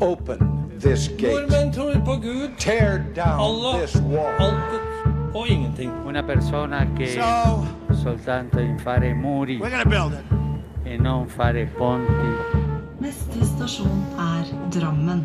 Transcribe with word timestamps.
Open 0.00 0.38
this 0.80 1.08
gate. 1.08 1.32
Nordmenn 1.32 1.72
tror 1.72 1.94
på 2.04 2.16
Gud, 2.20 2.50
Tear 2.58 2.98
down 3.16 3.40
Allah, 3.40 3.80
this 3.80 3.96
wall. 3.96 4.34
altet 4.38 4.82
og 5.34 5.48
ingenting. 5.48 5.90
Una 6.06 6.22
persona 6.22 6.86
che 6.96 7.06
So 7.14 7.64
soltanto 8.02 8.58
in 8.60 8.78
fare 8.78 9.14
muri 9.14 9.58
we're 9.58 9.70
gonna 9.70 9.84
build 9.84 10.12
it. 10.12 10.24
e 10.86 10.96
non 10.98 11.26
fare 11.28 11.66
ponti. 11.78 12.30
Neste 13.00 13.44
stasjon 13.44 14.04
er 14.18 14.44
Drammen. 14.70 15.24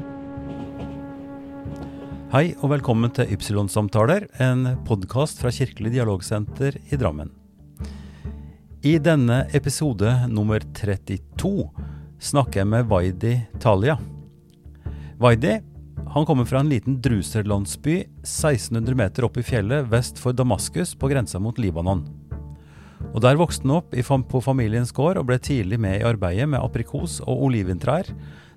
Hei 2.31 2.53
og 2.61 2.69
velkommen 2.71 3.11
til 3.11 3.27
Ypsilon-samtaler, 3.35 4.25
en 4.39 4.77
podkast 4.87 5.41
fra 5.41 5.51
Kirkelig 5.51 5.91
dialogsenter 5.91 6.77
i 6.91 6.95
Drammen. 6.95 7.29
I 8.83 8.97
denne 9.03 9.45
episode 9.53 10.13
nummer 10.31 10.59
32 10.73 11.69
snakker 12.19 12.61
jeg 12.61 12.67
med 12.67 12.87
Vaidi 12.87 13.35
Talia. 13.59 13.97
Vaidi 15.21 15.59
han 16.13 16.25
kommer 16.25 16.45
fra 16.45 16.59
en 16.59 16.69
liten 16.69 17.01
druserlandsby 17.01 17.99
1600 18.23 18.95
meter 18.95 19.23
opp 19.27 19.37
i 19.37 19.43
fjellet 19.45 19.85
vest 19.91 20.17
for 20.19 20.33
Damaskus 20.33 20.95
på 20.97 21.07
grensa 21.11 21.39
mot 21.39 21.59
Libanon. 21.61 22.01
Og 23.13 23.21
Der 23.21 23.37
vokste 23.37 23.67
han 23.67 23.77
opp 23.77 23.93
på 23.93 24.41
familiens 24.41 24.91
gård 24.91 25.17
og 25.21 25.27
ble 25.29 25.37
tidlig 25.37 25.79
med 25.79 26.01
i 26.01 26.03
arbeidet 26.03 26.49
med 26.49 26.59
aprikos- 26.59 27.21
og 27.21 27.45
oliventrær, 27.45 28.09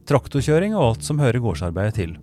traktorkjøring 0.09 0.75
og 0.75 0.87
alt 0.89 1.05
som 1.05 1.19
hører 1.19 1.39
gårdsarbeidet 1.39 1.95
til. 1.95 2.17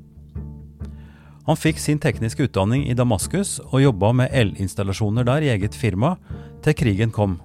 Han 1.45 1.57
fikk 1.57 1.77
sin 1.77 1.99
tekniske 1.99 2.49
utdanning 2.49 2.89
i 2.89 2.97
Damaskus 2.97 3.59
og 3.71 3.81
jobba 3.81 4.11
med 4.11 4.33
elinstallasjoner 4.33 5.23
der 5.23 5.45
i 5.45 5.53
eget 5.53 5.75
firma, 5.75 6.15
til 6.61 6.73
krigen 6.73 7.11
kom. 7.13 7.39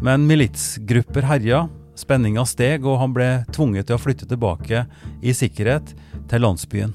Men 0.00 0.28
militsgrupper 0.28 1.24
herja, 1.24 1.68
spenninga 1.98 2.44
steg, 2.48 2.86
og 2.86 3.00
han 3.00 3.14
ble 3.16 3.28
tvunget 3.54 3.88
til 3.88 3.96
å 3.96 4.02
flytte 4.02 4.28
tilbake 4.30 4.84
i 5.22 5.34
sikkerhet 5.34 5.94
til 6.30 6.44
landsbyen. 6.44 6.94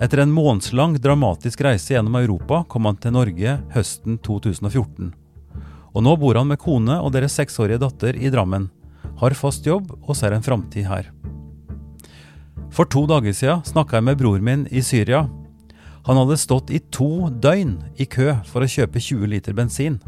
Etter 0.00 0.22
en 0.22 0.32
månedslang 0.32 0.94
dramatisk 0.96 1.60
reise 1.66 1.92
gjennom 1.92 2.16
Europa 2.16 2.62
kom 2.68 2.88
han 2.88 2.96
til 2.96 3.12
Norge 3.12 3.58
høsten 3.74 4.16
2014. 4.24 5.10
Og 5.90 6.04
nå 6.06 6.14
bor 6.16 6.38
han 6.40 6.48
med 6.48 6.60
kone 6.62 6.96
og 7.02 7.12
deres 7.12 7.36
seksårige 7.36 7.82
datter 7.82 8.16
i 8.16 8.30
Drammen, 8.32 8.70
har 9.20 9.36
fast 9.36 9.66
jobb 9.68 9.90
og 10.00 10.14
ser 10.16 10.32
en 10.32 10.44
framtid 10.44 10.88
her. 10.88 11.10
For 12.72 12.88
to 12.88 13.04
dager 13.10 13.34
siden 13.36 13.64
snakka 13.66 13.98
jeg 13.98 14.06
med 14.06 14.20
bror 14.20 14.40
min 14.40 14.64
i 14.70 14.80
Syria. 14.80 15.26
Han 16.06 16.16
hadde 16.16 16.38
stått 16.40 16.70
i 16.72 16.80
to 16.94 17.28
døgn 17.42 17.76
i 18.00 18.06
kø 18.08 18.32
for 18.48 18.64
å 18.64 18.70
kjøpe 18.70 19.02
20 19.02 19.28
liter 19.28 19.56
bensin. 19.58 19.98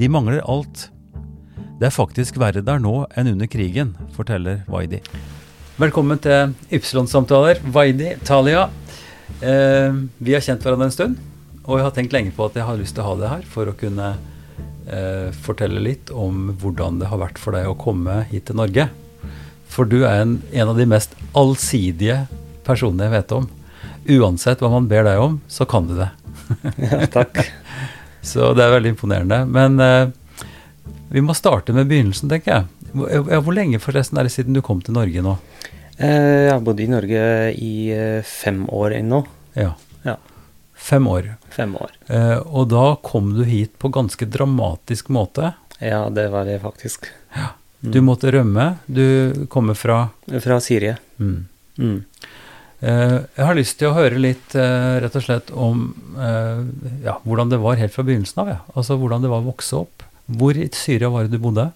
De 0.00 0.08
mangler 0.10 0.42
alt. 0.48 0.88
Det 1.80 1.88
er 1.88 1.94
faktisk 1.96 2.36
verre 2.36 2.60
der 2.60 2.76
nå 2.76 3.06
enn 3.16 3.30
under 3.30 3.48
krigen, 3.48 3.94
forteller 4.12 4.58
Vaidi. 4.68 4.98
Velkommen 5.80 6.18
til 6.20 6.50
Ypsilon-samtaler. 6.76 7.62
Vaidi 7.72 8.10
Talia. 8.28 8.66
Eh, 9.40 9.88
vi 10.20 10.34
har 10.36 10.44
kjent 10.44 10.60
hverandre 10.60 10.90
en 10.90 10.92
stund, 10.92 11.14
og 11.64 11.78
jeg 11.78 11.86
har 11.86 11.94
tenkt 11.96 12.12
lenge 12.12 12.34
på 12.36 12.50
at 12.50 12.58
jeg 12.60 12.68
har 12.68 12.76
lyst 12.76 12.98
til 12.98 13.06
å 13.06 13.06
ha 13.06 13.14
det 13.22 13.30
her 13.32 13.48
for 13.48 13.72
å 13.72 13.74
kunne 13.80 14.10
eh, 14.12 15.32
fortelle 15.46 15.80
litt 15.80 16.12
om 16.12 16.50
hvordan 16.60 17.00
det 17.00 17.08
har 17.08 17.22
vært 17.24 17.40
for 17.40 17.56
deg 17.56 17.70
å 17.70 17.78
komme 17.80 18.26
hit 18.28 18.50
til 18.50 18.60
Norge. 18.60 18.90
For 19.72 19.88
du 19.88 20.02
er 20.02 20.26
en, 20.26 20.36
en 20.52 20.74
av 20.74 20.76
de 20.76 20.90
mest 20.90 21.16
allsidige 21.32 22.26
personene 22.68 23.08
jeg 23.08 23.16
vet 23.16 23.36
om. 23.40 23.48
Uansett 24.20 24.60
hva 24.60 24.74
man 24.76 24.92
ber 24.92 25.08
deg 25.08 25.24
om, 25.24 25.40
så 25.48 25.64
kan 25.64 25.88
du 25.88 25.96
det. 25.96 26.12
Ja, 26.76 27.06
takk. 27.08 27.40
Så 28.20 28.50
det 28.52 28.66
er 28.66 28.74
veldig 28.74 28.90
imponerende. 28.92 29.46
Men 29.48 29.80
eh, 29.80 30.10
vi 31.10 31.20
må 31.26 31.34
starte 31.36 31.74
med 31.76 31.88
begynnelsen, 31.90 32.30
tenker 32.30 32.54
jeg. 32.54 32.66
Hvor, 32.94 33.42
hvor 33.44 33.54
lenge 33.56 33.78
forresten 33.82 34.18
er 34.20 34.26
det 34.26 34.32
siden 34.34 34.56
du 34.56 34.62
kom 34.66 34.80
til 34.82 34.94
Norge 34.96 35.22
nå? 35.26 35.36
Eh, 35.98 36.46
Jeg 36.46 36.52
har 36.54 36.62
bodd 36.64 36.80
i 36.80 36.88
Norge 36.90 37.22
i 37.58 37.72
eh, 37.94 38.22
fem 38.26 38.64
år 38.72 38.94
ennå. 39.00 39.22
Ja. 39.58 39.72
Ja. 40.06 40.16
Fem 40.80 41.06
år. 41.10 41.32
Fem 41.52 41.74
år. 41.76 41.90
Eh, 42.08 42.38
og 42.46 42.70
da 42.72 42.84
kom 43.04 43.34
du 43.36 43.42
hit 43.44 43.74
på 43.82 43.90
ganske 43.92 44.26
dramatisk 44.30 45.10
måte. 45.12 45.52
Ja, 45.80 46.06
det 46.12 46.28
var 46.32 46.46
det 46.48 46.60
faktisk. 46.62 47.10
Du 47.80 48.00
måtte 48.04 48.28
rømme. 48.34 48.74
Du 48.86 49.46
kommer 49.48 49.74
fra 49.78 50.08
Fra 50.44 50.58
Syria. 50.60 50.96
mm. 51.18 51.36
Mm. 51.80 52.02
Eh, 52.80 53.18
Jeg 53.36 53.44
har 53.46 53.54
lyst 53.56 53.78
til 53.80 53.88
å 53.90 53.94
høre 53.96 54.18
litt 54.20 54.54
eh, 54.56 54.98
rett 55.04 55.16
og 55.16 55.22
slett 55.24 55.50
om 55.52 55.86
eh, 56.16 56.60
ja, 57.06 57.18
hvordan 57.24 57.48
det 57.52 57.58
var 57.60 57.76
helt 57.80 57.92
fra 57.94 58.04
begynnelsen 58.04 58.42
av. 58.44 58.48
Ja. 58.52 58.58
Altså 58.74 58.96
hvordan 59.00 59.22
det 59.24 59.30
var 59.32 59.40
å 59.44 59.48
vokse 59.52 59.76
opp. 59.84 60.04
Hvor 60.38 60.56
i 60.56 60.68
Syria 60.76 61.10
var 61.10 61.26
det 61.26 61.34
du 61.36 61.42
bodde? 61.42 61.70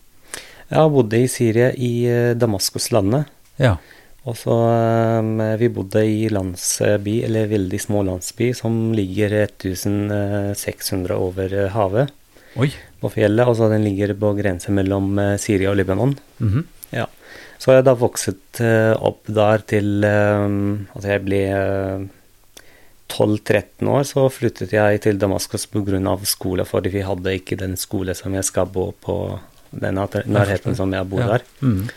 Jeg 0.71 0.93
bodde 0.95 1.21
i 1.21 1.29
Syria 1.31 1.71
i 1.77 1.93
eh, 2.09 2.33
Damaskuslandet. 2.39 3.29
Ja. 3.61 3.77
Og 4.25 4.39
så 4.41 4.55
um, 5.21 5.37
Vi 5.61 5.69
bodde 5.69 6.01
i 6.09 6.29
landsby, 6.33 7.19
eller 7.27 7.51
veldig 7.51 7.81
små 7.83 8.05
landsby, 8.07 8.53
som 8.57 8.95
ligger 8.97 9.35
1600 9.45 11.19
over 11.19 11.53
eh, 11.53 11.69
havet 11.75 12.15
Oi. 12.57 12.71
på 13.03 13.13
fjellet. 13.13 13.51
Og 13.51 13.59
så 13.59 13.69
den 13.73 13.85
ligger 13.85 14.15
på 14.19 14.33
grense 14.39 14.73
mellom 14.73 15.19
Syria 15.41 15.75
og 15.75 15.79
Libanon. 15.81 16.17
Mhm. 16.41 16.65
Ja. 16.95 17.09
Så 17.59 17.73
jeg 17.73 17.85
da 17.87 17.95
vokset 17.97 18.61
opp 19.01 19.25
der 19.31 19.63
til 19.67 20.05
um, 20.05 20.85
Altså, 20.93 21.09
jeg 21.09 21.23
ble 21.25 21.41
12-13 23.09 23.89
år, 23.89 24.03
så 24.09 24.25
flyttet 24.33 24.73
jeg 24.73 25.01
til 25.05 25.19
Damaskus 25.19 25.67
pga. 25.67 26.17
skole, 26.25 26.65
fordi 26.65 26.89
vi 26.91 27.03
hadde 27.03 27.35
ikke 27.39 27.57
den 27.59 27.77
skole 27.77 28.15
som 28.15 28.33
jeg 28.35 28.45
skal 28.45 28.67
bo 28.67 28.93
på 28.93 29.39
den 29.71 29.95
nærheten 29.95 30.75
som 30.77 30.91
jeg 30.93 31.09
bor 31.09 31.21
Ja. 31.21 31.27
der. 31.27 31.43
Mhm. 31.61 31.89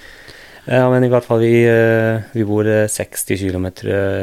Ja, 0.70 0.90
men 0.90 1.02
i 1.06 1.08
hvert 1.08 1.24
fall, 1.24 1.40
vi, 1.40 1.64
eh, 1.64 2.22
vi 2.34 2.44
bor 2.44 2.68
eh, 2.68 2.88
60 2.88 3.38
km 3.40 3.68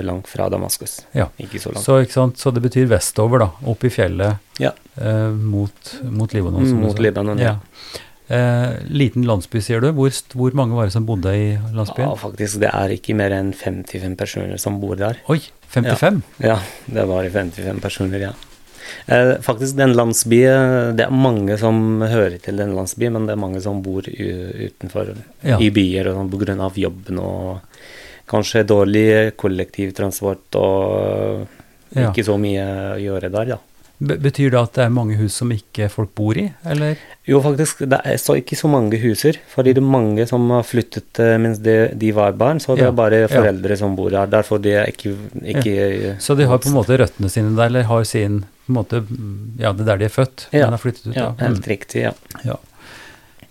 langt 0.04 0.26
fra 0.28 0.50
Damaskus. 0.50 1.06
Ja. 1.14 1.28
Ikke 1.40 1.58
så 1.58 1.72
langt. 1.72 1.84
Så, 1.86 2.02
ikke 2.04 2.34
så 2.36 2.52
det 2.52 2.62
betyr 2.62 2.86
vestover, 2.86 3.38
da. 3.38 3.48
Opp 3.66 3.82
i 3.84 3.88
fjellet 3.88 4.38
Ja. 4.60 4.72
eh, 5.00 5.30
mot, 5.30 5.72
mot 6.04 6.30
Libanon. 6.34 6.66
som 6.68 6.76
Mm, 6.76 6.82
mot. 6.86 6.98
Libanon, 6.98 7.38
ja. 7.38 7.56
Eh, 8.28 8.70
liten 8.88 9.26
landsby, 9.28 9.60
sier 9.60 9.82
du. 9.84 9.90
Hvor, 9.92 10.08
hvor 10.32 10.54
mange 10.56 10.76
var 10.78 10.88
det 10.88 10.94
som 10.94 11.04
bodde 11.08 11.32
i 11.36 11.50
landsbyen? 11.76 12.06
Ja, 12.08 12.14
faktisk, 12.16 12.60
det 12.62 12.70
er 12.72 12.94
ikke 12.96 13.16
mer 13.18 13.34
enn 13.36 13.50
55 13.52 14.16
personer 14.16 14.60
som 14.62 14.78
bor 14.80 14.96
der. 14.96 15.18
Oi, 15.28 15.42
55? 15.74 16.22
Ja, 16.44 16.56
det 16.88 17.04
var 17.10 17.28
55 17.28 17.82
personer, 17.84 18.28
ja. 18.30 18.32
Eh, 19.08 19.34
faktisk, 19.40 19.76
den 19.78 19.94
landsbyen 19.96 20.96
Det 20.96 21.06
er 21.06 21.10
mange 21.12 21.56
som 21.58 22.00
hører 22.04 22.36
til 22.40 22.56
den 22.60 22.74
landsbyen, 22.76 23.12
men 23.16 23.26
det 23.28 23.32
er 23.32 23.40
mange 23.40 23.60
som 23.64 23.82
bor 23.82 24.04
utenfor 24.04 25.14
Ja. 25.42 25.58
i 25.58 25.70
byer 25.70 26.08
og 26.08 26.16
sånn 26.30 26.60
av 26.60 26.76
jobben 26.76 27.18
og 27.18 27.60
kanskje 28.28 28.64
dårlig 28.64 29.36
kollektivtransport 29.36 30.56
og 30.56 31.46
Ja. 31.94 32.10
ikke 32.10 32.24
så 32.24 32.38
mye 32.40 32.96
å 32.96 32.98
gjøre 33.00 33.30
der, 33.30 33.46
ja. 33.46 33.58
Be- 33.98 34.16
Betyr 34.18 34.50
det 34.50 34.58
at 34.58 34.72
det 34.74 34.82
er 34.84 34.90
mange 34.90 35.14
hus 35.16 35.36
som 35.38 35.52
ikke 35.54 35.86
folk 35.88 36.10
bor 36.18 36.36
i, 36.36 36.48
eller? 36.66 36.96
Jo, 37.30 37.38
faktisk, 37.40 37.84
det 37.88 38.00
er 38.04 38.16
så 38.20 38.34
ikke 38.40 38.56
så 38.58 38.68
mange 38.68 38.98
huser, 39.00 39.38
fordi 39.52 39.72
det 39.76 39.80
er 39.84 39.86
mange 39.92 40.26
som 40.28 40.48
har 40.50 40.64
flyttet 40.66 41.20
eh, 41.22 41.36
mens 41.40 41.60
de, 41.62 41.76
de 41.94 42.10
var 42.16 42.32
barn, 42.36 42.58
så 42.60 42.74
det 42.74 42.82
Ja, 42.84 42.88
er 42.90 42.96
bare 42.98 43.20
ja. 43.22 43.28
foreldre 43.30 43.76
som 43.78 43.94
bor 43.96 44.10
der. 44.10 44.26
Derfor 44.26 44.58
de 44.58 44.74
er 44.80 44.90
ikke, 44.90 45.14
ikke 45.54 46.16
Så 46.20 46.34
de 46.36 46.44
har 46.50 46.58
på 46.58 46.68
en 46.72 46.74
måte 46.80 46.98
røttene 47.00 47.30
sine 47.30 47.54
der, 47.56 47.70
eller 47.70 47.86
har 47.88 48.04
sin 48.04 48.40
på 48.66 48.72
en 48.72 48.78
måte, 48.80 49.04
Ja, 49.62 49.72
det 49.72 49.86
er 49.86 49.92
der 49.92 49.96
de 50.02 50.04
er 50.10 50.14
født, 50.18 50.48
Ja, 50.52 50.64
men 50.66 50.74
har 50.76 50.82
flyttet 50.82 51.06
ut. 51.12 51.16
Ja, 51.16 51.30
helt 51.38 51.66
riktig, 51.70 52.02
ja. 52.08 52.12
Ja. 52.44 52.58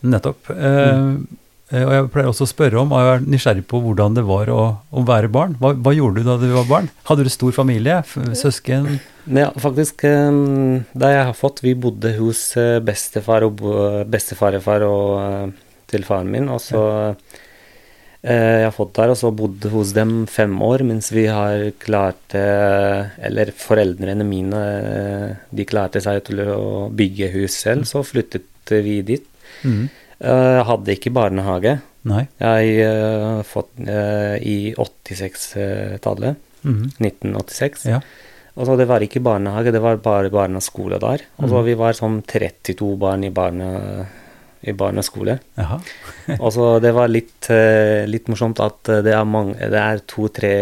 Nettopp. 0.04 0.50
Mm. 0.50 0.60
eh, 0.60 1.40
og 1.74 1.94
jeg 1.96 2.10
pleier 2.14 2.30
også 2.30 2.46
å 2.46 2.52
spørre 2.52 2.82
om, 2.82 2.92
og 2.94 3.02
jeg 3.02 3.14
er 3.14 3.24
nysgjerrig 3.34 3.66
på 3.70 3.80
hvordan 3.82 4.18
det 4.18 4.26
var 4.28 4.52
å, 4.54 4.62
å 4.94 5.06
være 5.08 5.32
barn. 5.34 5.56
Hva, 5.62 5.74
hva 5.74 5.94
gjorde 5.96 6.22
du 6.22 6.28
da 6.30 6.38
du 6.42 6.48
var 6.54 6.68
barn? 6.70 6.90
Hadde 7.10 7.26
du 7.26 7.32
stor 7.34 7.56
familie? 7.56 8.02
Søsken? 8.38 9.00
Ja, 9.26 9.50
faktisk, 9.64 10.04
eh, 10.06 10.36
da 10.94 11.14
jeg 11.14 11.24
har 11.30 11.38
fått 11.38 11.62
Vi 11.64 11.72
bodde 11.80 12.12
hos 12.18 12.42
eh, 12.60 12.82
bestefar 12.84 13.46
og 13.48 13.64
bestefarfar 14.12 14.86
og 14.86 15.08
eh, 15.24 15.48
til 15.94 16.06
faren 16.06 16.32
min, 16.34 16.52
og 16.52 16.62
så 16.64 16.84
ja. 16.84 17.16
Jeg 18.24 18.64
har 18.64 18.72
fått 18.72 18.94
der, 18.96 19.12
og 19.12 19.18
så 19.20 19.34
bodde 19.36 19.68
hos 19.74 19.90
dem 19.98 20.22
fem 20.32 20.54
år, 20.64 20.86
mens 20.88 21.10
vi 21.12 21.26
har 21.28 21.66
klart 21.84 22.36
eh, 22.40 23.10
Eller 23.20 23.52
foreldrene 23.52 24.24
mine, 24.24 24.62
eh, 24.80 25.42
de 25.52 25.66
klarte 25.68 26.00
seg 26.04 26.22
til 26.30 26.40
å 26.48 26.88
bygge 26.88 27.34
hus 27.34 27.58
selv, 27.66 27.84
så 27.90 28.00
flyttet 28.08 28.72
vi 28.72 29.02
dit. 29.04 29.28
Mhm. 29.68 29.90
Eh, 30.20 30.52
Jeg 30.58 30.68
hadde 30.70 30.96
ikke 30.98 31.14
barnehage. 31.16 31.78
Nei. 32.10 32.26
Jeg 32.42 32.84
uh, 32.84 33.40
fått 33.48 33.80
uh, 33.80 34.36
i 34.44 34.74
86-tallet. 34.76 36.40
Mhm. 36.64 36.92
1986. 37.00 37.88
Ja. 37.88 38.02
Og 38.54 38.68
så 38.68 38.76
det 38.78 38.86
var 38.86 39.02
ikke 39.02 39.24
barnehage, 39.24 39.72
det 39.74 39.82
var 39.82 39.98
bare 40.04 40.30
barneskole 40.30 41.00
der. 41.02 41.24
Og 41.40 41.48
så 41.48 41.58
mm. 41.58 41.66
vi 41.66 41.78
var 41.80 41.96
sånn 41.98 42.20
32 42.22 42.92
barn 43.02 43.24
i, 43.26 43.32
barne, 43.34 43.70
i 44.62 44.76
barneskole. 44.78 45.40
Og 46.44 46.50
så 46.54 46.68
det 46.84 46.92
var 46.94 47.10
litt, 47.10 47.50
uh, 47.50 48.04
litt 48.10 48.30
morsomt 48.30 48.62
at 48.64 48.94
det 49.08 49.16
er, 49.16 49.26
mange, 49.26 49.58
det 49.58 49.82
er 49.82 50.04
to-tre 50.06 50.54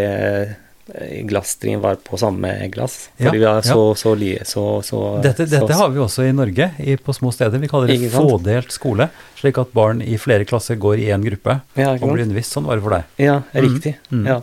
eh, 0.94 1.78
var 1.80 1.94
på 2.04 2.18
samme 2.20 2.68
glass. 2.72 3.10
Ja, 3.16 3.28
Fordi 3.28 3.38
vi 3.38 3.44
er 3.44 3.60
ja. 3.60 3.62
så, 3.62 3.94
så. 3.94 4.14
Så, 4.44 4.64
så, 4.84 5.00
Dette, 5.22 5.46
så, 5.46 5.60
dette 5.60 5.78
har 5.78 5.90
vi 5.90 6.02
også 6.02 6.26
i 6.28 6.32
Norge, 6.32 6.70
i, 6.78 6.96
på 6.96 7.14
små 7.16 7.32
steder. 7.32 7.58
Vi 7.58 7.68
kaller 7.70 7.88
det 7.88 8.10
fådelt 8.12 8.72
skole, 8.72 9.08
slik 9.38 9.58
at 9.58 9.72
barn 9.72 10.02
i 10.02 10.18
flere 10.20 10.44
klasser 10.48 10.76
går 10.76 11.00
i 11.00 11.08
én 11.14 11.24
gruppe 11.24 11.60
ja, 11.74 11.94
og 11.96 12.12
blir 12.12 12.26
undervist. 12.26 12.52
Sånn 12.52 12.68
var 12.68 12.78
det 12.78 12.86
for 12.86 12.96
deg. 12.98 13.08
Ja, 13.22 13.40
Mhm, 13.52 13.64
riktig. 13.66 13.96
Mm. 14.10 14.26
Ja. 14.26 14.40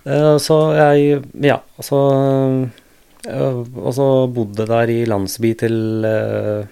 Uh, 0.00 0.36
så 0.40 0.56
jeg 0.72 1.20
Ja, 1.44 1.58
så 1.84 1.98
uh, 3.28 3.58
Og 3.60 3.90
så 3.92 4.06
bodde 4.32 4.64
der 4.66 4.88
i 4.88 5.02
landsby 5.04 5.50
til 5.60 6.04
eh, 6.08 6.64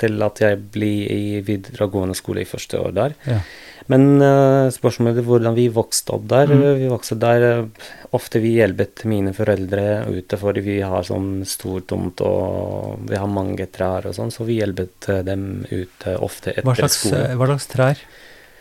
til 0.00 0.22
at 0.26 0.40
jeg 0.42 0.60
blir 0.74 1.10
i 1.12 1.40
videregående 1.46 2.16
skole 2.18 2.44
i 2.44 2.48
første 2.48 2.80
år 2.80 2.96
der. 2.96 3.16
Ja. 3.28 3.40
Men 3.90 4.22
uh, 4.22 4.70
spørsmålet 4.70 5.18
er 5.22 5.26
hvordan 5.26 5.56
vi 5.56 5.66
vokste 5.74 6.14
opp 6.14 6.28
der. 6.30 6.52
Mm. 6.52 6.64
Vi 6.78 6.90
vokste 6.92 7.16
der 7.20 7.46
eh, 7.48 7.88
Ofte 8.14 8.40
vi 8.42 8.56
hjelpet 8.56 9.04
mine 9.06 9.30
foreldre 9.34 9.82
ute, 10.10 10.38
fordi 10.38 10.62
vi 10.66 10.76
har 10.82 11.04
sånn 11.06 11.44
stor 11.46 11.84
tomt 11.86 12.22
og 12.26 13.04
vi 13.06 13.18
har 13.18 13.30
mange 13.30 13.68
trær 13.70 14.08
og 14.10 14.16
sånn, 14.16 14.32
så 14.34 14.46
vi 14.48 14.56
hjelpet 14.58 15.06
eh, 15.12 15.20
dem 15.26 15.62
ute 15.70 16.16
ofte 16.18 16.50
etter 16.56 16.66
Hva 16.66 16.74
slags, 16.80 16.98
skole. 17.04 17.20
hva 17.38 17.48
slags 17.52 17.70
trær? 17.70 18.02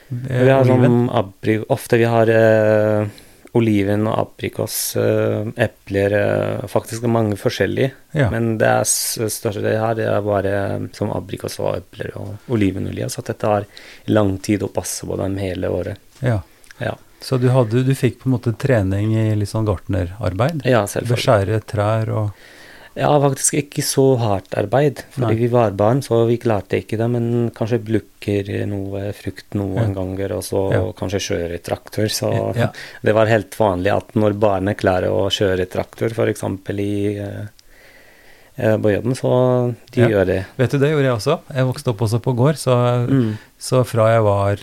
Vi 0.10 0.50
har 0.50 0.66
sånn 0.66 1.10
abri 1.14 1.60
Ofte 1.70 2.00
vi 2.02 2.08
har 2.10 2.30
eh, 2.34 3.10
oliven 3.58 4.06
og 4.08 4.18
aprikos, 4.20 4.96
eh, 5.02 5.48
epler 5.58 6.14
eh, 6.14 6.68
Faktisk 6.70 7.04
mange 7.10 7.38
forskjellige. 7.40 7.92
Ja. 8.14 8.30
Men 8.30 8.58
det 8.62 8.68
er 8.70 8.84
største 8.86 9.64
det 9.64 9.78
her, 9.80 9.96
det 9.98 10.06
er 10.06 10.22
bare 10.26 10.54
eh, 10.76 10.88
som 10.94 11.10
aprikos 11.16 11.60
og 11.64 11.78
epler 11.80 12.12
og 12.20 12.52
olivenolje. 12.54 13.10
Så 13.10 13.24
dette 13.26 13.48
har 13.50 13.66
lang 14.06 14.36
tid 14.46 14.64
å 14.64 14.70
passe 14.74 15.08
på 15.10 15.18
dem 15.18 15.38
hele 15.42 15.68
året. 15.74 15.98
ja. 16.22 16.42
Ja, 16.80 16.94
Så 17.20 17.36
du, 17.38 17.50
hadde, 17.52 17.82
du 17.84 17.92
fikk 17.96 18.22
på 18.22 18.30
en 18.30 18.38
måte 18.38 18.54
trening 18.56 19.10
i 19.20 19.36
litt 19.36 19.50
sånn 19.52 19.66
gartnerarbeid? 19.68 20.62
ja 20.64 20.86
selvfølgelig. 20.88 21.12
Beskjære 21.18 21.58
trær 21.68 22.12
og 22.16 22.30
Ja, 23.00 23.10
faktisk 23.24 23.54
ikke 23.62 23.84
så 23.86 24.04
hardt 24.20 24.52
arbeid, 24.60 25.04
fordi 25.16 25.28
Nei. 25.32 25.36
vi 25.40 25.48
var 25.54 25.72
barn, 25.80 26.02
så 26.04 26.26
vi 26.28 26.36
klarte 26.42 26.82
ikke 26.82 26.98
det. 27.00 27.08
Men 27.14 27.28
kanskje 27.56 27.80
plukker 27.88 28.50
noe 28.68 29.14
frukt 29.16 29.56
noen 29.56 29.78
Ja. 29.80 29.94
ganger, 29.96 30.34
og 30.36 30.44
så 30.44 30.64
Ja. 30.74 30.82
kanskje 30.92 31.22
kjøre 31.30 31.62
traktor. 31.64 32.10
Så 32.12 32.56
Ja. 32.58 32.72
det 33.04 33.14
var 33.16 33.28
helt 33.32 33.52
vanlig 33.56 33.96
at 33.96 34.14
når 34.16 34.34
barnet 34.40 34.78
klarer 34.78 35.08
å 35.10 35.30
kjøre 35.32 35.66
traktor, 35.70 36.10
f.eks. 36.12 36.44
i 36.80 37.18
eh, 37.18 37.48
eh, 38.58 38.78
på 38.78 38.92
jobben, 38.94 39.16
så 39.16 39.74
de 39.92 40.02
gjør 40.02 40.26
det. 40.26 40.46
Vet 40.58 40.72
du, 40.72 40.78
det 40.80 40.92
gjorde 40.92 41.08
jeg 41.08 41.16
også. 41.16 41.40
Jeg 41.56 41.66
vokste 41.66 41.88
opp 41.94 42.02
også 42.02 42.20
på 42.22 42.36
gård, 42.36 42.56
så, 42.60 43.08
Mm. 43.08 43.38
så 43.60 43.86
fra 43.86 44.10
jeg 44.14 44.24
var 44.24 44.58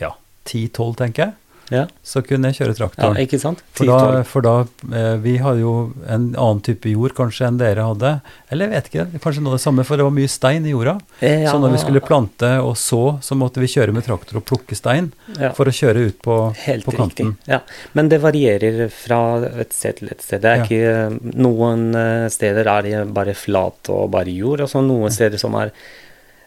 ja, 0.00 0.10
10-12, 0.46 0.96
tenker 0.96 1.24
jeg, 1.26 1.32
Ja. 1.74 1.84
så 2.06 2.22
kunne 2.24 2.50
jeg 2.50 2.60
kjøre 2.60 2.76
traktoren. 2.78 3.18
ja, 3.18 3.26
ikke 3.26 3.40
sant? 3.42 3.62
For 3.74 3.90
da, 3.90 4.22
for 4.28 4.44
da 4.44 4.54
eh, 4.94 5.16
Vi 5.24 5.36
hadde 5.42 5.64
jo 5.64 5.74
en 6.06 6.28
annen 6.32 6.62
type 6.64 6.92
jord 6.92 7.16
kanskje 7.16 7.48
enn 7.48 7.58
dere 7.60 7.86
hadde. 7.88 8.12
Eller 8.54 8.68
jeg 8.68 8.74
vet 8.74 8.90
ikke, 8.90 9.22
kanskje 9.24 9.42
noe 9.42 9.54
av 9.54 9.58
det 9.58 9.64
samme, 9.64 9.86
for 9.88 9.98
det 9.98 10.06
var 10.06 10.14
mye 10.14 10.30
stein 10.30 10.68
i 10.68 10.74
jorda. 10.74 10.96
Ja. 11.20 11.50
Så 11.50 11.58
når 11.62 11.74
vi 11.74 11.82
skulle 11.82 12.04
plante 12.04 12.52
og 12.62 12.76
så, 12.80 13.02
så 13.24 13.38
måtte 13.38 13.62
vi 13.62 13.70
kjøre 13.74 13.94
med 13.96 14.06
traktor 14.06 14.38
og 14.40 14.46
plukke 14.48 14.78
stein 14.78 15.10
ja. 15.38 15.50
for 15.56 15.70
å 15.70 15.74
kjøre 15.74 16.06
ut 16.08 16.20
på, 16.24 16.38
Helt 16.64 16.86
på 16.86 16.94
kanten. 16.96 17.34
riktig. 17.34 17.50
Ja. 17.50 17.60
Men 17.98 18.12
det 18.12 18.20
varierer 18.22 18.84
fra 18.94 19.20
et 19.50 19.74
sted 19.74 20.00
til 20.00 20.12
et 20.14 20.22
sted. 20.22 20.44
Det 20.44 20.52
er 20.52 20.64
ikke 20.64 21.34
Noen 21.34 21.90
eh, 21.98 22.28
steder 22.32 22.68
er 22.70 22.86
det 22.86 23.02
bare 23.14 23.34
flat 23.38 23.90
og 23.92 24.08
bare 24.14 24.32
jord, 24.34 24.64
og 24.64 24.70
så 24.70 24.82
noen 24.84 25.12
steder 25.12 25.40
som 25.40 25.56
er 25.58 25.72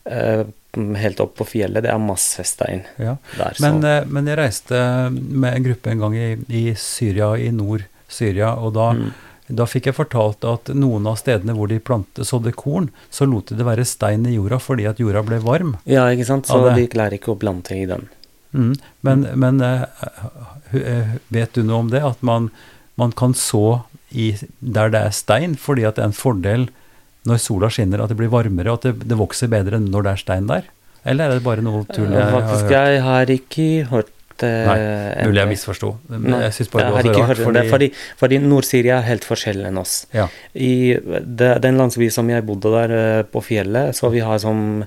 eh, 0.07 0.45
helt 0.95 1.19
opp 1.24 1.35
på 1.39 1.45
fjellet, 1.47 1.83
det 1.85 1.91
er 1.94 2.00
masse 2.01 2.44
stein 2.47 2.83
Ja. 3.00 3.15
der. 3.38 3.56
Men, 3.63 3.83
eh, 3.83 4.03
men 4.06 4.25
jeg 4.29 4.38
reiste 4.38 4.81
med 5.12 5.56
en 5.56 5.63
gruppe 5.63 5.91
en 5.91 6.00
gang 6.00 6.15
i, 6.15 6.27
i 6.50 6.74
Syria, 6.75 7.31
i 7.38 7.50
Nord-Syria, 7.51 8.53
og 8.57 8.74
da, 8.74 8.91
Mm. 8.94 9.12
da 9.56 9.65
fikk 9.65 9.85
jeg 9.89 9.95
fortalt 9.95 10.44
at 10.45 10.74
noen 10.75 11.07
av 11.07 11.15
stedene 11.18 11.56
hvor 11.56 11.68
de 11.69 11.79
plantet, 11.79 12.25
sådde 12.27 12.53
korn, 12.56 12.89
så 13.12 13.25
lot 13.29 13.47
de 13.47 13.56
det 13.56 13.65
være 13.65 13.85
stein 13.85 14.25
i 14.27 14.35
jorda 14.35 14.59
fordi 14.59 14.88
at 14.89 14.97
jorda 15.00 15.24
ble 15.25 15.39
varm. 15.39 15.75
Ja, 15.85 16.06
ikke 16.12 16.25
sant? 16.25 16.45
Så 16.47 16.74
de 16.75 16.88
klarer 16.88 17.13
ikke 17.19 17.33
å 17.35 17.39
plante 17.39 17.71
i 17.75 17.85
den. 17.85 18.07
Mm. 18.53 18.75
Men, 19.03 19.27
men 19.35 19.62
eh, 19.62 19.85
eh, 20.73 21.07
vet 21.31 21.53
du 21.53 21.63
noe 21.63 21.80
om 21.80 21.89
det? 21.91 22.01
At 22.03 22.21
man, 22.23 22.50
man 22.97 23.12
kan 23.12 23.33
så 23.33 23.83
i, 24.12 24.35
der 24.62 24.89
det 24.89 25.01
er 25.06 25.12
stein, 25.12 25.56
fordi 25.59 25.85
at 25.88 25.95
det 25.95 26.03
er 26.06 26.12
en 26.12 26.13
fordel 26.13 26.69
når 27.27 27.41
sola 27.44 27.69
skinner 27.74 28.03
at 28.03 28.12
det 28.13 28.18
blir 28.19 28.31
varmere, 28.33 28.71
og 28.74 28.79
at 28.81 28.89
det, 28.89 29.07
det 29.12 29.18
vokser 29.19 29.51
bedre 29.51 29.79
enn 29.79 29.89
når 29.94 30.07
det 30.07 30.13
er 30.15 30.21
stein 30.24 30.47
der? 30.51 30.69
Eller 31.07 31.29
er 31.31 31.39
det 31.39 31.44
bare 31.45 31.63
noe 31.63 31.85
tull 31.88 32.12
jeg 32.12 32.19
har 32.24 32.33
Faktisk, 32.35 32.65
hørt? 32.68 32.74
jeg 32.77 33.01
har 33.06 33.29
ikke 33.31 33.68
hørt 33.91 34.44
eh, 34.44 34.65
Nei, 34.68 35.27
Mulig 35.29 35.39
jeg 35.44 35.51
misforsto. 35.53 35.91
Jeg 36.12 36.56
syns 36.57 36.71
bare 36.74 36.88
det 36.88 36.95
var 36.95 37.07
så 37.07 37.13
rart. 37.13 37.41
Hørt, 37.44 37.53
det, 37.56 37.63
fordi, 37.71 37.88
fordi 38.19 38.39
Nord-Syria 38.44 38.97
er 38.97 39.07
helt 39.07 39.27
forskjellig 39.27 39.69
enn 39.71 39.79
oss. 39.81 39.94
ja, 40.15 40.25
I 40.53 40.74
det, 40.97 41.53
den 41.63 41.79
landsbyen 41.79 42.13
som 42.18 42.29
jeg 42.33 42.45
bodde 42.50 42.74
der 42.75 42.95
eh, 42.97 43.21
på 43.31 43.44
fjellet, 43.45 43.95
så 43.95 44.12
vi 44.13 44.23
har 44.25 44.41
som 44.44 44.83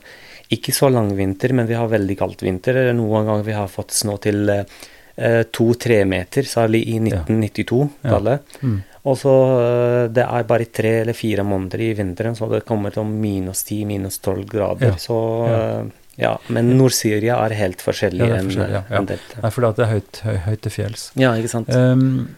ikke 0.51 0.75
så 0.75 0.91
lang 0.91 1.13
vinter, 1.17 1.55
men 1.55 1.69
vi 1.71 1.77
har 1.79 1.89
veldig 1.89 2.17
kaldt 2.19 2.43
vinter. 2.43 2.79
Noen 2.99 3.29
ganger 3.29 3.47
vi 3.47 3.55
har 3.55 3.69
fått 3.71 3.95
snø 3.95 4.17
til 4.21 4.51
eh, 4.51 5.43
to-tre 5.55 6.03
meter, 6.11 6.43
særlig 6.49 6.83
i 6.91 6.99
1992-tallet. 7.01 8.57
mm. 8.63 8.79
Og 9.09 9.17
så 9.17 9.33
eh, 9.61 10.03
det 10.13 10.25
er 10.27 10.45
bare 10.49 10.67
tre 10.69 10.91
eller 11.05 11.17
fire 11.17 11.45
måneder 11.47 11.81
i 11.87 11.93
vinteren, 11.97 12.37
så 12.37 12.49
det 12.51 12.65
kommer 12.69 12.93
til 12.93 13.09
minus 13.09 13.63
10, 13.65 13.85
minus 13.89 14.21
12 14.21 14.45
grader. 14.51 14.93
Ja, 14.93 15.01
Så 15.01 15.17
ja. 15.49 15.63
eh, 15.81 15.97
ja, 16.21 16.35
men 16.53 16.75
Nord-Syria 16.77 17.39
er 17.47 17.55
helt 17.57 17.81
forskjellig 17.81 18.21
Ja, 18.21 18.29
det 18.35 18.39
er 18.43 18.49
forskjellig, 18.51 18.81
enn, 18.83 18.97
enn 18.99 19.09
dette. 19.09 19.41
Nei, 19.41 19.51
fordi 19.55 19.71
det 19.79 19.85
er 19.87 19.93
høyt, 19.95 20.23
høy, 20.27 20.39
høyt 20.51 20.65
til 20.67 20.75
fjells. 20.75 21.05
Ja, 21.21 21.31
ikke 21.41 21.53
sant. 21.55 21.71
Um, 21.73 22.35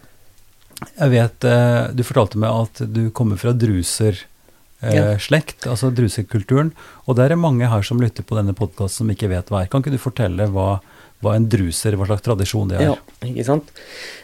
jeg 0.99 1.13
vet 1.13 1.45
eh, 1.47 1.89
Du 1.95 2.03
fortalte 2.07 2.39
meg 2.43 2.63
at 2.67 2.85
du 2.91 3.09
kommer 3.15 3.41
fra 3.41 3.55
druser. 3.57 4.29
Ja. 4.83 5.13
slekt, 5.23 5.63
altså 5.71 5.93
drusekulturen. 5.95 6.73
Og 7.07 7.15
det 7.15 7.29
er 7.29 7.39
mange 7.39 7.69
her 7.71 7.85
som 7.87 8.01
lytter 8.03 8.25
på 8.27 8.35
denne 8.35 8.51
podkasten 8.51 9.05
som 9.05 9.13
ikke 9.15 9.29
vet 9.31 9.47
hva 9.47 9.61
er. 9.63 9.69
Kan 9.71 9.79
ikke 9.85 9.93
du 9.95 10.01
fortelle 10.03 10.49
hva, 10.51 10.81
hva 11.23 11.37
en 11.39 11.45
druser, 11.49 11.95
hva 11.97 12.07
slags 12.09 12.25
tradisjon 12.27 12.69
det 12.73 12.81
er? 12.81 12.89
Ja, 12.91 12.97
ikke 13.29 13.45
sant. 13.47 13.69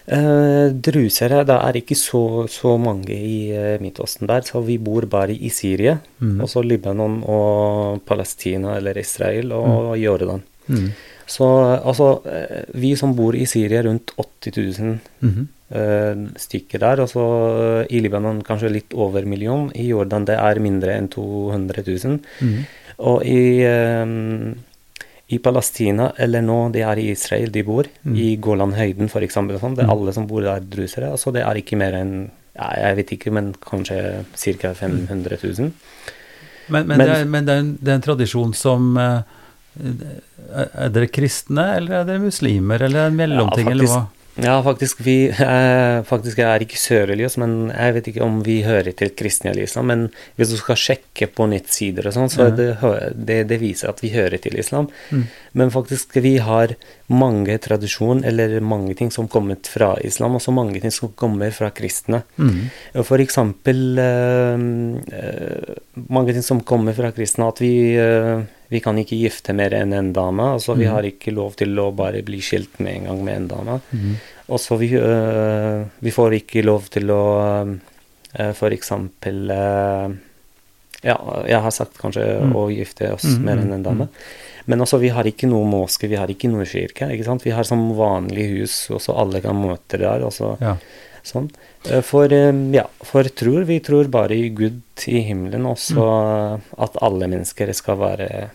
Eh, 0.08 0.68
drusere, 0.88 1.44
det 1.46 1.58
er 1.58 1.78
ikke 1.80 1.96
så, 1.98 2.22
så 2.50 2.74
mange 2.80 3.14
i 3.14 3.52
uh, 3.54 3.76
Midtøsten 3.82 4.26
der, 4.30 4.42
så 4.48 4.62
vi 4.66 4.78
bor 4.82 5.06
bare 5.10 5.36
i 5.36 5.50
Syria. 5.52 5.98
Mm. 6.20 6.40
Og 6.42 6.48
så 6.50 6.62
Libanon 6.64 7.20
og 7.28 8.02
Palestina 8.08 8.76
eller 8.80 8.98
Israel 8.98 9.52
og 9.52 9.94
Jordan. 10.00 10.42
Mm. 10.68 10.90
Så 11.28 11.44
altså, 11.84 12.06
eh, 12.24 12.64
vi 12.80 12.94
som 12.96 13.12
bor 13.16 13.36
i 13.36 13.44
Syria, 13.46 13.82
rundt 13.84 14.14
80 14.16 14.56
000 14.80 14.98
Mhm. 15.20 15.48
eh, 15.76 16.22
stykker 16.40 16.80
der. 16.80 17.02
Og 17.04 17.08
så 17.12 17.24
eh, 17.84 17.96
i 17.96 18.00
Libanon 18.00 18.40
kanskje 18.42 18.70
litt 18.72 18.94
over 18.96 19.26
million. 19.28 19.68
I 19.76 19.90
Jordan 19.90 20.24
det 20.24 20.38
er 20.40 20.58
mindre 20.64 20.96
enn 20.96 21.08
200 21.12 21.84
000. 21.84 22.20
Mhm. 22.40 22.64
Og 22.98 23.22
i, 23.28 23.60
eh, 23.60 24.54
i 25.30 25.38
Palestina, 25.38 26.12
eller 26.19 26.40
nå 26.40 26.72
det 26.72 26.82
er 26.88 26.96
i 26.98 27.10
Israel 27.12 27.50
de 27.52 27.62
bor, 27.62 27.84
Mm. 28.04 28.14
i 28.16 28.36
Golanhøyden 28.40 29.08
f.eks. 29.10 29.34
Sånn, 29.34 29.48
det 29.76 29.84
er 29.84 29.88
Mm. 29.88 29.90
alle 29.92 30.12
som 30.12 30.26
bor 30.26 30.40
der, 30.40 30.60
drusere. 30.60 31.10
Altså 31.12 31.32
det 31.32 31.43
er 31.43 31.55
ikke 31.60 31.76
mer 31.76 31.93
enn 31.93 32.31
ja, 32.56 32.70
jeg 32.88 32.96
vet 32.96 33.10
ikke, 33.19 33.31
men 33.32 33.53
kanskje 33.60 34.24
ca. 34.34 34.72
500 34.74 35.36
000. 35.43 35.72
Men, 36.70 36.86
men, 36.86 36.98
Men- 36.98 37.06
det, 37.06 37.17
er, 37.17 37.24
men 37.24 37.44
det, 37.44 37.53
er 37.55 37.58
en, 37.60 37.79
det 37.82 37.88
er 37.88 37.94
en 37.94 38.03
tradisjon 38.03 38.55
som 38.55 38.96
eh, 38.98 39.22
er- 40.55 40.70
Er 40.74 40.88
dere 40.88 41.06
kristne, 41.06 41.76
eller 41.76 42.00
er 42.00 42.05
dere 42.05 42.19
muslimer, 42.24 42.81
eller 42.82 43.06
en 43.06 43.17
mellomting, 43.17 43.67
Ja, 43.67 43.70
eller 43.72 43.84
hva? 43.86 44.06
Ja, 44.38 44.62
faktisk, 44.62 45.00
vi, 45.02 45.28
eh, 45.28 46.02
faktisk 46.06 46.38
jeg 46.38 46.46
er 46.46 46.62
ikke 46.62 46.78
sørreligiøs, 46.78 47.36
men 47.42 47.72
jeg 47.72 47.94
vet 47.96 48.10
ikke 48.10 48.22
om 48.22 48.38
vi 48.46 48.60
hører 48.62 48.94
til 48.94 49.10
kristne 49.18 49.50
eller 49.50 49.66
islam. 49.66 49.88
Men 49.90 50.04
hvis 50.38 50.52
du 50.52 50.58
skal 50.60 50.78
sjekke 50.78 51.26
på 51.34 51.48
nettsider 51.50 52.06
og 52.06 52.14
sånn, 52.14 52.30
så 52.30 52.46
er 52.46 52.54
det, 52.58 52.68
det, 53.18 53.38
det 53.50 53.58
viser 53.62 53.90
at 53.90 54.02
vi 54.04 54.12
hører 54.14 54.38
til 54.42 54.58
islam. 54.60 54.86
Mm. 55.10 55.24
Men 55.58 55.72
faktisk, 55.74 56.14
vi 56.22 56.36
har 56.44 56.76
mange 57.10 57.56
tradisjon, 57.64 58.22
eller 58.28 58.60
mange 58.62 58.94
ting 58.98 59.10
som 59.14 59.26
kommer 59.32 59.58
fra 59.66 59.96
islam, 60.06 60.38
og 60.38 60.44
så 60.44 60.54
mange 60.54 60.78
ting 60.84 60.94
som 60.94 61.10
kommer 61.18 61.50
fra 61.56 61.72
kristne. 61.74 62.22
Mm. 62.38 62.68
For 63.00 63.18
eksempel 63.24 63.98
eh, 63.98 64.54
mange 66.06 66.36
ting 66.36 66.46
som 66.46 66.62
kommer 66.62 66.94
fra 66.94 67.10
kristne, 67.16 67.50
at 67.50 67.64
vi, 67.64 67.74
eh, 67.98 68.46
vi 68.70 68.81
kan 68.81 68.96
ikke 68.98 69.17
gifte 69.19 69.55
mer 69.55 69.70
enn 69.72 69.93
en 69.96 70.13
dame. 70.13 70.43
Altså 70.55 70.77
vi 70.77 70.84
Mhm. 70.84 70.93
har 70.93 71.03
ikke 71.03 71.32
lov 71.34 71.55
til 71.56 71.75
å 71.79 71.91
bare 71.94 72.22
bli 72.22 72.39
skilt 72.41 72.79
med 72.81 72.96
en 72.96 73.05
gang 73.05 73.25
med 73.25 73.37
en 73.37 73.48
dame. 73.48 73.81
Mm. 73.94 74.15
Og 74.48 74.58
så 74.60 74.77
vi, 74.79 74.93
eh, 74.94 75.84
vi 76.01 76.10
får 76.10 76.32
ikke 76.43 76.65
lov 76.65 76.89
til 76.91 77.06
å 77.10 77.79
uh, 78.39 78.53
for 78.53 78.70
eksempel 78.70 79.51
eh, 79.51 80.08
Ja, 81.05 81.15
jeg 81.46 81.60
har 81.63 81.70
sagt 81.70 81.96
kanskje 81.98 82.41
Mm. 82.43 82.53
å 82.55 82.69
gifte 82.75 83.13
oss 83.15 83.25
Mm, 83.25 83.44
mer 83.44 83.56
enn 83.56 83.72
en 83.72 83.82
dame. 83.84 84.08
Men 84.67 84.81
også, 84.81 84.98
vi 84.98 85.08
har 85.10 85.22
ikke 85.25 85.46
noe 85.48 85.65
moske, 85.65 86.08
vi 86.08 86.17
har 86.17 86.27
ikke 86.27 86.51
noe 86.51 86.65
kirke. 86.67 87.08
ikke 87.08 87.25
sant? 87.25 87.43
Vi 87.44 87.51
har 87.53 87.63
som 87.65 87.93
vanlig 87.94 88.58
hus, 88.58 88.91
og 88.91 89.01
så 89.01 89.17
alle 89.17 89.41
kan 89.41 89.55
møte 89.56 89.96
der. 89.98 90.25
og 90.25 90.32
så 90.32 90.58
Ja. 90.60 90.77
Sånn. 91.25 91.51
Eh, 91.91 92.01
For, 92.01 92.25
eh, 92.25 92.53
ja, 92.72 92.84
for 93.05 93.22
tror, 93.22 93.65
vi 93.65 93.79
tror 93.81 94.08
bare 94.10 94.32
i 94.32 94.48
Gud 94.48 94.82
i 95.06 95.20
himmelen, 95.22 95.65
også 95.67 96.60
at 96.79 96.96
alle 97.01 97.29
mennesker 97.29 97.72
skal 97.75 97.96
være 97.96 98.51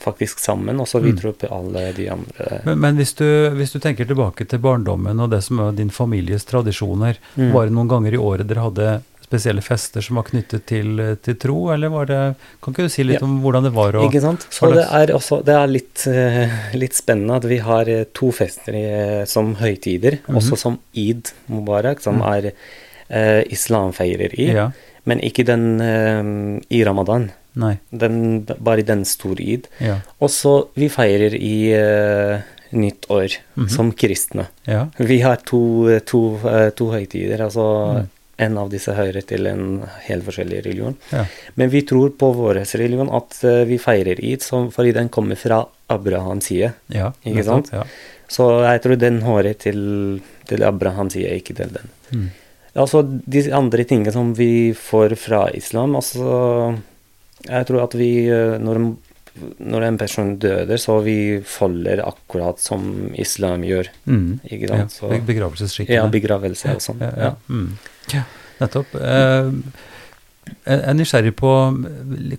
faktisk 0.00 0.38
sammen, 0.38 0.78
og 0.80 0.88
så 0.88 1.00
videre 1.00 1.28
opp 1.32 1.44
i 1.44 1.50
alle 1.50 1.92
de 1.96 2.08
andre. 2.10 2.60
Men, 2.64 2.78
men 2.80 2.96
hvis, 2.96 3.14
du, 3.14 3.24
hvis 3.56 3.72
du 3.72 3.78
tenker 3.80 4.04
tilbake 4.06 4.46
til 4.48 4.58
barndommen 4.58 5.20
og 5.20 5.30
det 5.30 5.42
som 5.44 5.58
er 5.60 5.72
din 5.72 5.90
families 5.90 6.44
tradisjoner, 6.44 7.16
Mm. 7.36 7.52
var 7.52 7.66
det 7.66 7.72
noen 7.76 7.88
ganger 7.88 8.14
i 8.14 8.16
året 8.18 8.46
dere 8.48 8.62
hadde 8.64 9.02
spesielle 9.26 9.60
fester 9.60 10.00
som 10.00 10.16
var 10.20 10.22
knyttet 10.28 10.66
til, 10.70 11.00
til 11.22 11.34
tro, 11.34 11.72
eller 11.74 11.88
var 11.90 12.06
det 12.06 12.18
Kan 12.62 12.72
ikke 12.72 12.84
du 12.86 12.88
si 12.88 13.02
litt 13.02 13.18
Ja. 13.20 13.26
om 13.26 13.40
hvordan 13.42 13.64
det 13.64 13.72
var 13.74 13.92
å 13.98 14.04
Ikke 14.06 14.20
sant? 14.22 14.46
Så 14.54 14.70
det 14.72 14.84
er 14.86 15.10
også 15.16 15.40
det 15.44 15.54
er 15.54 15.66
litt, 15.66 16.06
eh, 16.06 16.54
litt 16.78 16.94
spennende 16.94 17.34
at 17.40 17.44
vi 17.44 17.58
har 17.58 17.88
eh, 17.88 18.04
to 18.14 18.30
fester 18.30 18.72
eh, 18.78 19.24
som 19.26 19.56
høytider, 19.56 20.20
Mhm. 20.28 20.36
også 20.38 20.56
som 20.56 20.78
id 20.94 21.32
Mubarak, 21.48 22.00
som 22.00 22.20
Mm. 22.22 22.28
er 22.36 22.52
eh, 23.10 23.42
islamfeirer 23.50 24.32
i, 24.38 24.46
Ja. 24.54 24.70
men 25.04 25.18
ikke 25.20 25.44
den 25.44 25.80
eh, 25.80 26.60
i 26.70 26.84
ramadan. 26.84 27.30
Nei. 27.56 27.78
Den, 27.90 28.44
bare 28.60 28.82
den 28.84 29.04
store 29.08 29.40
id. 29.40 29.66
Ja. 29.80 30.00
Og 30.20 30.28
så 30.30 30.68
vi 30.76 30.88
feirer 30.92 31.34
i 31.34 31.54
uh, 31.72 32.40
nytt 32.76 33.06
år 33.08 33.38
Mhm. 33.56 33.68
som 33.72 33.92
kristne. 33.92 34.48
Ja. 34.66 34.86
Vi 34.98 35.20
har 35.22 35.36
to, 35.46 35.98
to, 36.04 36.20
uh, 36.44 36.68
to 36.76 36.90
høytider, 36.92 37.40
altså 37.40 37.66
Mm. 37.96 38.08
en 38.38 38.58
av 38.58 38.68
disse 38.70 38.92
hører 38.92 39.24
til 39.26 39.46
en 39.46 39.82
helt 40.08 40.22
forskjellig 40.26 40.64
religion. 40.66 40.96
ja. 41.12 41.24
Men 41.56 41.70
vi 41.70 41.80
tror 41.82 42.10
på 42.10 42.34
vår 42.36 42.60
religion 42.76 43.08
at 43.08 43.38
uh, 43.44 43.64
vi 43.64 43.78
feirer 43.78 44.20
id 44.22 44.42
som, 44.42 44.70
fordi 44.70 44.92
den 44.92 45.08
kommer 45.08 45.36
fra 45.36 45.64
Abrahams 45.88 46.44
side. 46.50 46.74
ja. 46.92 47.12
Ikke 47.24 47.44
sant? 47.44 47.68
sant? 47.68 47.72
Ja. 47.72 47.84
Så 48.28 48.60
jeg 48.66 48.82
tror 48.82 48.96
den 48.98 49.22
hører 49.22 49.54
til, 49.54 50.20
til 50.46 50.62
Abrahams 50.62 51.12
side, 51.14 51.30
ikke 51.40 51.54
til 51.54 51.70
den. 51.72 51.88
Mm. 52.12 52.30
Altså 52.76 53.00
de 53.26 53.52
andre 53.54 53.84
tingene 53.84 54.12
som 54.12 54.34
vi 54.34 54.72
får 54.74 55.14
fra 55.16 55.46
islam, 55.54 55.94
altså 55.96 56.76
Jeg 57.44 57.66
tror 57.68 57.82
at 57.84 57.94
vi 57.94 58.08
eh, 58.32 58.56
når, 58.58 58.80
når 59.60 59.82
en 59.90 59.98
person 60.00 60.30
døder, 60.40 60.78
så 60.80 60.96
vi 61.04 61.16
faller 61.44 62.00
akkurat 62.06 62.58
som 62.62 63.10
islam 63.14 63.62
gjør. 63.68 63.90
Mm. 64.08 64.40
Ikke 64.48 64.70
Ja. 64.70 64.78
sant? 64.86 64.96
Så, 64.96 65.08
Be- 65.12 65.20
Begravelsesskikkene. 65.28 65.98
ja, 66.00 66.06
begravelse 66.08 66.74
og 66.74 66.80
sånn. 66.80 67.04
Ja, 67.04 67.12
ja. 67.16 67.28
Ja. 67.30 67.34
Mm. 67.52 67.68
ja 68.14 68.24
nettopp. 68.60 68.94
Eh, 68.96 69.50
jeg 70.66 70.78
er 70.86 70.94
nysgjerrig 70.94 71.32
på 71.34 71.48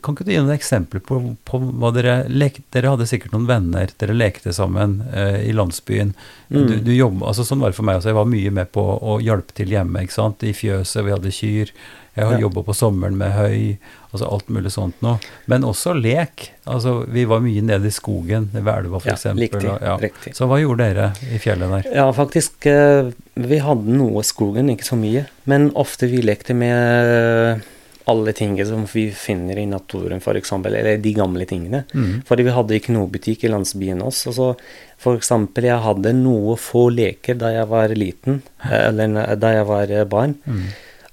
Kan 0.02 0.16
ikke 0.16 0.24
du 0.24 0.30
gi 0.32 0.38
noen 0.40 0.54
eksempler 0.56 1.02
på, 1.04 1.18
på 1.44 1.58
hva 1.60 1.90
dere 1.92 2.14
lekte 2.32 2.64
Dere 2.72 2.94
hadde 2.94 3.04
sikkert 3.10 3.34
noen 3.36 3.48
venner, 3.50 3.92
dere 4.00 4.16
lekte 4.16 4.54
sammen 4.56 5.02
eh, 5.12 5.42
i 5.50 5.52
landsbyen. 5.52 6.14
Mm. 6.50 6.68
Du, 6.72 6.76
du 6.88 6.92
jobb, 6.96 7.20
altså 7.28 7.44
Sånn 7.44 7.60
var 7.60 7.74
det 7.74 7.76
for 7.78 7.84
meg 7.88 8.00
også. 8.00 8.10
Jeg 8.14 8.16
var 8.20 8.30
mye 8.32 8.54
med 8.62 8.72
på 8.72 8.82
å 8.82 9.18
hjelpe 9.22 9.54
til 9.60 9.68
hjemme. 9.76 10.02
ikke 10.08 10.16
sant? 10.16 10.44
I 10.48 10.56
fjøset, 10.56 11.04
vi 11.04 11.12
hadde 11.14 11.36
kyr. 11.36 11.74
Jeg 12.18 12.26
har 12.26 12.34
Ja. 12.34 12.40
jobba 12.48 12.64
på 12.66 12.74
sommeren 12.76 13.16
med 13.18 13.32
høy. 13.32 13.78
altså 14.12 14.32
Alt 14.34 14.48
mulig 14.50 14.72
sånt 14.74 14.96
noe. 15.06 15.20
Men 15.48 15.62
også 15.64 15.94
lek. 16.02 16.50
altså 16.66 17.06
Vi 17.08 17.26
var 17.26 17.40
mye 17.40 17.62
nede 17.62 17.86
i 17.86 17.94
skogen, 17.94 18.50
ved 18.52 18.68
elva 18.74 19.00
Ja, 19.06 19.14
eksempel, 19.14 19.46
riktig, 19.48 19.70
ja. 19.82 19.98
riktig. 20.02 20.34
Så 20.36 20.48
hva 20.50 20.58
gjorde 20.60 20.78
dere 20.96 21.14
i 21.32 21.38
fjellet 21.38 21.70
der? 21.84 21.94
Ja, 21.94 22.12
faktisk. 22.12 22.66
eh, 22.66 23.12
Vi 23.38 23.60
hadde 23.60 23.88
noe 23.94 24.20
i 24.20 24.24
skogen, 24.26 24.70
ikke 24.74 24.84
så 24.90 24.98
mye. 24.98 25.28
Men 25.46 25.70
ofte 25.76 26.10
vi 26.10 26.22
lekte 26.24 26.56
med 26.56 27.62
alle 28.08 28.32
tingene 28.32 28.66
som 28.66 28.86
vi 28.88 29.10
finner 29.12 29.58
i 29.60 29.66
naturen, 29.68 30.22
f.eks. 30.24 30.52
Eller 30.54 30.98
de 30.98 31.14
gamle 31.14 31.46
tingene. 31.46 31.84
Mm. 31.94 32.24
Fordi 32.26 32.44
vi 32.48 32.54
hadde 32.56 32.78
ikke 32.80 32.94
noe 32.96 33.10
butikk 33.12 33.44
i 33.44 33.50
landsbyen 33.52 34.00
også. 34.02 34.32
Så 34.34 34.56
for 34.98 35.18
eksempel, 35.20 35.68
jeg 35.68 35.84
hadde 35.84 36.14
noe 36.16 36.56
få 36.56 36.86
leker 36.96 37.38
da 37.38 37.52
jeg 37.52 37.68
var 37.68 37.90
liten, 37.90 38.42
eh, 38.64 38.88
eller 38.88 39.36
da 39.36 39.52
jeg 39.58 39.66
var 39.68 39.92
eh, 39.92 40.06
barn. 40.06 40.36
Mm. 40.48 40.64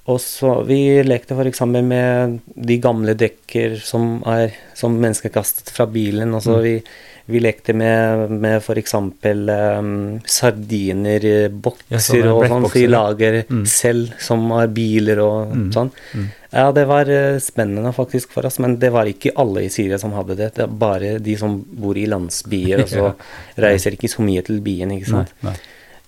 Og 0.06 0.18
så 0.20 0.50
Vi 0.68 1.02
lekte 1.02 1.32
f.eks. 1.32 1.62
med 1.82 2.40
de 2.54 2.76
gamle 2.78 3.14
dekker 3.16 3.78
som, 3.80 4.18
er, 4.28 4.52
som 4.76 4.92
mennesker 5.00 5.32
kastet 5.32 5.70
fra 5.72 5.86
bilen. 5.86 6.34
Og 6.36 6.42
så 6.44 6.58
Mm. 6.58 6.62
vi, 6.62 6.82
vi 7.26 7.40
lekte 7.40 7.72
med, 7.74 8.28
med 8.30 8.58
f.eks. 8.60 8.92
Um, 8.94 10.20
sardiner, 10.28 11.24
eh, 11.24 11.48
Ja, 11.48 11.96
og 11.96 12.44
sånn. 12.44 12.48
som 12.48 12.70
vi 12.74 12.86
lager 12.86 13.44
Mm. 13.48 13.64
selv, 13.66 14.12
som 14.20 14.50
har 14.50 14.66
biler 14.68 15.18
og 15.24 15.54
Mm. 15.54 15.72
sånn. 15.72 15.90
Mm. 16.14 16.28
Ja, 16.52 16.70
det 16.72 16.86
var 16.86 17.08
eh, 17.08 17.38
spennende 17.40 17.92
faktisk 17.94 18.28
for 18.30 18.44
oss, 18.44 18.58
men 18.58 18.76
det 18.78 18.92
var 18.92 19.06
ikke 19.06 19.32
alle 19.36 19.64
i 19.64 19.68
Syria 19.68 19.98
som 19.98 20.12
hadde 20.12 20.36
det. 20.36 20.54
Det 20.54 20.64
er 20.64 20.66
bare 20.66 21.18
de 21.18 21.34
som 21.36 21.64
bor 21.64 21.96
i 21.96 22.04
landsbyer, 22.06 22.80
og 22.82 22.88
så 22.96 23.14
reiser 23.56 23.92
ikke 23.96 24.08
så 24.12 24.20
mye 24.22 24.44
til 24.44 24.60
byen, 24.60 24.92
ikke 24.92 25.10
Nei, 25.10 25.24
sant. 25.24 25.32
nei. 25.42 25.54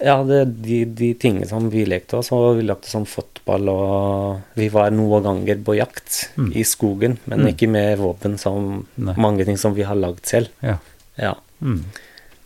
Ja, 0.04 0.18
det, 0.28 0.42
de, 0.60 0.84
de 0.84 1.14
tingene 1.16 1.46
som 1.48 1.70
vi 1.72 1.86
lekte 1.88 2.18
oss, 2.18 2.28
og 2.36 2.58
vi 2.58 2.66
lekte 2.68 2.90
som 2.90 3.06
fotball, 3.08 3.68
og 3.72 4.42
vi 4.58 4.66
var 4.68 4.90
noen 4.92 5.22
ganger 5.24 5.62
på 5.64 5.76
jakt 5.78 6.28
Mm. 6.36 6.50
i 6.52 6.62
skogen, 6.68 7.16
men 7.26 7.40
Mm. 7.40 7.48
ikke 7.54 7.68
med 7.68 7.98
våpen 7.98 8.38
som 8.38 8.86
Nei. 8.96 9.14
mange 9.16 9.44
ting 9.46 9.56
som 9.56 9.72
vi 9.74 9.82
har 9.88 9.96
lagd 9.96 10.24
selv. 10.26 10.48
Ja. 10.62 10.76
Ja. 11.16 11.34
Mm. 11.62 11.84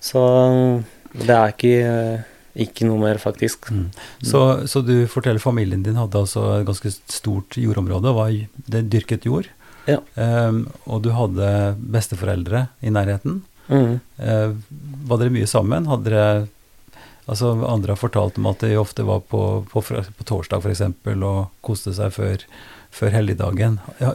Så 0.01 0.85
det 1.13 1.31
er 1.35 1.49
ikke, 1.53 2.25
ikke 2.55 2.87
noe 2.87 2.99
mer, 3.03 3.19
faktisk. 3.19 3.69
Mm. 3.71 3.91
Så, 4.23 4.67
så 4.71 4.85
du 4.87 5.07
forteller 5.11 5.41
familien 5.43 5.83
din 5.83 5.97
hadde 5.99 6.15
altså 6.23 6.61
et 6.61 6.67
ganske 6.69 6.93
stort 7.11 7.59
jordområde, 7.59 8.15
var 8.15 8.31
det 8.71 8.89
dyrket 8.91 9.25
jord, 9.27 9.49
Ja. 9.89 9.97
Um, 10.15 10.69
og 10.87 11.03
du 11.03 11.09
hadde 11.11 11.75
besteforeldre 11.81 12.69
i 12.85 12.91
nærheten. 12.91 13.41
Mm. 13.69 13.99
Eh, 14.21 14.53
var 15.09 15.19
dere 15.19 15.33
mye 15.35 15.49
sammen? 15.49 15.87
Hadde 15.89 16.05
dere 16.05 16.49
Altså, 17.29 17.53
andre 17.69 17.93
har 17.95 18.01
fortalt 18.01 18.39
om 18.41 18.47
at 18.51 18.61
de 18.65 18.75
ofte 18.81 19.05
var 19.07 19.21
på, 19.31 19.41
på, 19.71 19.83
på 19.83 20.25
torsdag 20.27 20.63
f.eks. 20.65 20.81
og 21.15 21.49
koste 21.63 21.93
seg 21.95 22.11
før, 22.17 22.43
før 22.91 23.13
helligdagen. 23.15 23.77
Ja, 24.01 24.15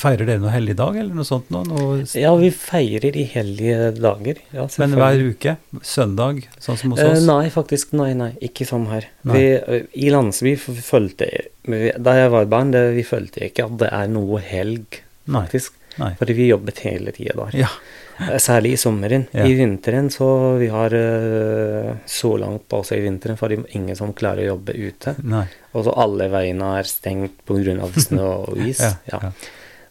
feirer 0.00 0.26
dere 0.26 0.40
noe 0.42 0.50
helligdag 0.50 0.96
eller 0.98 1.14
noe 1.14 1.26
sånt? 1.28 1.50
Noe? 1.54 1.62
Noe, 1.68 2.00
Ja, 2.18 2.32
vi 2.40 2.48
feirer 2.50 3.14
i 3.14 3.22
hellige 3.30 3.92
dager. 4.00 4.40
Ja, 4.56 4.66
men 4.82 4.96
hver 4.98 5.22
uke? 5.28 5.56
Søndag, 5.86 6.42
sånn 6.58 6.80
som 6.80 6.96
hos 6.96 7.04
Eh, 7.04 7.12
oss? 7.12 7.26
nei, 7.28 7.44
faktisk. 7.54 7.92
Nei, 7.94 8.12
nei. 8.18 8.32
Ikke 8.42 8.66
sånn 8.66 8.88
her. 8.90 9.06
Vi, 9.22 9.44
eh, 9.60 9.86
I 9.94 10.10
landsby 10.10 10.56
følte 10.58 11.28
Da 11.66 12.12
jeg 12.18 12.30
var 12.34 12.44
barn, 12.50 12.70
det, 12.74 12.82
vi 12.96 13.02
følte 13.06 13.46
ikke 13.46 13.64
at 13.68 13.78
det 13.84 13.92
er 13.92 14.08
noe 14.08 14.40
helg, 14.42 15.02
faktisk. 15.30 15.72
Nei. 15.98 16.12
Fordi 16.18 16.34
vi 16.36 16.50
jobbet 16.50 16.82
hele 16.84 17.12
tida 17.16 17.32
der. 17.44 17.54
Ja. 17.62 17.70
Eh, 18.18 18.38
Særlig 18.42 18.72
i 18.76 18.80
sommeren. 18.80 19.26
Ja. 19.34 19.44
I 19.46 19.54
vinteren 19.58 20.08
så 20.12 20.28
vi 20.60 20.70
har 20.72 20.94
eh, 20.96 21.92
så 22.08 22.32
langt 22.40 22.66
på 22.68 22.80
oss 22.82 22.92
i 22.96 23.00
vinteren, 23.04 23.38
fordi 23.40 23.60
ingen 23.76 23.98
som 23.98 24.14
klarer 24.16 24.46
å 24.46 24.54
jobbe 24.54 24.76
ute. 24.76 25.16
Nei. 25.26 25.46
Og 25.76 25.86
så 25.86 25.94
alle 26.04 26.30
veiene 26.32 26.72
er 26.80 26.88
stengt 26.88 27.42
pga. 27.46 27.90
snø 27.94 28.26
og 28.26 28.60
is. 28.68 28.80
Ja, 28.80 28.96
ja. 29.12 29.32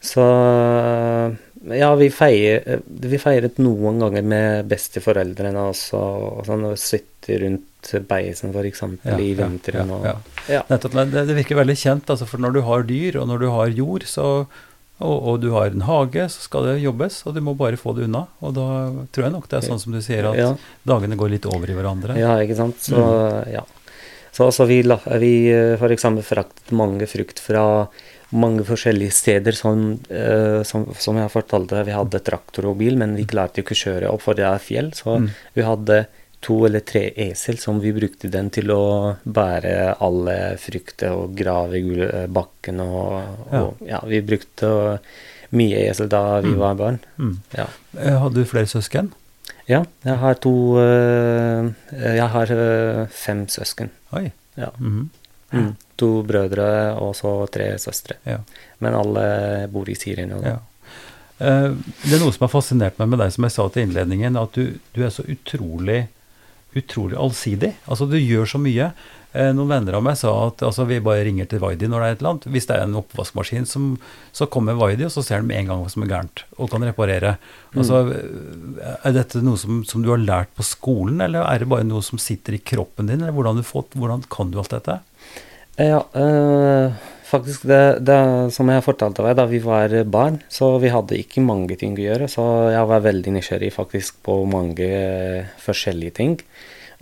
Så 0.06 0.22
ja, 1.74 1.88
vi, 1.98 2.10
feier, 2.14 2.82
vi 2.86 3.18
feiret 3.18 3.58
noen 3.64 3.98
ganger 4.04 4.26
med 4.26 4.68
besteforeldrene 4.70 5.64
også, 5.72 5.98
og 5.98 6.44
sånn, 6.46 6.68
og 6.70 6.78
sitte 6.78 7.40
rundt 7.42 7.94
beisen 8.10 8.54
f.eks. 8.54 8.84
Ja, 9.06 9.18
i 9.18 9.32
vinteren. 9.38 9.90
ja, 9.90 9.98
og, 9.98 10.06
ja. 10.06 10.16
ja. 10.60 10.62
Nettopp. 10.70 10.98
Men 10.98 11.14
det, 11.14 11.26
det 11.30 11.40
virker 11.40 11.58
veldig 11.62 11.78
kjent, 11.80 12.14
altså, 12.14 12.28
for 12.30 12.44
når 12.44 12.58
du 12.58 12.62
har 12.68 12.86
dyr, 12.90 13.20
og 13.22 13.30
når 13.32 13.46
du 13.46 13.50
har 13.56 13.74
jord, 13.74 14.06
så, 14.10 14.30
og, 15.00 15.16
og 15.28 15.40
du 15.44 15.50
har 15.52 15.68
en 15.74 15.82
hage, 15.88 16.28
så 16.32 16.40
skal 16.46 16.64
det 16.70 16.82
jobbes, 16.84 17.22
og 17.28 17.34
du 17.36 17.42
må 17.44 17.54
bare 17.58 17.76
få 17.80 17.94
det 17.98 18.06
unna. 18.08 18.26
Og 18.42 18.54
da 18.56 18.66
tror 19.12 19.26
jeg 19.28 19.34
nok 19.34 19.48
det 19.52 19.58
er 19.60 19.68
sånn 19.68 19.80
som 19.82 19.92
du 19.96 20.00
sier, 20.02 20.26
at 20.32 20.38
Ja. 20.40 20.56
dagene 20.88 21.18
går 21.20 21.30
litt 21.36 21.46
over 21.46 21.68
i 21.70 21.76
hverandre. 21.76 22.16
Ja, 22.18 22.38
ikke 22.40 22.56
sant. 22.56 22.78
Så 22.80 22.96
Mm. 22.96 23.52
ja. 23.54 23.64
Så, 24.36 24.44
altså, 24.48 24.66
vi, 24.68 24.82
vi 25.20 25.34
eh, 25.52 25.80
eksempel 25.80 26.24
fraktet 26.24 26.72
mange 26.76 27.08
frukt 27.08 27.40
fra 27.40 27.88
mange 28.36 28.66
forskjellige 28.68 29.14
steder, 29.14 29.54
som, 29.56 30.00
uh, 30.12 30.62
som, 30.64 30.88
som 31.00 31.16
jeg 31.16 31.30
fortalte. 31.32 31.86
Vi 31.86 31.94
hadde 31.96 32.20
traktor 32.26 32.66
og 32.68 32.78
bil, 32.82 32.98
men 32.98 33.16
vi 33.16 33.24
klarte 33.24 33.62
jo 33.62 33.64
ikke 33.64 33.78
å 33.78 33.84
kjøre 33.86 34.10
opp, 34.12 34.22
for 34.26 34.34
det 34.36 34.44
er 34.44 34.60
fjell. 34.60 34.90
Så 34.98 35.20
Mm. 35.22 35.30
vi 35.56 35.62
hadde 35.62 36.08
to 36.46 36.60
eller 36.68 36.84
tre 36.86 37.08
esel 37.26 37.58
som 37.58 37.80
vi 37.82 37.92
brukte 37.96 38.30
den 38.30 38.52
til 38.54 38.70
å 38.74 38.82
bære 39.26 39.96
alle 40.06 40.36
frukter 40.62 41.12
og 41.16 41.34
grave 41.38 41.80
i 41.82 41.96
eh, 42.06 42.26
bakken. 42.30 42.80
Og, 42.86 43.50
og 43.52 43.82
ja, 43.90 44.00
vi 44.06 44.22
brukte 44.26 44.70
mye 45.56 45.86
esel 45.90 46.10
da 46.12 46.40
vi 46.44 46.52
Mm. 46.54 46.60
var 46.62 46.76
barn. 46.80 47.00
Mm. 47.18 47.36
Ja. 47.58 47.66
Eh, 47.98 48.18
Hadde 48.22 48.42
du 48.44 48.46
flere 48.50 48.70
søsken? 48.70 49.12
Ja, 49.68 49.84
jeg 50.06 50.18
har 50.22 50.36
to 50.38 50.52
øh, 50.78 51.72
Jeg 51.92 52.28
har 52.30 52.52
fem 53.10 53.48
søsken. 53.50 53.90
Oi. 54.14 54.28
Ja. 54.58 54.70
Mhm. 54.80 55.10
Mm. 55.56 55.76
To 55.98 56.10
brødre 56.28 56.66
og 57.00 57.14
så 57.16 57.32
tre 57.50 57.70
søstre. 57.80 58.18
Ja. 58.28 58.38
Men 58.84 58.94
alle 58.98 59.68
bor 59.72 59.88
i 59.90 59.96
Syria 59.96 60.26
nå. 60.28 60.42
Ja. 60.44 60.58
Eh, 61.40 61.70
Det 62.04 62.14
er 62.18 62.20
noe 62.22 62.34
som 62.36 62.46
har 62.46 62.52
fascinert 62.52 63.00
meg 63.00 63.10
med 63.14 63.20
deg, 63.24 63.32
som 63.32 63.44
jeg 63.48 63.52
sa 63.56 63.68
til 63.70 63.86
innledningen, 63.88 64.36
at 64.42 64.54
du, 64.58 64.76
du 64.94 65.02
er 65.06 65.10
så 65.16 65.24
utrolig, 65.32 66.08
utrolig 66.76 67.18
allsidig. 67.20 67.76
Altså, 67.88 68.08
du 68.10 68.18
gjør 68.20 68.50
så 68.56 68.60
mye. 68.62 68.90
Eh, 69.36 69.50
Noen 69.52 69.72
venner 69.74 69.98
av 69.98 70.04
meg 70.06 70.16
sa 70.20 70.32
at 70.46 70.62
altså, 70.64 70.86
vi 70.88 71.02
bare 71.04 71.26
ringer 71.28 71.48
til 71.52 71.60
Vaidi 71.64 71.90
når 71.92 72.02
det 72.02 72.08
er 72.08 72.14
et 72.14 72.22
eller 72.22 72.32
annet. 72.34 72.48
Hvis 72.54 72.68
det 72.70 72.78
er 72.78 72.86
en 72.86 73.00
oppvaskmaskin, 73.02 73.68
som, 73.68 73.90
så 74.36 74.48
kommer 74.52 74.78
Vaidi, 74.80 75.08
og 75.08 75.12
så 75.12 75.24
ser 75.26 75.42
han 75.42 75.50
med 75.50 75.60
en 75.60 75.72
gang 75.72 75.82
hva 75.84 75.92
som 75.92 76.06
er 76.06 76.12
gærent, 76.14 76.46
og 76.56 76.72
kan 76.72 76.88
reparere. 76.88 77.36
Altså, 77.76 78.04
er 78.96 79.18
dette 79.18 79.44
noe 79.44 79.60
som, 79.60 79.82
som 79.88 80.06
du 80.06 80.14
har 80.14 80.24
lært 80.24 80.54
på 80.56 80.64
skolen, 80.68 81.20
eller 81.26 81.44
er 81.50 81.64
det 81.64 81.72
bare 81.72 81.88
noe 81.88 82.06
som 82.06 82.22
sitter 82.22 82.56
i 82.56 82.64
kroppen 82.64 83.12
din? 83.12 83.24
Eller 83.26 83.36
hvordan, 83.36 83.60
du 83.60 83.68
fått, 83.68 83.98
hvordan 84.00 84.24
kan 84.32 84.54
du 84.54 84.62
alt 84.62 84.76
dette? 84.78 85.02
Ja, 85.76 86.00
øh, 86.16 86.96
faktisk 87.36 87.68
det, 87.70 87.82
det 88.08 88.20
som 88.56 88.70
jeg 88.72 88.86
fortalte 88.86 89.26
deg 89.26 89.38
da 89.38 89.46
vi 89.50 89.60
var 89.64 89.94
barn, 90.10 90.40
så 90.52 90.76
vi 90.82 90.94
hadde 90.94 91.20
ikke 91.20 91.44
mange 91.46 91.78
ting 91.80 91.94
å 91.98 92.06
gjøre. 92.08 92.30
Så 92.32 92.46
jeg 92.74 92.90
var 92.92 93.06
veldig 93.06 93.36
nysgjerrig 93.38 93.74
faktisk 93.76 94.24
på 94.26 94.42
mange 94.50 94.90
forskjellige 95.66 96.18
ting. 96.22 96.40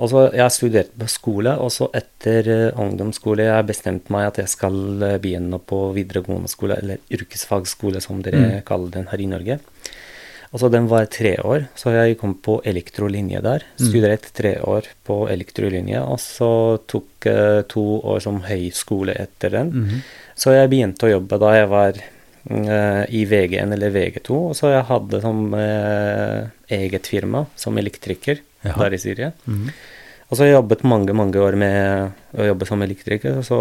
Og 0.01 0.09
så 0.09 0.23
Jeg 0.33 0.51
studerte 0.51 0.97
på 0.97 1.07
skole, 1.07 1.53
og 1.61 1.69
så 1.71 1.87
etter 1.93 2.47
eh, 2.49 2.79
ungdomsskole 2.81 3.45
jeg 3.45 3.67
bestemte 3.69 4.13
meg 4.13 4.31
at 4.31 4.39
jeg 4.41 4.49
skal 4.49 5.03
eh, 5.05 5.19
begynne 5.21 5.59
på 5.61 5.91
videregående 5.93 6.49
skole, 6.49 6.79
eller 6.81 6.97
yrkesfagskole 7.13 8.01
som 8.01 8.23
dere 8.25 8.63
kaller 8.65 8.89
den 8.89 9.07
her 9.11 9.21
i 9.21 9.29
Norge. 9.29 9.59
Og 10.53 10.59
så 10.61 10.69
Den 10.69 10.85
var 10.87 11.07
tre 11.09 11.31
år, 11.41 11.63
så 11.75 11.89
jeg 11.95 12.17
kom 12.21 12.35
på 12.45 12.59
elektrolinje 12.69 13.39
der. 13.41 13.63
Studerte 13.81 14.29
tre 14.37 14.51
år 14.61 14.85
på 15.03 15.23
elektrolinje, 15.33 15.97
og 16.05 16.19
så 16.21 16.77
tok 16.87 17.25
eh, 17.25 17.61
to 17.67 17.81
år 18.05 18.19
som 18.21 18.37
høyskole 18.45 19.15
etter 19.17 19.49
den. 19.49 19.71
Så 20.37 20.53
jeg 20.53 20.69
begynte 20.69 21.07
å 21.07 21.13
jobbe 21.15 21.39
da 21.41 21.55
jeg 21.57 21.69
var 21.71 21.97
mm, 21.97 22.67
eh, 22.69 23.01
i 23.17 23.23
VG1 23.25 23.73
eller 23.73 23.89
VG2, 23.97 24.29
og 24.51 24.53
så 24.55 24.69
jeg 24.75 24.85
hadde 24.91 25.21
som 25.25 25.41
uh, 25.57 26.45
eget 26.69 27.09
firma 27.09 27.47
som 27.57 27.77
elektriker 27.81 28.37
Jaha. 28.63 28.77
der 28.85 28.93
i 28.93 29.01
Syria. 29.01 29.31
Og 30.29 30.37
så 30.37 30.43
har 30.43 30.51
jeg 30.51 30.57
jobbet 30.61 30.83
mange, 30.85 31.13
mange 31.17 31.41
år 31.41 31.57
med 31.57 32.13
å 32.37 32.45
jobbe 32.47 32.65
som 32.69 32.81
elektriker. 32.81 33.41
Og 33.41 33.45
så 33.45 33.59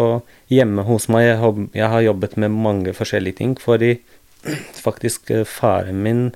hjemme 0.53 0.85
hos 0.85 1.09
meg 1.13 1.25
jeg, 1.31 1.39
har- 1.41 1.67
jeg 1.73 1.89
har 1.97 2.03
jobbet 2.13 2.37
med 2.37 2.51
mange 2.53 2.93
forskjellige 2.97 3.41
ting, 3.41 3.57
fordi 3.61 3.95
faktisk 4.87 5.33
faren 5.49 6.03
min 6.05 6.27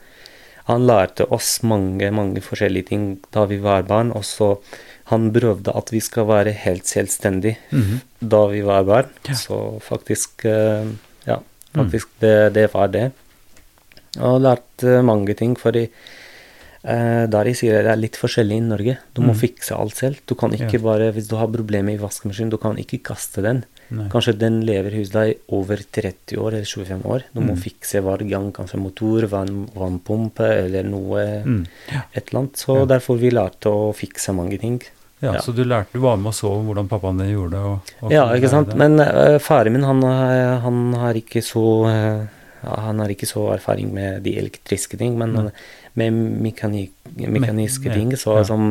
han 0.67 0.87
lærte 0.87 1.27
oss 1.33 1.63
mange, 1.63 2.11
mange 2.11 2.43
forskjellige 2.43 2.89
ting 2.91 3.03
da 3.35 3.45
vi 3.47 3.59
var 3.63 3.85
barn, 3.87 4.11
og 4.11 4.25
så 4.27 4.57
han 5.13 5.29
prøvde 5.33 5.71
at 5.79 5.93
vi 5.95 6.01
skal 6.03 6.27
være 6.27 6.51
helt 6.65 6.87
selvstendige 6.91 7.57
da 8.21 8.41
vi 8.51 8.63
var 8.67 8.83
barn. 8.89 9.13
Så 9.35 9.79
faktisk 9.81 10.45
eh, 10.45 10.87
Ja, 11.27 11.39
faktisk 11.75 12.09
det, 12.21 12.55
det 12.55 12.75
var 12.75 12.87
det. 12.89 13.13
Og 14.19 14.41
lærte 14.41 15.03
mange 15.03 15.35
ting, 15.35 15.57
fordi 15.59 15.89
der 16.87 17.49
jeg 17.51 17.57
sier 17.59 17.83
det 17.83 17.91
er 17.91 17.99
litt 17.99 18.15
forskjellig 18.17 18.57
i 18.61 18.63
Norge. 18.63 18.93
Du 19.15 19.23
må 19.27 19.33
fikse 19.35 19.75
alt 19.75 19.97
selv. 19.99 20.21
Du 20.27 20.35
kan 20.39 20.53
ikke 20.55 20.79
Ja. 20.79 20.83
bare, 20.85 21.13
Hvis 21.13 21.27
du 21.29 21.35
har 21.37 21.49
problemer 21.49 21.93
i 21.95 21.99
vaskemaskinen, 21.99 22.51
du 22.51 22.59
kan 22.59 22.77
ikke 22.79 23.03
kaste 23.03 23.43
den. 23.43 23.65
Nei. 23.91 24.09
Kanskje 24.09 24.37
den 24.39 24.61
lever 24.67 24.91
hos 24.99 25.11
deg 25.11 25.39
over 25.49 25.77
30 25.77 26.37
år 26.39 26.55
eller 26.55 26.65
25 26.67 27.03
år. 27.07 27.23
Du 27.35 27.41
må 27.41 27.57
fikse 27.57 28.01
hver 28.03 28.23
gang, 28.29 28.53
kanskje 28.53 28.79
motor, 28.79 29.27
vann, 29.27 29.67
vannpumpe 29.75 30.47
eller 30.65 30.83
noe 30.85 31.43
Mm. 31.45 31.67
et 32.15 32.29
eller 32.33 32.41
annet. 32.41 32.57
Så 32.57 32.87
derfor 32.87 33.19
vi 33.19 33.31
lærte 33.31 33.67
å 33.71 33.93
fikse 33.95 34.33
mange 34.35 34.59
ting. 34.61 34.81
Ja, 35.23 35.33
Ja. 35.35 35.39
Så 35.41 35.55
du 35.55 35.65
lærte, 35.65 35.87
du 35.95 36.01
var 36.01 36.17
med 36.17 36.27
og 36.27 36.35
så 36.35 36.49
hvordan 36.63 36.89
pappaen 36.89 37.19
din 37.19 37.33
gjorde 37.35 37.51
det? 37.53 37.59
Og, 37.59 37.81
og 38.03 38.11
Ja, 38.13 38.27
ikke 38.35 38.51
sant. 38.51 38.69
det. 38.69 38.77
Men 38.77 39.01
uh, 39.01 39.39
faren 39.39 39.73
min, 39.73 39.83
han, 39.83 40.03
er- 40.05 40.61
han 40.61 40.93
har 40.95 41.15
ikke 41.15 41.43
så 41.43 41.87
uh, 41.87 42.27
Han 42.67 42.99
har 42.99 43.09
ikke 43.09 43.27
så 43.29 43.55
erfaring 43.55 43.93
med 43.95 44.25
de 44.25 44.37
elektriske 44.39 44.99
ting, 44.99 45.17
men 45.17 45.35
han- 45.37 45.53
med 45.97 46.13
mekanik, 46.45 46.91
mekaniske 47.17 47.89
Me- 47.89 47.95
ting, 47.95 48.11
så 48.21 48.35
ja. 48.39 48.45
som, 48.45 48.65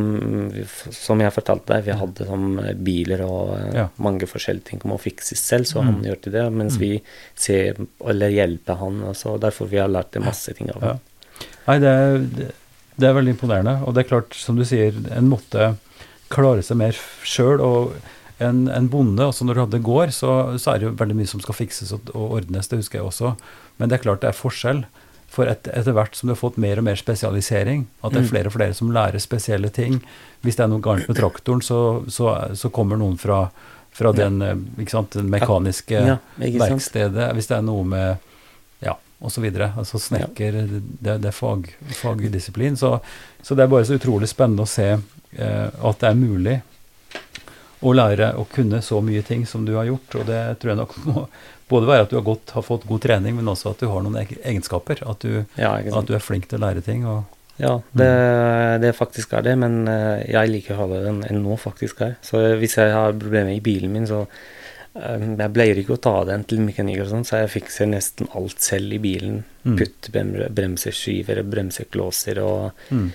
som 0.94 1.20
jeg 1.24 1.34
fortalte 1.34 1.74
deg, 1.74 1.86
vi 1.88 1.96
hadde 1.98 2.28
som 2.28 2.60
eh, 2.62 2.74
biler 2.78 3.24
og 3.26 3.56
eh, 3.58 3.72
Ja. 3.80 3.86
mange 3.98 4.28
forskjellige 4.30 4.68
ting 4.70 4.82
må 4.86 5.00
fikses 5.02 5.42
selv, 5.42 5.66
så 5.66 5.82
Mm. 5.82 5.88
han 5.90 6.04
gjorde 6.04 6.32
det, 6.36 6.44
mens 6.54 6.78
vi 6.78 6.92
ser 7.36 7.76
eller 8.06 8.30
hjelper 8.30 8.78
han, 8.78 9.02
og 9.10 9.16
så 9.18 9.40
derfor 9.42 9.68
vi 9.72 9.78
har 9.82 9.90
lært 9.90 10.12
det 10.14 10.22
masse 10.26 10.54
ting 10.54 10.70
av 10.76 10.84
Ja. 10.84 10.94
Nei, 11.68 11.80
det, 11.80 11.90
er- 11.90 12.52
det, 12.98 13.08
er 13.10 13.14
veldig 13.18 13.34
imponerende. 13.36 13.80
Og 13.88 13.94
det 13.96 14.06
er 14.06 14.10
klart, 14.10 14.34
som 14.38 14.56
du 14.56 14.64
sier, 14.64 14.94
en 15.12 15.28
måtte 15.28 15.76
klare 16.30 16.62
seg 16.64 16.78
mer 16.78 16.94
sjøl. 17.26 17.60
En, 18.40 18.68
en 18.70 18.88
bonde, 18.92 19.24
også 19.24 19.46
når 19.48 19.54
du 19.56 19.60
hadde 19.66 19.84
gård, 19.84 20.12
så, 20.14 20.58
så 20.60 20.74
er 20.74 20.80
det 20.80 20.88
jo 20.90 20.96
veldig 21.00 21.16
mye 21.16 21.28
som 21.32 21.40
skal 21.42 21.56
fikses 21.56 21.92
og, 21.96 22.02
og 22.14 22.34
ordnes, 22.38 22.68
det 22.68 22.78
husker 22.82 23.00
jeg 23.00 23.08
også. 23.08 23.34
Men 23.80 23.90
det 23.90 23.98
er 23.98 24.04
klart 24.04 24.22
det 24.22 24.30
er 24.30 24.38
forskjell. 24.38 24.86
For 25.36 25.50
et, 25.52 25.68
etter 25.68 25.92
hvert 25.92 26.16
som 26.16 26.30
du 26.30 26.32
har 26.32 26.40
fått 26.40 26.56
mer 26.64 26.80
og 26.80 26.86
mer 26.88 26.96
spesialisering, 26.96 27.86
at 28.02 28.14
det 28.14 28.22
er 28.22 28.24
Mm. 28.24 28.30
flere 28.32 28.48
og 28.48 28.54
flere 28.56 28.74
som 28.78 28.92
lærer 28.96 29.20
spesielle 29.20 29.68
ting 29.70 29.98
Hvis 30.46 30.56
det 30.56 30.64
er 30.64 30.70
noe 30.72 30.80
galt 30.86 31.08
med 31.10 31.18
traktoren, 31.22 31.62
så, 31.62 31.80
så, 32.08 32.30
så 32.56 32.70
kommer 32.72 32.96
noen 33.02 33.18
fra, 33.20 33.50
fra 33.92 34.12
den, 34.16 34.42
eh, 34.42 34.86
sant, 34.88 35.12
den 35.18 35.28
mekaniske 35.34 36.00
Ja, 36.08 36.18
verkstedet. 36.40 37.34
Hvis 37.36 37.48
det 37.52 37.58
er 37.58 37.66
noe 37.68 37.84
med 37.84 38.18
ja, 38.86 38.94
osv. 39.20 39.44
Altså 39.66 40.00
snekker, 40.00 40.62
det, 41.02 41.18
det 41.20 41.32
er 41.32 41.36
fag, 41.36 41.68
fagdisiplin. 42.00 42.78
Så, 42.78 43.00
så 43.42 43.56
det 43.56 43.64
er 43.66 43.74
bare 43.74 43.86
så 43.90 43.98
utrolig 44.00 44.30
spennende 44.32 44.64
å 44.64 44.70
se 44.70 44.88
eh, 44.94 45.68
at 45.68 46.00
det 46.00 46.12
er 46.14 46.16
mulig 46.20 46.62
å 47.86 47.92
lære 47.94 48.32
å 48.40 48.46
kunne 48.50 48.80
så 48.82 49.02
mye 49.04 49.22
ting 49.26 49.44
som 49.46 49.66
du 49.68 49.76
har 49.76 49.86
gjort. 49.90 50.16
Og 50.22 50.26
det 50.30 50.40
tror 50.62 50.72
jeg 50.74 50.80
nok 50.80 50.96
må 51.06 51.26
både 51.70 51.88
være 51.90 52.06
at 52.06 52.12
du 52.12 52.18
har, 52.20 52.26
gått, 52.28 52.52
har 52.56 52.62
fått 52.66 52.84
god 52.90 53.02
trening, 53.02 53.36
men 53.40 53.48
også 53.50 53.72
at 53.74 53.80
du 53.82 53.88
har 53.90 54.04
noen 54.06 54.20
egenskaper. 54.22 55.02
At 55.10 55.24
du, 55.26 55.46
Ja, 55.58 55.76
at 55.80 56.06
du 56.10 56.14
er 56.14 56.22
flink 56.24 56.48
til 56.52 56.60
å 56.60 56.66
lære 56.68 56.84
ting. 56.86 57.06
Og, 57.10 57.24
Ja, 57.58 57.78
det, 57.96 58.10
det 58.84 58.90
faktisk 58.98 59.32
er 59.38 59.46
det, 59.48 59.54
men 59.58 59.88
eh, 59.88 60.26
jeg 60.28 60.50
liker 60.52 60.76
å 60.76 60.82
ha 60.84 61.00
den 61.08 61.22
ennå, 61.24 61.56
faktisk 61.58 62.02
her. 62.04 62.18
Så 62.22 62.42
hvis 62.60 62.76
jeg 62.78 62.92
har 62.92 63.14
problemer 63.16 63.56
i 63.56 63.62
bilen 63.64 63.94
min, 63.96 64.06
så 64.10 64.26
eh, 64.96 65.24
Jeg 65.40 65.54
pleier 65.56 65.80
ikke 65.80 65.96
å 65.96 66.02
ta 66.04 66.18
den 66.28 66.44
til 66.50 66.60
mekaniker 66.66 67.06
og 67.08 67.14
sånn, 67.14 67.24
så 67.28 67.40
jeg 67.46 67.54
fikser 67.56 67.88
nesten 67.88 68.28
alt 68.36 68.60
selv 68.60 68.92
i 68.94 69.00
bilen. 69.00 69.44
Mm. 69.64 69.78
Putt, 69.80 70.12
brem- 70.12 70.36
bremseskiver, 70.54 71.42
bremseklåser 71.48 72.44
og 72.44 72.72
mm, 72.92 73.08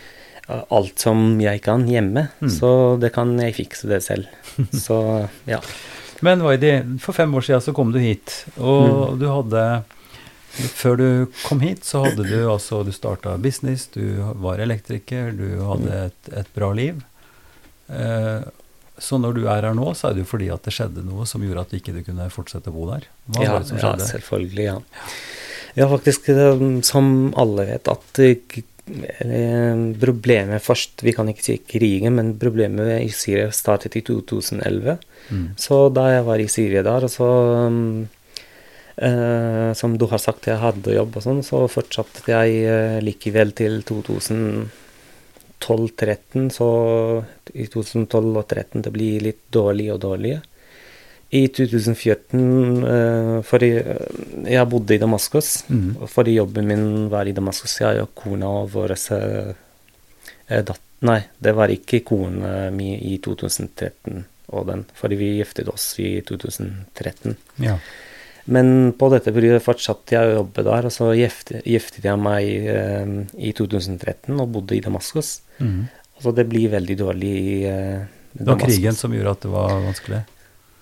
eh, 0.49 0.65
alt 0.81 0.99
som 1.05 1.37
jeg 1.41 1.61
kan 1.69 1.85
hjemme. 1.87 2.31
Mm. 2.41 2.51
Så 2.57 2.73
det 3.01 3.13
kan 3.15 3.37
jeg 3.45 3.55
fikse 3.61 3.93
det 3.93 4.01
selv. 4.09 4.27
Så 4.87 4.99
ja. 5.47 5.61
Men 6.21 6.45
Waidi, 6.45 6.75
for 7.01 7.17
fem 7.17 7.35
år 7.35 7.47
siden 7.47 7.65
så 7.65 7.75
kom 7.77 7.93
du 7.95 7.99
hit, 8.03 8.45
og 8.59 9.17
du 9.21 9.27
hadde 9.31 9.65
Før 10.77 10.97
du 10.99 11.09
kom 11.47 11.61
hit, 11.63 11.85
så 11.87 12.03
hadde 12.05 12.27
du 12.27 12.39
altså 12.51 12.83
Du 12.85 12.93
starta 12.93 13.37
business, 13.39 13.87
du 13.95 14.21
var 14.43 14.61
elektriker, 14.61 15.31
du 15.33 15.63
hadde 15.65 16.01
et, 16.11 16.33
et 16.43 16.51
bra 16.57 16.73
liv. 16.77 16.99
Eh, 17.89 18.49
så 19.01 19.17
når 19.19 19.39
du 19.39 19.45
er 19.49 19.65
her 19.65 19.77
nå, 19.77 19.93
så 19.97 20.11
er 20.11 20.17
det 20.17 20.27
jo 20.27 20.31
fordi 20.35 20.51
at 20.53 20.67
det 20.67 20.75
skjedde 20.77 21.05
noe 21.07 21.25
som 21.29 21.43
gjorde 21.45 21.65
at 21.65 21.71
du 21.73 21.79
ikke 21.79 22.03
kunne 22.05 22.29
fortsette 22.33 22.69
å 22.69 22.75
bo 22.75 22.89
der. 22.91 23.07
Hva 23.33 23.47
ja, 23.47 23.55
var 23.55 23.63
det 23.63 23.71
som 23.71 23.81
ja, 23.81 23.93
selvfølgelig. 24.11 24.67
Ja. 24.67 24.77
ja, 25.79 25.87
faktisk, 25.95 26.29
som 26.87 27.09
alle 27.41 27.67
vet, 27.71 27.89
at 27.89 28.21
eh, 28.27 28.61
problemet 30.01 30.65
først 30.65 31.05
Vi 31.07 31.13
kan 31.15 31.29
ikke 31.31 31.45
si 31.47 31.57
krigen, 31.63 32.17
men 32.19 32.35
problemet 32.43 32.93
i 32.99 33.09
Syria 33.15 33.49
startet 33.55 33.97
i 33.97 34.05
2011. 34.05 34.99
Mm. 35.31 35.55
Så 35.59 35.89
da 35.95 36.11
jeg 36.15 36.25
var 36.27 36.39
i 36.43 36.49
Syria 36.51 36.83
der, 36.87 37.05
og 37.07 37.11
så 37.13 37.29
um, 37.69 38.09
uh, 38.99 39.73
Som 39.79 39.99
du 39.99 40.07
har 40.11 40.19
sagt, 40.23 40.47
jeg 40.51 40.59
hadde 40.61 40.97
jobb 40.97 41.17
og 41.17 41.23
sånn, 41.25 41.43
så 41.47 41.57
fortsatte 41.71 42.33
jeg 42.33 42.49
uh, 42.67 42.99
likevel 43.05 43.53
til 43.57 43.83
2012-13. 43.89 46.51
Så 46.55 46.69
i 47.55 47.67
2012 47.67 48.37
og 48.37 48.45
2013 48.45 48.83
det 48.87 48.93
blir 48.95 49.21
litt 49.31 49.43
dårlig 49.55 49.89
og 49.95 50.01
dårlig. 50.03 50.41
I 51.31 51.47
2014 51.55 52.83
uh, 52.83 53.39
Fordi 53.47 53.71
jeg 54.51 54.71
bodde 54.73 54.95
i 54.97 55.03
Damaskus. 55.03 55.49
Mm. 55.71 55.91
Fordi 56.11 56.33
jobben 56.41 56.67
min 56.67 56.85
var 57.13 57.25
i 57.31 57.37
Damaskus. 57.37 57.81
Jeg 57.85 57.95
og 58.03 58.11
kona 58.19 58.47
og 58.65 58.69
vår 58.75 58.91
eh, 58.99 59.51
datter 60.51 60.87
Nei, 61.01 61.23
det 61.41 61.55
var 61.57 61.73
ikke 61.73 62.03
kona 62.05 62.69
mi 62.75 62.91
i 63.09 63.15
2013 63.25 64.21
og 64.51 64.69
den, 64.71 64.87
fordi 64.99 65.19
vi 65.21 65.35
giftet 65.39 65.71
oss 65.73 65.93
i 66.03 66.19
2013. 66.27 67.37
Ja. 67.63 67.77
Men 68.51 68.93
på 68.99 69.11
dette 69.13 69.33
periodet 69.35 69.63
fortsatte 69.63 70.17
jeg 70.17 70.27
å 70.27 70.37
jobbe 70.41 70.65
der, 70.67 70.89
og 70.89 70.95
så 70.95 71.11
giftet, 71.15 71.63
giftet 71.69 72.07
jeg 72.09 72.19
meg 72.21 72.49
eh, 72.73 73.13
i 73.39 73.53
2013 73.57 74.35
og 74.41 74.51
bodde 74.57 74.79
i 74.79 74.83
Damaskus. 74.85 75.37
Mm. 75.61 75.85
Så 76.21 76.33
det 76.37 76.49
blir 76.51 76.73
veldig 76.73 76.97
dårlig 77.01 77.31
i 77.31 77.57
eh, 77.69 78.09
Det 78.33 78.49
var 78.49 78.61
krigen 78.61 78.97
som 78.97 79.15
gjorde 79.15 79.37
at 79.37 79.45
det 79.45 79.53
var 79.53 79.77
vanskelig? 79.87 80.23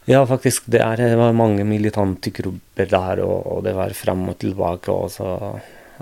Ja, 0.09 0.22
faktisk. 0.26 0.70
Det, 0.72 0.81
er, 0.81 1.02
det 1.12 1.18
var 1.20 1.37
mange 1.37 1.66
militante 1.68 2.33
grupper 2.33 2.88
der, 2.88 3.20
og, 3.26 3.37
og 3.52 3.61
det 3.66 3.74
var 3.76 3.92
fram 3.96 4.24
og 4.33 4.38
tilbake. 4.40 4.94
Og 4.94 5.12
så 5.12 5.35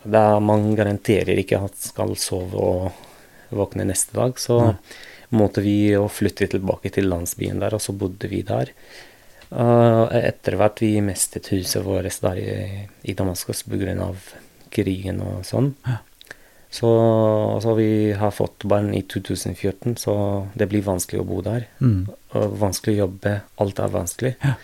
det 0.05 0.20
er, 0.20 0.38
Man 0.44 0.70
garanterer 0.79 1.42
ikke 1.42 1.64
at 1.66 1.88
skal 1.88 2.14
sove 2.20 2.62
og 2.70 3.57
våkne 3.57 3.88
neste 3.88 4.14
dag. 4.14 4.38
Så 4.38 4.61
Nei. 4.62 4.74
Måtte 5.30 5.60
vi 5.64 5.92
flytte 6.10 6.46
tilbake 6.52 6.90
til 6.94 7.08
landsbyen 7.10 7.58
der, 7.62 7.74
og 7.74 7.80
så 7.82 7.92
bodde 7.96 8.28
vi 8.30 8.42
der. 8.46 8.70
Uh, 9.50 10.06
etter 10.10 10.56
hvert 10.58 10.80
vi 10.82 11.00
mistet 11.00 11.48
huset 11.54 11.84
vårt 11.86 12.18
der 12.22 12.38
i, 12.42 12.88
i 13.06 13.14
Damaskus 13.14 13.62
pga. 13.62 14.10
krigen 14.70 15.20
og 15.22 15.44
sånn. 15.46 15.74
Ja. 15.86 15.98
Så, 16.76 16.88
så 17.62 17.74
vi 17.78 18.12
har 18.12 18.30
fått 18.34 18.64
barn 18.68 18.90
i 18.94 19.02
2014, 19.02 19.94
så 19.96 20.14
det 20.58 20.66
blir 20.68 20.82
vanskelig 20.82 21.20
å 21.22 21.24
bo 21.28 21.40
der 21.46 21.68
Mm. 21.80 22.08
og 22.34 22.56
vanskelig 22.58 22.96
å 22.96 23.06
jobbe. 23.06 23.40
Alt 23.62 23.78
er 23.78 23.88
vanskelig. 23.94 24.34
Ja. 24.42 24.54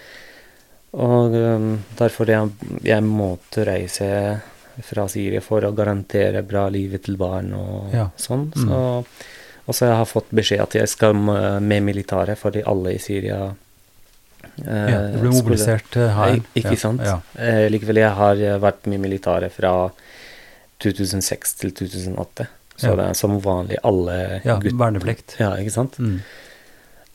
Og 0.92 1.32
um, 1.32 1.78
derfor 1.96 2.28
jeg, 2.28 2.50
jeg 2.84 3.02
måtte 3.06 3.64
reise 3.64 4.08
fra 4.84 5.06
Syria 5.08 5.40
for 5.40 5.64
å 5.64 5.72
garantere 5.76 6.42
bra 6.44 6.66
livet 6.68 7.04
til 7.06 7.16
barn 7.16 7.54
og 7.56 7.94
Ja. 7.94 8.10
sånn. 8.16 8.50
Mm. 8.56 9.04
Så, 9.62 9.68
og 9.68 9.74
så 9.74 9.86
jeg 9.86 9.96
har 9.96 10.04
fått 10.10 10.30
beskjed 10.34 10.60
at 10.60 10.74
jeg 10.74 10.88
skal 10.88 11.14
med 11.14 11.62
med 11.62 11.82
militæret, 11.82 12.38
fordi 12.38 12.62
alle 12.66 12.94
i 12.94 12.98
Syria 12.98 13.54
Eh, 14.66 14.90
Ja, 14.90 14.98
du 15.12 15.18
ble 15.20 15.30
mobilisert 15.30 15.94
her. 15.94 16.32
Ik- 16.36 16.44
Ikke 16.56 16.72
Ja, 16.74 16.76
sant? 16.76 17.00
Ja. 17.00 17.20
Eh, 17.38 17.68
likevel, 17.70 17.96
jeg 17.96 18.10
har 18.10 18.34
eh, 18.36 18.58
vært 18.58 18.86
med 18.86 19.00
militæret 19.00 19.52
fra 19.52 19.90
2006 20.82 21.54
til 21.60 21.70
2008. 21.72 22.46
Så 22.76 22.88
Ja. 22.90 22.96
det 22.96 23.04
er 23.10 23.14
som 23.14 23.40
vanlig 23.40 23.76
alle 23.84 24.40
ja 24.44 24.58
gutt- 24.58 24.76
verneplikt. 24.76 25.36
Ja, 25.38 25.54
ikke 25.56 25.70
sant? 25.72 25.96
Mm. 25.98 26.20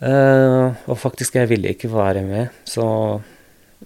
Eh, 0.02 0.74
og 0.88 0.98
faktisk, 0.98 1.34
jeg 1.36 1.50
ville 1.50 1.70
ikke 1.74 1.90
være 1.92 2.24
med, 2.26 2.50
så 2.66 3.22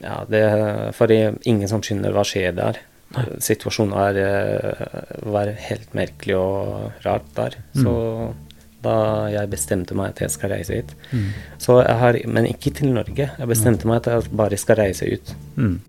ja, 0.02 0.24
det 0.30 0.94
Fordi 0.96 1.38
ingen 1.46 1.68
som 1.68 1.82
skjønner 1.82 2.12
hva 2.14 2.24
skjer 2.24 2.54
der. 2.56 2.78
Nei. 3.16 3.26
Situasjonen 3.40 3.94
er, 3.94 4.18
eh, 4.18 5.26
var 5.26 5.48
helt 5.48 5.94
merkelig 5.94 6.36
og 6.38 6.92
rart 7.04 7.26
der. 7.36 7.56
Mm. 7.76 8.34
Da 8.82 9.28
jeg 9.30 9.50
bestemte 9.52 9.94
meg 9.98 10.16
at 10.16 10.22
jeg 10.24 10.32
skal 10.34 10.50
reise 10.56 10.74
hit 10.74 10.96
Mm. 11.14 11.28
så 11.62 11.82
jeg 11.86 11.98
har, 12.00 12.18
Men 12.28 12.46
ikke 12.46 12.74
til 12.74 12.94
Norge. 12.94 13.30
Jeg 13.38 13.48
bestemte 13.48 13.86
meg 13.86 13.98
at 14.02 14.06
jeg 14.12 14.32
bare 14.36 14.58
skal 14.58 14.76
reise 14.76 15.06
ut. 15.14 15.36
Mm. 15.56 15.80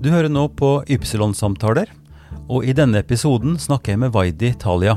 Du 0.00 0.10
hører 0.10 0.28
nå 0.28 0.48
på 0.48 0.84
Ypsilon-samtaler, 0.88 1.86
og 2.48 2.64
i 2.64 2.72
denne 2.72 2.98
episoden 3.00 3.58
snakker 3.58 3.92
jeg 3.94 3.98
med 3.98 4.12
Vaidi 4.12 4.52
Talia. 4.58 4.96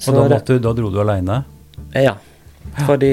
Og 0.00 0.14
da, 0.16 0.24
måtte, 0.28 0.58
da 0.62 0.72
dro 0.72 0.90
du 0.90 1.00
aleine? 1.02 1.44
Ja. 1.94 2.14
Fordi, 2.86 3.10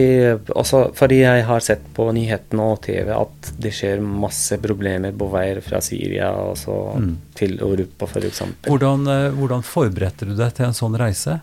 også, 0.53 0.79
fordi 0.95 1.17
jeg 1.23 1.43
har 1.47 1.63
sett 1.65 1.81
på 1.97 2.05
nyhetene 2.15 2.61
og 2.73 2.81
TV 2.85 3.09
at 3.15 3.49
det 3.59 3.71
skjer 3.73 3.99
masse 4.05 4.57
problemer 4.61 5.11
på 5.17 5.27
veier 5.33 5.61
fra 5.65 5.79
Syria 5.81 6.29
Mm. 6.97 7.17
til 7.35 7.57
Europa, 7.59 8.05
f.eks. 8.07 8.41
Hvordan, 8.67 9.07
eh, 9.07 9.31
hvordan 9.37 9.63
forberedte 9.65 10.25
du 10.29 10.35
deg 10.37 10.53
til 10.57 10.65
en 10.65 10.73
sånn 10.77 10.95
reise? 10.97 11.39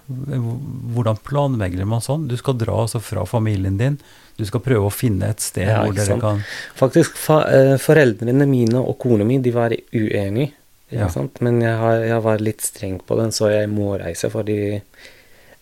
Hvordan 0.95 1.19
planlegger 1.27 1.85
man 1.87 2.01
sånn? 2.05 2.27
Du 2.29 2.37
skal 2.37 2.57
dra 2.59 2.77
altså 2.85 3.01
fra 3.03 3.25
familien 3.27 3.77
din. 3.79 3.99
Du 4.39 4.45
skal 4.45 4.61
prøve 4.65 4.89
å 4.89 4.93
finne 4.95 5.29
et 5.31 5.41
sted 5.45 5.69
Ja, 5.69 5.83
hvor 5.85 5.95
dere 5.95 6.07
sant. 6.07 6.21
kan 6.25 6.43
Faktisk, 6.79 7.17
fa, 7.17 7.43
eh, 7.51 7.77
foreldrene 7.79 8.47
mine 8.51 8.81
og 8.83 8.99
kona 8.99 9.25
mi 9.25 9.39
de 9.39 9.51
var 9.55 9.71
uenige. 9.93 10.53
Ja. 10.91 11.09
sant? 11.09 11.41
Men 11.41 11.61
jeg, 11.61 11.75
har, 11.79 12.01
jeg 12.07 12.23
var 12.23 12.39
litt 12.39 12.61
streng 12.63 13.01
på 13.07 13.17
den, 13.19 13.31
så 13.35 13.49
jeg 13.51 13.69
må 13.73 13.95
reise 13.99 14.29
fordi 14.31 14.81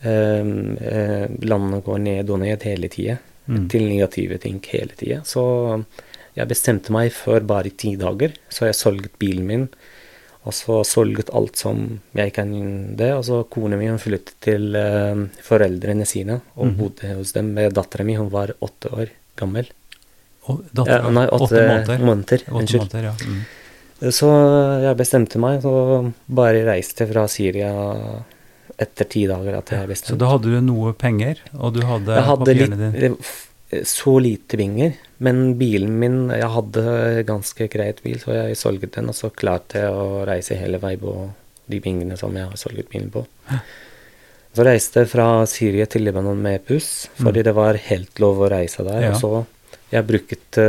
eh, 0.03 0.53
eh, 0.93 1.81
går 1.87 1.99
ned 1.99 2.31
og 2.31 2.43
ned 2.43 2.67
hele 2.69 2.91
tida. 2.93 3.19
Mm. 3.47 3.67
Til 3.69 3.89
negative 3.89 4.39
ting 4.39 4.61
hele 4.71 4.95
tida. 4.99 5.23
Så 5.27 5.43
jeg 6.37 6.49
bestemte 6.49 6.93
meg 6.95 7.11
for 7.13 7.43
bare 7.45 7.73
ti 7.77 7.97
dager, 8.01 8.37
så 8.49 8.69
jeg 8.69 8.79
solgte 8.79 9.19
bilen 9.21 9.49
min. 9.49 9.67
Og 10.43 10.55
så 10.57 10.81
solget 10.87 11.31
alt 11.31 11.61
som 11.61 11.83
jeg 12.19 12.33
kan 12.35 12.51
det. 12.99 13.13
Og 13.15 13.25
så 13.27 13.43
kona 13.51 13.79
mi 13.79 13.91
hun 13.91 14.01
flyttet 14.03 14.35
til 14.43 14.75
eh, 14.79 15.27
foreldrene 15.47 16.07
sine 16.09 16.41
og 16.57 16.73
mm. 16.73 16.77
bodde 16.79 17.15
hos 17.19 17.35
dem 17.37 17.53
med 17.55 17.77
dattera 17.79 18.07
mi. 18.07 18.19
Hun 18.19 18.33
var 18.33 18.55
åtte 18.59 18.91
år 18.91 19.13
gammel. 19.39 19.71
Og 20.51 20.65
datter, 20.75 20.99
Ja, 20.99 21.11
nei, 21.15 21.27
åtte, 21.31 21.61
måneder. 21.69 21.99
måneder. 22.03 22.47
Unnskyld. 22.51 22.89
måneder, 22.89 23.11
ja. 23.13 23.15
Mm. 23.23 23.43
Så 24.11 24.29
jeg 24.83 24.99
bestemte 24.99 25.39
meg, 25.39 25.61
så 25.63 26.11
bare 26.27 26.65
reiste 26.67 27.07
fra 27.07 27.29
Syria 27.31 27.71
etter 28.79 29.05
ti 29.09 29.27
dager 29.27 29.59
at 29.59 29.71
jeg 29.71 29.97
Så 29.97 30.17
da 30.19 30.29
hadde 30.33 30.51
du 30.53 30.61
noe 30.61 30.93
penger, 30.93 31.37
og 31.59 31.75
du 31.75 31.81
hadde, 31.87 32.15
jeg 32.17 32.25
hadde 32.25 32.45
papirene 32.47 32.79
dine. 32.93 33.17
eh, 33.71 33.83
så 33.85 34.21
lite 34.21 34.57
penger, 34.57 34.95
men 35.19 35.55
bilen 35.59 35.99
min 35.99 36.29
Jeg 36.31 36.49
hadde 36.51 37.25
ganske 37.27 37.69
greit 37.71 38.03
bil, 38.03 38.19
så 38.19 38.33
jeg 38.35 38.57
solgte 38.57 38.91
den, 38.97 39.09
og 39.09 39.15
så 39.15 39.31
klarte 39.35 39.81
jeg 39.85 39.91
å 39.93 40.27
reise 40.27 40.55
hele 40.59 40.79
veien 40.79 41.01
på 41.01 41.31
de 41.69 41.81
pengene 41.81 42.19
som 42.19 42.35
jeg 42.37 42.45
har 42.49 42.57
solgt 42.57 42.89
bilen 42.91 43.11
på. 43.11 43.25
Så 44.53 44.65
reiste 44.67 45.01
jeg 45.01 45.09
fra 45.09 45.47
Syria 45.49 45.87
til 45.89 46.03
Libanon 46.05 46.37
med 46.43 46.67
buss, 46.69 47.09
fordi 47.17 47.41
Mm. 47.41 47.45
det 47.45 47.55
var 47.55 47.75
helt 47.75 48.19
lov 48.21 48.39
å 48.45 48.51
reise 48.51 48.85
der. 48.85 49.01
Ja. 49.01 49.11
Og 49.15 49.21
så 49.21 49.47
jeg 49.93 50.07
brukte, 50.09 50.63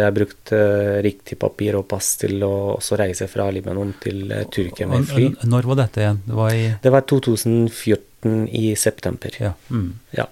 jeg 0.00 0.14
brukte 0.16 0.58
riktig 1.04 1.36
papir 1.40 1.76
og 1.76 1.84
pass 1.90 2.14
til 2.22 2.40
å 2.46 2.52
også 2.78 2.96
reise 3.00 3.28
fra 3.28 3.50
Libanon 3.52 3.92
til 4.00 4.30
eh, 4.32 4.46
Tyrkia 4.52 4.88
med 4.88 5.04
fly. 5.10 5.26
Når 5.44 5.68
var 5.68 5.82
dette 5.82 6.00
igjen? 6.00 6.22
Det 6.24 6.38
var 6.38 6.54
i 6.56 6.62
Det 6.82 6.92
var 6.94 7.04
2014 7.12 8.46
i 8.48 8.70
september. 8.76 9.36
ja, 9.38 9.52
mm. 9.68 9.90
Ja. 10.16 10.28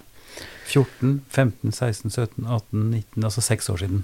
14, 0.71 1.21
15, 1.29 1.71
16, 1.71 2.09
17, 2.09 2.47
18, 2.47 2.89
19, 2.89 3.23
altså 3.27 3.43
seks 3.45 3.69
år 3.69 3.83
siden. 3.83 4.03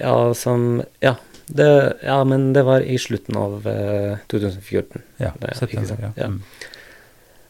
Ja, 0.00 0.34
som 0.34 0.82
Ja. 1.00 1.16
Det, 1.46 1.98
ja, 2.02 2.24
men 2.24 2.52
det 2.52 2.64
var 2.66 2.82
i 2.82 2.96
slutten 2.98 3.36
av 3.38 3.66
eh, 3.70 4.18
2014. 4.26 5.02
Ja, 5.22 5.30
Det 5.38 5.52
er 5.52 5.54
september. 5.54 6.00
Ja. 6.02 6.10
ja. 6.16 6.30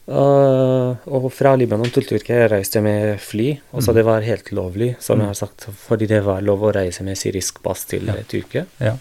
Mm. 0.07 0.15
Uh, 0.15 0.97
og 1.11 1.25
fra 1.35 1.57
Libanon 1.59 1.91
til 1.91 2.05
Tyrkia 2.07 2.47
reiste 2.49 2.79
jeg 2.79 2.85
med 2.85 3.19
fly, 3.21 3.49
og 3.73 3.83
så 3.83 3.91
Mm. 3.91 3.95
det 3.97 4.05
var 4.05 4.21
helt 4.23 4.51
lovlig, 4.53 4.97
som 5.01 5.19
Mm. 5.19 5.23
jeg 5.23 5.27
har 5.27 5.35
sagt, 5.35 5.67
fordi 5.89 6.07
det 6.07 6.23
var 6.25 6.41
lov 6.43 6.61
å 6.63 6.73
reise 6.73 7.03
med 7.03 7.17
syrisk 7.17 7.61
pass 7.63 7.85
til 7.85 8.07
Ja. 8.07 8.13
eh, 8.15 8.23
Tyrkia. 8.29 8.67
Ja. 8.81 8.97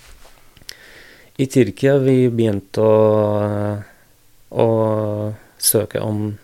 I 1.38 1.46
Tyrkia 1.46 1.98
vi 2.00 2.30
begynte 2.30 2.82
å, 2.82 3.84
å 4.52 5.34
søke 5.60 6.02
om 6.02 6.38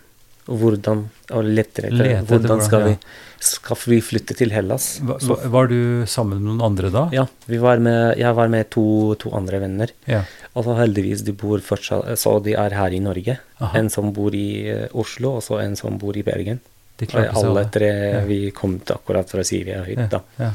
hvordan 0.46 1.08
Og 1.30 1.44
lettere 1.44 1.88
hvordan 2.26 2.60
skal 2.62 2.82
vi 2.84 2.96
skal 3.42 3.76
vi 3.90 3.98
flytte 4.04 4.34
til 4.38 4.50
Hellas. 4.54 5.00
Var, 5.02 5.18
var- 5.50 5.66
du 5.70 6.04
sammen 6.06 6.38
med 6.40 6.46
noen 6.52 6.62
andre 6.70 6.90
da? 6.94 7.08
ja, 7.12 7.24
vi 7.50 7.58
var 7.58 7.78
med, 7.82 8.16
jeg 8.18 8.34
var 8.38 8.48
med 8.52 8.68
to, 8.70 9.14
to 9.18 9.32
andre 9.34 9.58
venner. 9.60 9.90
Ja. 10.06 10.22
Og 10.54 10.64
så 10.66 10.76
heldigvis 10.78 11.22
de 11.24 11.32
bor 11.32 11.58
fortsatt 11.64 12.18
Så 12.20 12.36
de 12.44 12.52
er 12.54 12.70
her 12.76 12.92
i 12.92 13.00
Norge. 13.00 13.38
Aha. 13.60 13.78
En 13.78 13.88
som 13.90 14.12
bor 14.12 14.34
i 14.34 14.68
eh, 14.68 14.86
Oslo, 14.94 15.36
og 15.38 15.42
så 15.42 15.58
en 15.62 15.74
som 15.76 15.98
bor 15.98 16.16
i 16.16 16.22
Bergen. 16.22 16.60
De 17.00 17.06
klarte 17.08 17.34
seg 17.34 17.48
alle 17.50 17.64
tre 17.72 17.88
Ja. 18.12 18.20
vi 18.28 18.50
kom 18.54 18.78
til 18.80 18.94
akkurat 18.98 19.30
fra 19.32 19.42
Syria 19.44 19.82
hit, 19.84 20.04
da. 20.12 20.20
ja. 20.38 20.52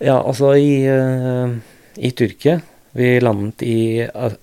Ja, 0.00 0.16
altså 0.26 0.54
i, 0.58 0.82
eh, 0.90 1.52
i 2.02 2.10
Tyrkia 2.10 2.60
Vi 2.94 3.20
landet 3.20 3.62
i 3.62 4.02
A- 4.02 4.34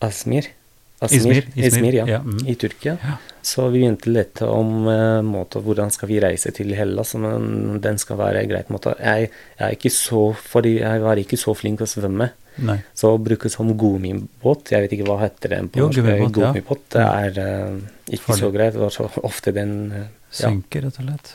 Asmir. 1.02 1.20
Izmir, 1.20 1.68
Izmir, 1.68 1.96
ja. 1.98 2.06
ja, 2.08 2.20
mm. 2.22 2.44
I 2.48 2.56
Tyrkia. 2.62 2.98
Ja. 3.02 3.16
Så 3.42 3.66
vi 3.74 3.80
begynte 3.80 4.12
lete 4.14 4.46
om 4.46 4.86
uh, 4.86 5.22
måte, 5.26 5.60
hvordan 5.66 5.90
skal 5.94 6.12
vi 6.12 6.20
reise 6.22 6.52
til 6.54 6.76
Hellas, 6.78 7.16
men 7.18 7.80
den 7.82 7.98
skal 8.02 8.20
være 8.20 8.44
en 8.44 8.52
greit 8.52 8.70
måte. 8.70 8.94
Jeg, 9.02 9.32
jeg 9.58 9.66
er 9.66 9.78
ikke 9.80 9.92
så 9.96 10.28
Fordi 10.38 10.76
jeg 10.78 11.02
var 11.02 11.18
ikke 11.18 11.40
så 11.42 11.56
flink 11.58 11.82
å 11.82 11.90
svømme. 11.90 12.30
Nei. 12.62 12.78
Så 12.94 13.16
å 13.16 13.20
bruke 13.22 13.50
som 13.50 13.72
gummibåt, 13.80 14.74
jeg 14.76 14.86
vet 14.86 14.94
ikke 14.98 15.08
hva 15.10 15.18
heter 15.24 15.56
den 15.56 15.72
på 15.72 15.82
Jo, 15.82 15.90
norsk, 15.90 16.36
gummibåt, 16.38 16.86
ja. 16.94 17.08
det 17.34 17.42
er 17.42 17.70
uh, 17.74 18.16
ikke 18.18 18.38
så 18.38 18.52
greit. 18.54 18.76
Det 18.76 18.84
var 18.84 18.94
så 18.94 19.10
ofte 19.26 19.56
den 19.56 19.78
uh. 19.96 20.08
Synker, 20.32 20.86
rett 20.86 21.00
og 21.02 21.04
slett. 21.04 21.32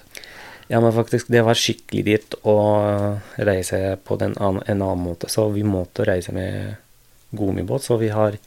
ja, 0.70 0.78
men 0.80 0.92
faktisk, 0.96 1.28
det 1.28 1.42
var 1.44 1.58
skikkelig 1.58 2.04
dyrt 2.06 2.36
å 2.48 2.56
reise 3.36 3.98
på 4.04 4.16
den 4.20 4.32
an 4.40 4.62
en 4.64 4.80
annen 4.80 5.02
måte, 5.04 5.28
så 5.28 5.50
vi 5.52 5.66
måtte 5.68 6.06
reise 6.08 6.32
med 6.32 6.76
gummibåt. 7.36 7.84
Så 7.84 7.98
vi 8.00 8.08
har, 8.08 8.38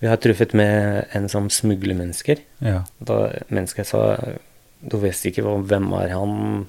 vi 0.00 0.08
har 0.08 0.16
truffet 0.16 0.52
med 0.56 1.04
en 1.12 1.28
som 1.28 1.48
smugler 1.52 1.94
mennesker. 1.98 2.38
Ja. 2.64 2.82
Da 2.98 3.18
mennesket 3.48 3.86
sa 3.86 4.16
Du 4.80 4.96
visste 4.96 5.28
ikke 5.28 5.42
hvem 5.44 5.90
er 5.92 6.14
han, 6.16 6.66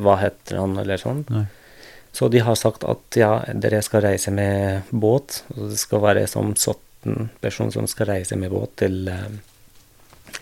hva 0.00 0.14
heter 0.22 0.56
han, 0.62 0.78
eller 0.80 0.96
sånn. 0.96 1.24
Nei. 1.28 1.44
Så 2.14 2.30
de 2.32 2.38
har 2.46 2.54
sagt 2.56 2.84
at 2.88 3.18
ja, 3.20 3.42
dere 3.52 3.82
skal 3.84 4.00
reise 4.06 4.30
med 4.32 4.82
båt. 4.90 5.42
Og 5.56 5.68
det 5.74 5.78
skal 5.82 6.00
være 6.00 6.22
som 6.30 6.54
17 6.54 7.28
personer 7.42 7.74
som 7.74 7.86
skal 7.90 8.06
reise 8.14 8.38
med 8.40 8.48
båt 8.54 8.76
til, 8.80 9.08
eh, 9.08 9.28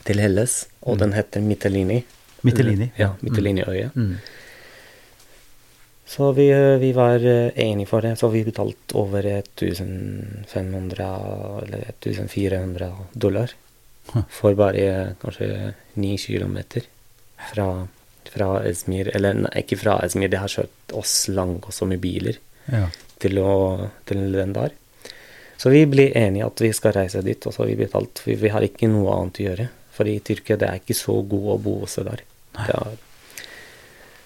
til 0.04 0.20
Helles. 0.22 0.66
Og 0.86 0.94
Mm. 0.94 0.98
den 1.00 1.12
heter 1.12 1.40
Mitelini. 1.40 2.04
Mitelini? 2.44 2.90
Ja, 2.98 3.14
Mytelini-øya. 3.22 3.90
Mm. 3.96 4.16
Så 6.12 6.28
vi, 6.36 6.48
eh, 6.52 6.76
vi 6.82 6.90
var 6.92 7.22
eh, 7.24 7.50
enige 7.56 7.88
for 7.88 8.04
det, 8.04 8.16
så 8.20 8.28
vi 8.28 8.42
betalte 8.44 8.96
over 9.00 9.24
1500 9.24 11.06
eller 11.62 11.84
1400 11.88 12.90
dollar 13.12 13.54
for 14.34 14.54
bare 14.58 15.14
kanskje 15.22 15.48
ni 16.02 16.16
kilometer 16.18 16.82
fra, 17.52 17.66
fra 18.28 18.48
Esmir. 18.68 19.08
Eller 19.16 19.34
nei, 19.44 19.52
ikke 19.62 19.78
fra 19.80 19.94
Esmir, 20.04 20.28
det 20.32 20.40
har 20.42 20.50
kjørt 20.52 20.92
oss 20.98 21.14
langt 21.32 21.68
også 21.70 21.86
med 21.88 22.00
biler 22.02 22.36
Ja. 22.70 22.86
til, 23.18 23.38
å, 23.42 23.88
til 24.06 24.20
den 24.34 24.52
der. 24.54 24.70
Så 25.58 25.70
vi 25.70 25.84
ble 25.86 26.08
enige 26.18 26.46
at 26.46 26.60
vi 26.62 26.72
skal 26.74 26.92
reise 26.96 27.22
dit, 27.22 27.46
og 27.46 27.54
så 27.54 27.62
har 27.62 27.70
vi 27.70 27.78
betalt. 27.84 28.18
For 28.24 28.34
vi 28.38 28.50
har 28.50 28.62
ikke 28.66 28.88
noe 28.90 29.14
annet 29.16 29.38
å 29.40 29.46
gjøre. 29.46 29.66
For 29.94 30.08
i 30.10 30.18
Tyrkia 30.24 30.56
det 30.58 30.68
er 30.68 30.80
ikke 30.82 30.96
så 30.98 31.14
god 31.22 31.48
å 31.54 31.58
bo 31.62 31.74
også 31.86 32.02
der. 32.06 32.22
Det 32.58 32.74
er, 32.74 32.96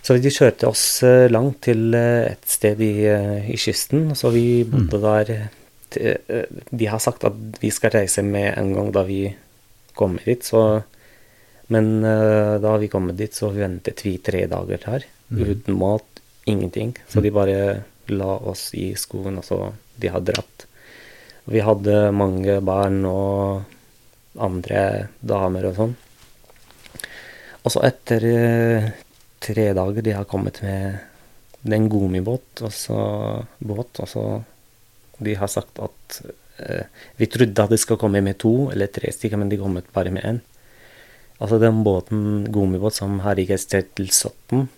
så 0.07 0.15
de 0.23 0.31
kjørte 0.31 0.69
oss 0.71 1.03
eh, 1.03 1.27
langt 1.33 1.65
til 1.67 1.95
eh, 1.99 2.29
et 2.31 2.45
sted 2.47 2.79
i, 2.85 2.93
eh, 3.11 3.49
i 3.51 3.57
kysten, 3.59 4.13
så 4.15 4.31
vi 4.31 4.63
bodde 4.71 5.01
der 5.03 5.33
til, 5.91 6.21
eh, 6.31 6.61
De 6.71 6.87
har 6.87 7.03
sagt 7.03 7.27
at 7.27 7.59
vi 7.59 7.73
skal 7.75 7.91
reise 7.97 8.23
med 8.23 8.53
en 8.55 8.71
gang 8.77 8.93
da 8.95 9.03
vi 9.09 9.25
kommer 9.99 10.23
dit, 10.23 10.45
så 10.45 10.85
Men 11.69 11.99
da 12.63 12.77
vi 12.79 12.87
kom 12.87 13.09
dit, 13.19 13.35
så 13.35 13.49
ventet 13.51 14.05
vi 14.05 14.13
tre 14.23 14.45
dager 14.47 14.79
der. 14.79 15.03
Mm. 15.35 15.41
Uten 15.51 15.75
mat, 15.75 16.21
ingenting. 16.47 16.93
Så 17.11 17.19
de 17.21 17.33
bare 17.35 17.83
la 18.07 18.37
oss 18.39 18.69
i 18.79 18.93
skogen, 18.95 19.41
og 19.41 19.45
så 19.45 19.73
de 19.99 20.07
har 20.07 20.23
dratt. 20.23 20.67
Vi 21.51 21.59
hadde 21.59 22.13
mange 22.15 22.61
barn 22.63 23.01
og 23.11 23.65
andre 24.39 25.09
damer 25.19 25.67
og 25.67 25.75
sånn. 25.75 25.97
Og 27.65 27.75
så 27.75 27.83
etter 27.91 28.29
tre 29.43 29.71
dager 29.77 30.03
de 30.03 30.15
har 30.17 30.29
kommet 30.29 30.63
med 30.63 30.99
den 31.67 31.89
gummibåt, 31.91 32.63
og 32.63 32.73
så 32.73 32.99
båt, 33.59 34.03
og 34.03 34.09
så 34.09 34.27
De 35.19 35.33
har 35.33 35.49
sagt 35.49 35.79
at 35.81 36.19
eh, 36.61 36.85
Vi 37.17 37.27
trodde 37.27 37.63
at 37.63 37.71
de 37.73 37.79
skal 37.81 37.97
komme 37.97 38.21
med 38.21 38.37
to 38.39 38.71
eller 38.71 38.91
tre 38.93 39.09
stykker, 39.13 39.41
men 39.41 39.49
de 39.49 39.57
kommet 39.57 39.89
bare 39.93 40.13
med 40.13 40.25
én. 40.29 40.41
Altså 41.41 41.59
den 41.59 41.83
båten, 41.85 42.45
gummibåt, 42.53 42.95
som 42.95 43.21
har 43.25 43.37
registrert 43.37 43.95
til 43.97 44.11
17, 44.13 44.69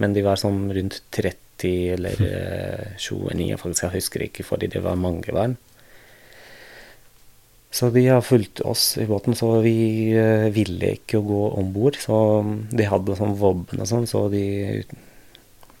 men 0.00 0.16
de 0.16 0.24
var 0.24 0.40
sånn 0.40 0.66
rundt 0.72 1.02
30 1.12 1.92
eller 1.94 2.24
eh, 2.24 2.96
29, 2.96 3.56
faktisk. 3.60 3.84
Jeg 3.84 3.94
husker 3.94 4.24
ikke, 4.26 4.44
fordi 4.44 4.72
det 4.72 4.82
var 4.84 5.00
mange 5.00 5.32
barn. 5.32 5.56
Så 7.74 7.88
de 7.90 8.04
har 8.06 8.20
fulgt 8.22 8.60
oss 8.62 8.92
i 9.02 9.06
båten, 9.08 9.34
så 9.34 9.48
vi 9.64 10.12
eh, 10.14 10.46
ville 10.54 10.92
ikke 10.94 11.18
gå 11.26 11.40
om 11.58 11.72
bord. 11.74 11.96
Så 11.98 12.16
de 12.70 12.86
hadde 12.86 13.16
sånn 13.18 13.34
våpen 13.40 13.82
og 13.82 13.88
sånn, 13.90 14.06
så 14.06 14.28
de 14.30 14.44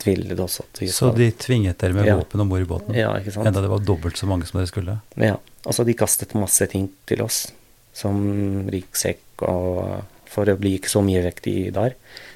tvillet 0.02 0.40
oss 0.42 0.58
at 0.60 0.80
vi 0.82 0.88
Så 0.90 1.12
de 1.14 1.30
tvinget 1.30 1.78
dere 1.78 1.94
med 1.94 2.06
Ja. 2.06 2.16
våpen 2.18 2.40
om 2.42 2.48
bord 2.50 2.60
i 2.64 2.68
båten? 2.68 2.94
Ja, 2.98 3.12
ikke 3.18 3.32
sant? 3.32 3.46
Enda 3.46 3.62
det 3.62 3.70
var 3.70 3.78
dobbelt 3.78 4.18
så 4.18 4.26
mange 4.26 4.46
som 4.46 4.58
dere 4.58 4.66
skulle? 4.72 4.98
Ja. 5.16 5.36
Altså, 5.64 5.84
de 5.86 5.94
kastet 5.94 6.34
masse 6.34 6.66
ting 6.68 6.90
til 7.06 7.22
oss, 7.22 7.52
som 7.94 8.66
ryggsekk 8.68 9.46
og 9.48 10.02
For 10.34 10.50
å 10.50 10.56
bli 10.58 10.72
ikke 10.80 10.90
så 10.90 10.98
mye 11.04 11.20
vekt 11.22 11.46
i 11.46 11.70
der. 11.70 11.92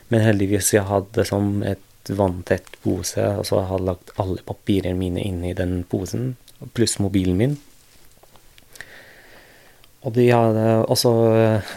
Men 0.09 0.21
heldigvis 0.23 0.69
jeg 0.73 0.85
hadde 0.87 1.25
som 1.27 1.65
et 1.67 1.81
vanntett 2.07 2.69
pose, 2.85 3.19
og 3.19 3.43
så 3.45 3.59
har 3.67 3.79
jeg 3.79 3.87
lagt 3.89 4.13
alle 4.23 4.39
papirene 4.47 4.95
mine 4.97 5.19
inn 5.19 5.43
i 5.45 5.53
den 5.53 5.83
posen, 5.83 6.37
pluss 6.75 7.01
mobilen 7.03 7.37
min. 7.37 7.57
Og 10.07 10.15
de 10.15 10.29
har 10.31 10.55
også 10.87 11.11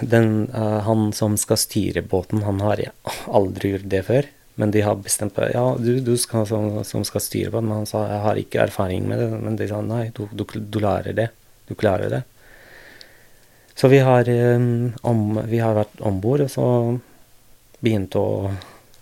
den, 0.01 0.49
eh, 0.53 0.79
Han 0.85 1.11
som 1.13 1.37
skal 1.37 1.57
styre 1.57 2.01
båten, 2.01 2.43
han 2.43 2.59
har 2.61 2.91
aldri 3.27 3.73
gjort 3.73 3.89
det 3.89 4.05
før. 4.05 4.29
Men 4.55 4.71
de 4.71 4.81
har 4.81 4.95
bestemt 4.95 5.33
på 5.33 5.47
Ja, 5.53 5.75
du, 5.79 5.99
du 5.99 6.17
skal, 6.17 6.45
som, 6.45 6.83
som 6.83 7.03
skal 7.03 7.21
styre 7.21 7.51
båten. 7.51 7.69
Men 7.69 7.81
han 7.81 7.89
sa 7.89 8.05
jeg 8.07 8.25
har 8.25 8.35
ikke 8.35 8.65
erfaring 8.67 9.07
med 9.07 9.19
det. 9.19 9.29
Men 9.41 9.55
de 9.55 9.67
sa 9.67 9.81
nei, 9.81 10.11
du, 10.13 10.27
du, 10.31 10.45
du 10.45 10.79
lærer 10.79 11.17
det. 11.17 11.29
Du 11.67 11.73
klarer 11.75 12.09
det. 12.09 12.23
Så 13.75 13.87
vi 13.87 14.01
har, 14.05 14.27
eh, 14.29 14.59
om, 15.01 15.39
vi 15.47 15.57
har 15.63 15.73
vært 15.73 16.03
om 16.05 16.19
bord, 16.21 16.43
og 16.45 16.51
så 16.51 16.67
begynte 17.81 18.21
å 18.21 18.51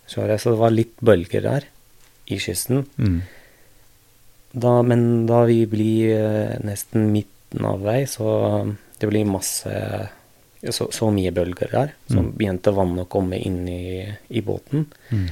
kjøre. 0.08 0.38
Så 0.40 0.54
det 0.54 0.62
var 0.62 0.72
litt 0.72 0.96
bølger 1.04 1.44
der 1.44 1.66
i 2.30 2.38
kysten. 2.40 2.86
Mm. 2.96 3.20
Da, 4.50 4.80
men 4.82 5.26
da 5.28 5.44
vi 5.50 5.64
blir 5.70 6.14
eh, 6.14 6.54
nesten 6.64 7.10
midten 7.12 7.66
av 7.66 7.84
vei, 7.84 8.04
så 8.08 8.30
det 9.00 9.08
blir 9.10 9.24
masse 9.28 9.72
så, 10.70 10.86
så 10.92 11.08
mye 11.12 11.32
bølger 11.32 11.70
der. 11.72 11.92
som 12.10 12.26
Mm. 12.26 12.32
begynte 12.36 12.72
vannet 12.76 13.06
å 13.06 13.08
komme 13.08 13.38
inn 13.40 13.62
i, 13.68 14.04
i 14.28 14.40
båten. 14.44 14.86
Mm. 15.10 15.28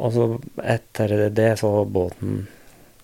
Og 0.00 0.12
så 0.14 0.26
etter 0.62 1.30
det 1.34 1.48
så 1.60 1.84
båten 1.84 2.46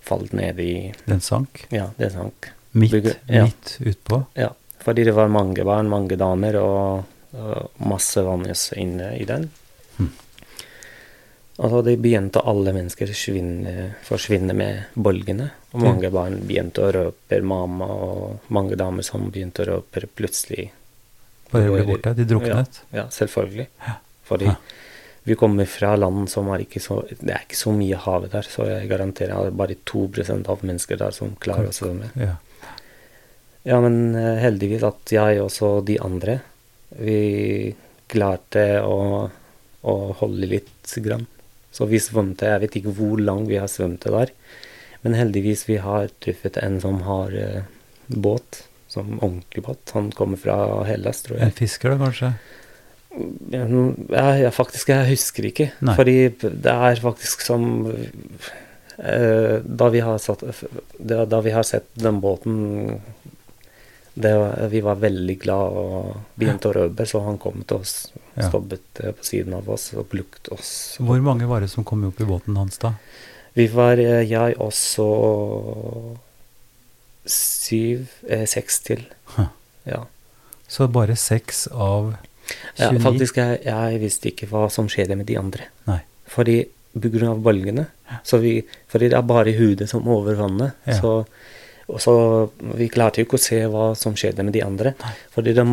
falt 0.06 0.32
ned 0.32 0.60
i 0.62 0.92
Den 1.04 1.20
sank? 1.20 1.66
Ja, 1.74 1.88
det 1.98 2.12
sank. 2.14 2.52
Midt, 2.72 2.92
Bygge- 2.92 3.16
ja. 3.26 3.44
midt 3.48 3.76
utpå? 3.80 4.20
Ja, 4.38 4.52
fordi 4.84 5.04
det 5.04 5.14
var 5.16 5.28
mange 5.28 5.64
barn, 5.66 5.88
mange 5.90 6.16
damer 6.16 6.56
og, 6.60 7.04
og 7.34 7.70
masse 7.90 8.22
vann 8.22 8.46
inne 8.78 9.10
i 9.18 9.24
den. 9.28 9.48
Altså, 11.56 11.78
det 11.86 11.94
begynte 12.04 12.42
alle 12.44 12.72
mennesker 12.76 13.08
svinne, 13.16 13.94
forsvinne 14.04 14.52
med 14.56 14.90
bølgene. 15.00 15.46
Og 15.72 15.80
mange 15.80 16.10
barn 16.12 16.42
begynte 16.44 16.82
å 16.84 16.90
røpe 16.92 17.38
mamma, 17.40 17.86
og 17.88 18.50
mange 18.52 18.76
damer 18.76 19.06
som 19.06 19.30
begynte 19.32 19.64
å 19.64 19.70
røpe 19.70 20.02
plutselig. 20.18 20.66
Bare 21.52 21.70
ble 21.72 21.86
borte? 21.88 22.12
De 22.18 22.26
druknet? 22.28 22.82
Ja, 22.92 23.06
selvfølgelig. 23.12 23.68
Ja. 23.86 23.94
Fordi 24.28 24.50
Ja. 24.50 24.56
vi 25.24 25.34
kommer 25.34 25.66
fra 25.66 25.94
land 25.96 26.28
som 26.28 26.48
er 26.52 26.58
ikke 26.58 26.80
så 26.82 27.00
Det 27.08 27.30
er 27.30 27.44
ikke 27.46 27.56
så 27.56 27.72
mye 27.72 27.96
hav 27.96 28.28
der, 28.30 28.42
så 28.42 28.66
jeg 28.66 28.88
garanterer 28.90 29.32
at 29.36 29.44
det 29.44 29.52
er 29.54 29.56
bare 29.62 29.76
2% 29.86 30.48
av 30.48 30.62
mennesker 30.62 30.96
der 30.98 31.10
som 31.10 31.36
klarer 31.40 31.68
å 31.68 31.72
svømme. 31.72 32.10
Ja. 32.16 32.36
Ja, 33.64 33.80
men 33.80 34.14
eh, 34.14 34.36
heldigvis 34.42 34.82
at 34.86 35.10
jeg 35.10 35.40
og 35.40 35.46
også 35.48 35.84
de 35.86 35.96
andre, 35.98 36.40
vi 36.98 37.74
klarte 38.08 38.82
å, 38.84 39.30
å 39.82 39.94
holde 40.20 40.46
litt 40.46 40.92
grann. 41.02 41.26
Så 41.76 41.88
vi 41.90 42.00
svømte, 42.00 42.48
jeg 42.48 42.62
vet 42.62 42.78
ikke 42.80 42.94
hvor 42.96 43.20
langt 43.20 43.50
vi 43.50 43.58
har 43.60 43.68
svømt 43.68 44.06
der, 44.08 44.32
men 45.04 45.16
heldigvis 45.16 45.66
vi 45.68 45.76
har 45.82 46.08
truffet 46.24 46.56
en 46.62 46.78
som 46.80 47.02
har 47.04 47.34
eh, 47.36 47.66
båt, 48.08 48.62
som 48.88 49.18
ordentlig 49.18 49.66
båt. 49.66 49.92
Han 49.92 50.08
kommer 50.16 50.40
fra 50.40 50.56
Hellas, 50.88 51.20
tror 51.26 51.36
En 51.36 51.50
jeg. 51.50 51.58
fisker, 51.60 51.92
da, 51.92 52.06
kanskje? 52.06 52.32
Jeg, 53.52 54.40
jeg, 54.42 54.52
faktisk, 54.52 54.90
jeg 54.92 55.10
husker 55.12 55.50
ikke, 55.50 55.68
Nei. 55.84 55.94
fordi 55.96 56.16
det 56.42 56.72
er 56.72 57.00
faktisk 57.00 57.44
som 57.44 57.68
eh, 57.92 59.60
da, 59.64 59.88
vi 59.92 60.02
har 60.04 60.18
satt, 60.20 60.44
da, 60.98 61.22
da 61.28 61.40
vi 61.44 61.54
har 61.54 61.64
sett 61.64 61.88
den 61.96 62.20
båten 62.24 62.98
det 64.16 64.32
Vi 64.72 64.80
var 64.80 64.96
veldig 64.96 65.34
glad 65.42 65.74
og 65.76 66.12
begynte 66.40 66.70
å 66.70 66.72
røpe, 66.72 67.04
så 67.04 67.20
han 67.26 67.36
kom 67.40 67.60
til 67.68 67.82
oss, 67.82 68.08
Ja. 68.36 68.50
eh, 69.00 69.12
på 69.16 69.24
siden 69.24 69.54
av 69.56 69.68
oss 69.70 69.90
og 69.96 70.08
plukket 70.12 70.50
oss. 70.52 70.70
Hvor 71.00 71.20
mange 71.24 71.48
var 71.48 71.64
det 71.64 71.70
som 71.72 71.84
kom 71.84 72.04
opp 72.08 72.20
i 72.20 72.28
båten 72.28 72.56
hans 72.56 72.78
da? 72.82 72.94
Vi 73.56 73.66
var, 73.72 73.96
eh, 73.98 74.22
jeg 74.28 74.58
og 74.60 74.72
så 74.76 75.08
syv, 77.26 78.06
eh, 78.28 78.44
seks 78.46 78.80
til. 78.80 79.06
Huh. 79.36 79.48
Ja. 79.84 80.04
Så 80.68 80.88
bare 80.92 81.16
seks 81.16 81.66
av 81.72 82.16
29? 82.76 82.78
Ja, 82.78 82.90
faktisk, 83.02 83.36
jeg, 83.36 83.60
jeg 83.64 84.00
visste 84.02 84.30
ikke 84.30 84.48
hva 84.50 84.66
som 84.70 84.88
skjedde 84.88 85.16
med 85.16 85.26
de 85.26 85.38
andre. 85.40 85.70
Nei. 85.88 86.00
Fordi 86.30 86.66
av 86.96 87.40
bølgene. 87.44 87.86
Så 88.24 88.38
vi, 88.38 88.62
fordi 88.88 89.10
det 89.10 89.18
er 89.18 89.26
bare 89.26 89.52
hodet 89.56 89.88
som 89.90 90.06
over 90.08 90.34
vannet. 90.34 90.72
Ja. 90.86 91.00
Så, 91.00 91.26
og 91.86 92.00
så 92.00 92.14
vi 92.74 92.88
klarte 92.88 93.20
jo 93.20 93.26
ikke 93.26 93.38
å 93.38 93.42
se 93.42 93.58
hva 93.66 93.94
som 93.96 94.14
skjedde 94.16 94.44
med 94.44 94.54
de 94.56 94.62
andre. 94.62 94.94
Fordi 95.34 95.52
de, 95.56 95.64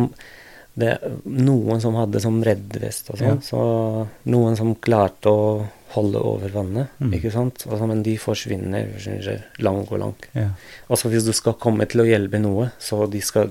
det 0.76 0.98
noen 1.24 1.80
som 1.80 1.94
hadde 1.94 2.20
som 2.20 2.42
reddvest 2.42 3.10
og 3.10 3.18
sånn. 3.20 3.36
Ja. 3.38 3.46
Så 3.46 4.08
noen 4.26 4.56
som 4.58 4.74
klarte 4.74 5.30
å 5.30 5.66
holde 5.94 6.18
over 6.18 6.48
vannet, 6.50 6.88
Mm. 7.00 7.12
ikke 7.14 7.30
sant. 7.30 7.64
Altså, 7.70 7.86
men 7.86 8.02
de 8.02 8.16
forsvinner, 8.18 8.88
forsvinner 8.96 9.44
lang 9.60 9.86
og 9.88 9.98
lang. 9.98 10.14
Ja. 10.34 10.48
Altså 10.90 11.08
hvis 11.12 11.24
du 11.24 11.32
skal 11.32 11.54
komme 11.54 11.86
til 11.88 12.00
å 12.02 12.04
hjelpe 12.08 12.40
noe, 12.40 12.72
så 12.80 13.08
de 13.10 13.20
skal 13.20 13.50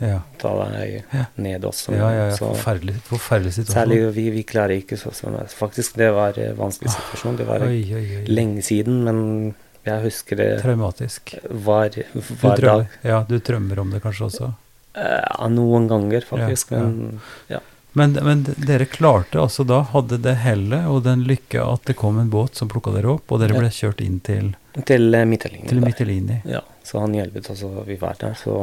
Ja. 0.00 0.20
ta 0.38 0.52
deg 0.70 1.02
ned 1.36 1.62
også. 1.62 1.92
Ja, 1.96 2.10
ja, 2.12 2.26
ja. 2.28 2.36
Så- 2.36 2.54
Forferdelig, 2.54 2.94
forferdelig 3.08 3.52
situasjon. 3.54 3.74
Særlig 3.74 4.12
vi, 4.14 4.30
vi 4.30 4.42
klarer 4.44 4.76
ikke 4.84 4.96
så 4.98 5.10
sånn. 5.10 5.34
Faktisk, 5.48 5.94
det 5.96 6.12
var 6.14 6.38
en 6.38 6.54
vanskelig 6.56 6.90
situasjon. 6.94 7.36
Det 7.38 7.46
var 7.46 7.60
Oi, 7.62 7.82
oi, 7.94 8.16
oi. 8.20 8.24
lenge 8.28 8.62
siden, 8.62 9.02
men 9.02 9.54
jeg 9.84 10.02
husker 10.04 10.36
det 10.36 10.62
Traumatisk. 10.62 11.34
var 11.50 11.88
Du 11.88 12.02
drømmer, 12.12 12.60
dag. 12.60 12.88
ja, 13.02 13.22
du 13.28 13.38
drømmer 13.40 13.78
om 13.80 13.90
det 13.90 14.02
kanskje 14.02 14.26
også? 14.30 14.54
Ja, 14.94 15.46
noen 15.52 15.86
ganger, 15.90 16.24
faktisk. 16.26 16.72
Ja. 16.72 16.86
Men 16.86 17.20
ja. 17.50 17.60
Men, 17.92 18.12
men 18.12 18.44
dere 18.56 18.86
klarte 18.86 19.40
altså 19.42 19.64
da, 19.66 19.80
hadde 19.90 20.20
det 20.22 20.36
hellet 20.44 20.86
og 20.86 21.02
den 21.06 21.24
lykke 21.26 21.64
at 21.64 21.88
det 21.90 21.96
kom 21.98 22.20
en 22.22 22.30
båt 22.30 22.58
som 22.58 22.70
plukka 22.70 22.92
dere 22.94 23.16
opp, 23.16 23.26
og 23.34 23.42
dere 23.42 23.58
ble 23.58 23.70
kjørt 23.74 24.02
inn 24.04 24.20
til, 24.22 24.52
Til 24.86 25.10
uh, 25.10 25.24
til 25.66 26.12
der. 26.28 26.38
Ja, 26.46 26.62
så 26.86 27.02
han 27.02 27.16
hjelpet 27.18 27.50
oss, 27.50 27.64
og 27.66 27.82
vi 27.88 27.98
var 27.98 28.20
der. 28.20 28.36
Så 28.38 28.54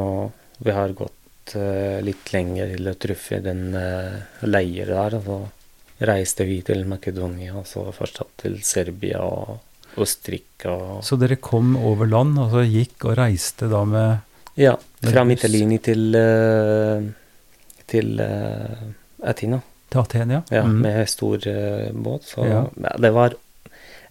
vi 0.64 0.72
har 0.72 0.96
gått 0.96 1.56
uh, 1.60 2.00
litt 2.04 2.32
lenger 2.32 2.72
til 2.72 2.88
å 2.88 2.96
truffe 3.04 3.42
den 3.44 3.76
uh, 3.76 4.16
leier 4.48 4.94
der. 4.96 5.18
Og 5.20 5.28
så 5.28 5.38
reiste 6.08 6.48
vi 6.48 6.62
til 6.64 6.86
Makedonia, 6.88 7.58
og 7.60 7.68
så 7.68 7.84
fortsatt 7.92 8.32
til 8.44 8.60
Serbia 8.64 9.20
og 9.24 9.58
Østerrike 9.98 10.70
og 10.70 11.04
Så 11.04 11.16
dere 11.20 11.36
kom 11.42 11.74
over 11.76 12.08
land, 12.08 12.38
og 12.40 12.52
så 12.54 12.64
gikk 12.64 13.10
og 13.10 13.18
reiste 13.18 13.68
da 13.68 13.84
med 13.88 14.24
Ja, 14.58 14.74
fra 15.06 15.24
Med 15.24 15.38
til 15.86 16.14
eh, 16.18 17.02
til 17.88 18.20
eh, 18.20 19.28
Atina. 19.30 19.60
til 19.90 20.00
Aten, 20.00 20.30
ja? 20.30 20.40
Ja, 20.50 20.62
Mm. 20.66 20.80
med 20.82 21.08
stor 21.08 21.38
eh, 21.46 21.92
båt. 21.92 22.24
Så 22.24 22.44
Ja. 22.46 22.64
det 22.98 23.12
var 23.14 23.34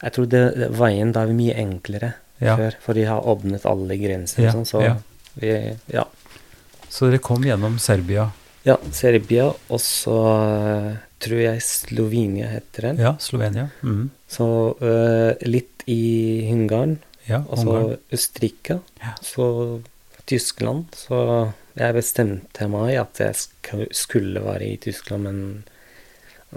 Jeg 0.03 0.13
tror 0.13 0.25
det, 0.29 0.69
veien 0.77 1.11
da 1.11 1.23
er 1.25 1.33
mye 1.33 1.55
enklere 1.57 2.13
ja. 2.39 2.55
før, 2.55 2.75
for 2.79 2.93
de 2.93 3.03
har 3.05 3.21
åpnet 3.25 3.65
alle 3.65 3.97
grenser 3.97 4.45
og 4.47 4.53
sånn, 4.53 4.65
så 4.65 4.81
ja. 4.83 4.95
vi 5.35 5.75
Ja. 5.93 6.03
Så 6.89 7.09
dere 7.09 7.17
kom 7.19 7.41
gjennom 7.43 7.79
Serbia. 7.79 8.31
Ja, 8.63 8.77
Serbia, 8.91 9.47
og 9.69 9.79
så 9.79 10.97
tror 11.19 11.39
jeg 11.41 11.61
Slovenia 11.61 12.47
heter 12.47 12.81
den. 12.91 12.97
Ja, 13.01 13.15
Slovenia. 13.19 13.69
Mm. 13.81 14.09
Så 14.29 14.77
uh, 14.81 15.33
litt 15.47 15.83
i 15.87 16.47
Ungarn, 16.51 16.99
Ja, 17.27 17.41
og 17.49 17.57
så. 17.57 17.97
Østerrike, 18.13 18.79
Ja. 19.01 19.15
så 19.21 19.81
Tyskland. 20.27 20.91
Så 20.95 21.17
jeg 21.77 21.95
bestemte 21.97 22.67
meg 22.71 22.95
at 22.99 23.19
jeg 23.21 23.87
skulle 23.95 24.41
være 24.43 24.71
i 24.71 24.77
Tyskland, 24.81 25.27
men 25.27 25.41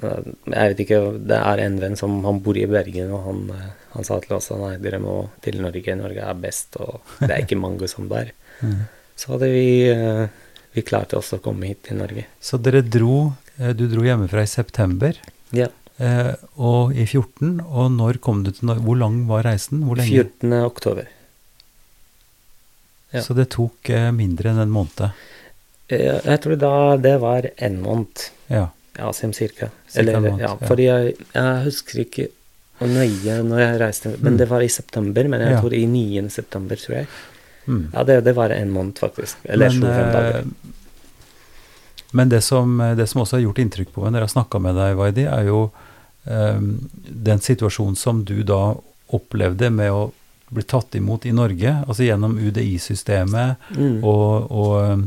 eh, 0.01 0.31
jeg 0.55 0.73
vet 0.73 0.83
ikke, 0.87 1.01
det 1.31 1.41
er 1.41 1.65
en 1.65 1.81
venn 1.83 1.99
som 2.01 2.21
han 2.25 2.41
bor 2.45 2.59
i 2.59 2.69
Bergen, 2.71 3.13
og 3.17 3.27
han, 3.27 3.43
eh, 3.57 3.67
han 3.97 4.09
sa 4.09 4.21
til 4.23 4.39
oss 4.39 4.51
at 4.55 4.63
nei, 4.63 4.75
dere 4.83 5.03
må 5.03 5.17
til 5.45 5.61
Norge, 5.63 5.99
Norge 5.99 6.25
er 6.25 6.41
best, 6.41 6.81
og 6.81 7.03
det 7.21 7.33
er 7.35 7.45
ikke 7.45 7.61
mange 7.67 7.91
som 7.91 8.09
der. 8.13 8.33
Mm. 8.65 8.81
Så 9.21 9.35
hadde 9.35 9.53
vi, 9.53 9.69
eh, 9.93 10.25
vi 10.77 10.87
klarte 10.87 11.21
også 11.21 11.41
å 11.41 11.45
komme 11.45 11.69
hit 11.69 11.85
til 11.91 12.01
Norge. 12.01 12.27
Så 12.41 12.61
dere 12.63 12.83
dro 12.87 13.35
Du 13.77 13.83
dro 13.91 14.01
hjemmefra 14.01 14.41
i 14.41 14.49
september. 14.49 15.19
Ja. 15.53 15.67
Og 16.57 16.95
i 16.97 17.05
14, 17.05 17.59
og 17.61 17.91
når 17.93 18.17
kom 18.25 18.39
du 18.41 18.49
til 18.57 18.71
Norge? 18.71 18.81
Hvor 18.87 18.97
lang 18.97 19.19
var 19.29 19.45
reisen? 19.45 19.83
Hvor 19.85 20.01
lenge? 20.01 20.15
14. 20.17 20.55
oktober. 20.65 21.11
Ja. 23.13 23.23
Så 23.27 23.35
det 23.35 23.49
tok 23.51 23.91
eh, 23.91 24.11
mindre 24.15 24.53
enn 24.53 24.61
en 24.63 24.71
måned. 24.75 25.11
Eh, 25.91 26.21
Jeg 26.25 26.41
tror 26.45 26.57
da 26.61 26.75
det 26.97 27.17
var 27.23 27.49
en 27.57 27.81
måned. 27.83 28.29
Ja. 28.53 28.69
Ja, 28.99 29.13
som 29.17 29.33
cirka. 29.33 29.71
Cirka 29.89 30.01
Eller, 30.03 30.21
måned, 30.21 30.41
ja, 30.45 30.53
fordi 30.67 30.85
jeg, 30.87 31.15
jeg 31.35 31.65
husker 31.65 32.03
ikke 32.05 32.29
nøye 32.81 33.39
når 33.45 33.61
jeg 33.61 33.81
reiste, 33.81 34.13
men 34.21 34.35
Mm. 34.35 34.39
det 34.39 34.49
var 34.49 34.63
i 34.63 34.69
september. 34.69 35.29
Men 35.29 35.41
jeg 35.41 35.61
tror 35.61 35.75
i 35.75 35.87
9. 35.87 36.29
september, 36.31 36.77
tror 36.77 36.97
jeg. 37.01 37.07
Mm. 37.67 37.83
Ja, 37.95 38.03
det, 38.05 38.21
det 38.25 38.33
var 38.37 38.51
en 38.51 38.71
måned, 38.71 38.99
faktisk. 38.99 39.37
Eller 39.45 39.71
25 39.71 39.85
eh, 39.91 40.13
dager. 40.13 40.45
Men 42.13 42.29
det 42.29 42.41
som, 42.43 42.79
det 42.97 43.07
som 43.07 43.21
også 43.23 43.37
har 43.37 43.45
gjort 43.45 43.59
inntrykk 43.63 43.93
på 43.95 44.03
meg 44.03 44.13
når 44.15 44.25
jeg 44.25 44.29
har 44.31 44.35
snakka 44.35 44.59
med 44.65 44.75
deg, 44.81 44.97
Vaidi, 44.99 45.27
er 45.31 45.45
jo 45.47 45.61
um, 46.25 46.73
den 47.07 47.39
situasjonen 47.45 47.97
som 47.97 48.25
du 48.27 48.41
da 48.43 48.75
opplevde 49.15 49.71
med 49.71 49.93
å 49.95 50.09
bli 50.51 50.65
tatt 50.67 50.95
imot 50.99 51.27
i 51.27 51.33
Norge, 51.37 51.77
altså 51.87 52.07
gjennom 52.07 52.37
UDI-systemet 52.39 53.57
Mm. 53.77 54.01
og, 54.05 54.51
og 54.51 55.05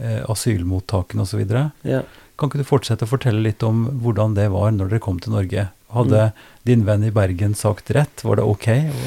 eh, 0.00 0.22
asylmottakene 0.30 1.22
osv. 1.26 1.44
Ja. 1.84 2.02
Kan 2.40 2.48
ikke 2.48 2.62
du 2.62 2.64
fortsette 2.64 3.04
å 3.04 3.10
fortelle 3.10 3.42
litt 3.44 3.62
om 3.66 3.84
hvordan 4.00 4.34
det 4.38 4.48
var 4.52 4.72
når 4.72 4.94
dere 4.94 5.04
kom 5.04 5.18
til 5.20 5.34
Norge? 5.36 5.68
Hadde 5.90 6.30
din 6.62 6.84
venn 6.86 7.02
i 7.02 7.10
Bergen 7.10 7.56
sagt 7.58 7.90
rett? 7.90 8.22
Var 8.22 8.38
det 8.38 8.44
ok 8.46 8.66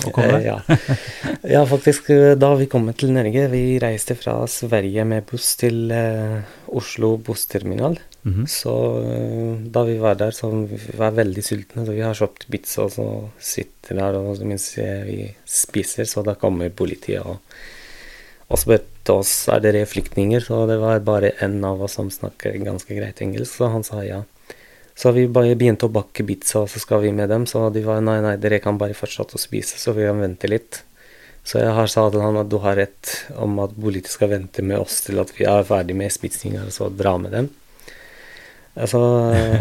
å 0.09 0.11
komme? 0.13 0.39
Eh, 0.41 0.49
ja. 0.49 0.57
ja, 1.55 1.61
faktisk, 1.69 2.09
eh, 2.13 2.33
da 2.35 2.51
vi 2.59 2.67
kom 2.69 2.89
til 2.93 3.13
Norge, 3.15 3.47
vi 3.53 3.79
reiste 3.81 4.17
fra 4.19 4.41
Sverige 4.51 5.05
med 5.07 5.25
buss 5.29 5.53
til 5.61 5.87
eh, 5.95 6.43
Oslo 6.75 7.15
bussterminal. 7.23 7.97
Mhm. 8.23 8.47
Så 8.47 8.73
eh, 9.03 9.63
da 9.75 9.83
vi 9.83 9.97
var 9.99 10.15
der, 10.15 10.31
så 10.31 10.49
vi 10.49 10.79
var 10.97 11.15
veldig 11.17 11.43
sultne, 11.43 11.85
så 11.85 11.91
vi 11.91 12.03
har 12.05 12.15
kjøpt 12.15 12.47
pizza, 12.51 12.85
og 12.85 12.91
så 12.95 13.07
sitter 13.39 13.99
der, 13.99 14.19
og 14.19 14.43
mens 14.47 14.69
vi 14.77 15.33
spiser, 15.43 16.07
så 16.07 16.23
da 16.23 16.37
kommer 16.39 16.71
politiet 16.71 17.25
og, 17.27 17.41
og 18.47 18.61
spurte 18.61 19.17
oss 19.17 19.33
er 19.51 19.59
dere 19.63 19.83
flyktninger, 19.89 20.45
så 20.45 20.63
det 20.69 20.79
var 20.79 21.03
bare 21.03 21.33
en 21.43 21.59
av 21.67 21.83
oss 21.83 21.97
som 21.99 22.11
snakker 22.11 22.55
ganske 22.63 22.95
greit 22.95 23.19
engelsk, 23.25 23.57
så 23.57 23.73
han 23.73 23.83
sa 23.83 24.05
ja. 24.07 24.23
Så 24.95 25.11
vi 25.11 25.25
bare 25.27 25.57
begynte 25.57 25.89
å 25.89 25.91
bakke 25.91 26.23
pizza, 26.23 26.61
og 26.63 26.71
så 26.71 26.79
skal 26.79 27.01
vi 27.03 27.11
med 27.11 27.27
dem, 27.33 27.47
så 27.49 27.65
de 27.73 27.81
var 27.83 27.99
nei, 28.05 28.19
nei, 28.23 28.37
dere 28.39 28.61
kan 28.63 28.77
bare 28.79 28.95
fortsette 28.95 29.35
å 29.35 29.41
spise, 29.41 29.79
så 29.81 29.91
vi 29.97 30.05
kan 30.05 30.21
vente 30.21 30.47
litt. 30.47 30.83
Så 31.43 31.59
jeg 31.59 31.73
har 31.75 31.89
sa 31.91 32.05
til 32.07 32.23
han 32.23 32.37
at 32.39 32.47
du 32.47 32.55
har 32.63 32.77
rett 32.79 33.09
om 33.41 33.57
at 33.59 33.73
politiet 33.75 34.13
skal 34.13 34.31
vente 34.31 34.63
med 34.63 34.79
oss 34.79 35.01
til 35.03 35.19
at 35.19 35.33
vi 35.35 35.43
er 35.49 35.65
ferdig 35.67 35.97
med 35.99 36.13
spisinga, 36.13 36.69
og 36.69 36.75
så 36.77 36.87
dra 36.93 37.17
med 37.19 37.35
dem. 37.35 37.49
Altså, 38.73 38.99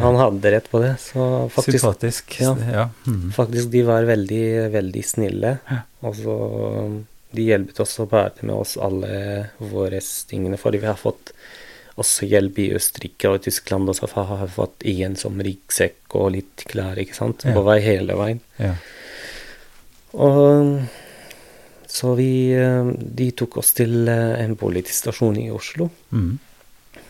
han 0.00 0.16
hadde 0.16 0.52
rett 0.54 0.68
på 0.72 0.80
det. 0.80 0.94
Så 1.00 1.24
faktisk, 1.52 1.82
Sympatisk. 1.82 2.36
ja. 2.40 2.52
ja. 2.72 2.84
Mm. 3.06 3.32
faktisk 3.36 3.68
de 3.72 3.82
var 3.84 4.06
veldig, 4.08 4.44
veldig 4.72 5.02
snille. 5.04 5.56
Og 6.00 6.16
så 6.16 6.36
de 7.32 7.44
hjelpet 7.48 7.80
oss 7.84 7.98
å 8.00 8.08
bære 8.08 8.46
med 8.46 8.54
oss 8.56 8.76
alle 8.80 9.50
våre 9.58 10.00
tingene, 10.28 10.58
fordi 10.60 10.80
vi 10.82 10.88
har 10.90 11.00
fått 11.00 11.32
også 12.00 12.24
hjelp 12.24 12.58
i 12.60 12.70
Østerrike 12.76 13.28
og 13.28 13.42
Tyskland, 13.44 13.88
og 13.88 13.96
så 13.98 14.08
har 14.16 14.46
vi 14.46 14.52
fått 14.54 14.84
igjen 14.88 15.16
som 15.20 15.36
ryggsekk 15.44 16.16
og 16.16 16.32
litt 16.36 16.64
klær, 16.68 16.96
ikke 17.00 17.16
sant, 17.16 17.44
på 17.44 17.64
vei 17.68 17.78
hele 17.84 18.16
veien. 18.16 18.40
ja. 18.60 18.74
Og 20.12 20.82
så 21.92 22.14
vi 22.16 22.52
eh, 22.56 22.88
De 23.16 23.30
tok 23.36 23.58
oss 23.60 23.74
til 23.76 24.08
eh, 24.08 24.40
en 24.42 24.56
politistasjon 24.60 25.38
i 25.40 25.50
Oslo. 25.52 25.90
Mhm. 26.12 26.38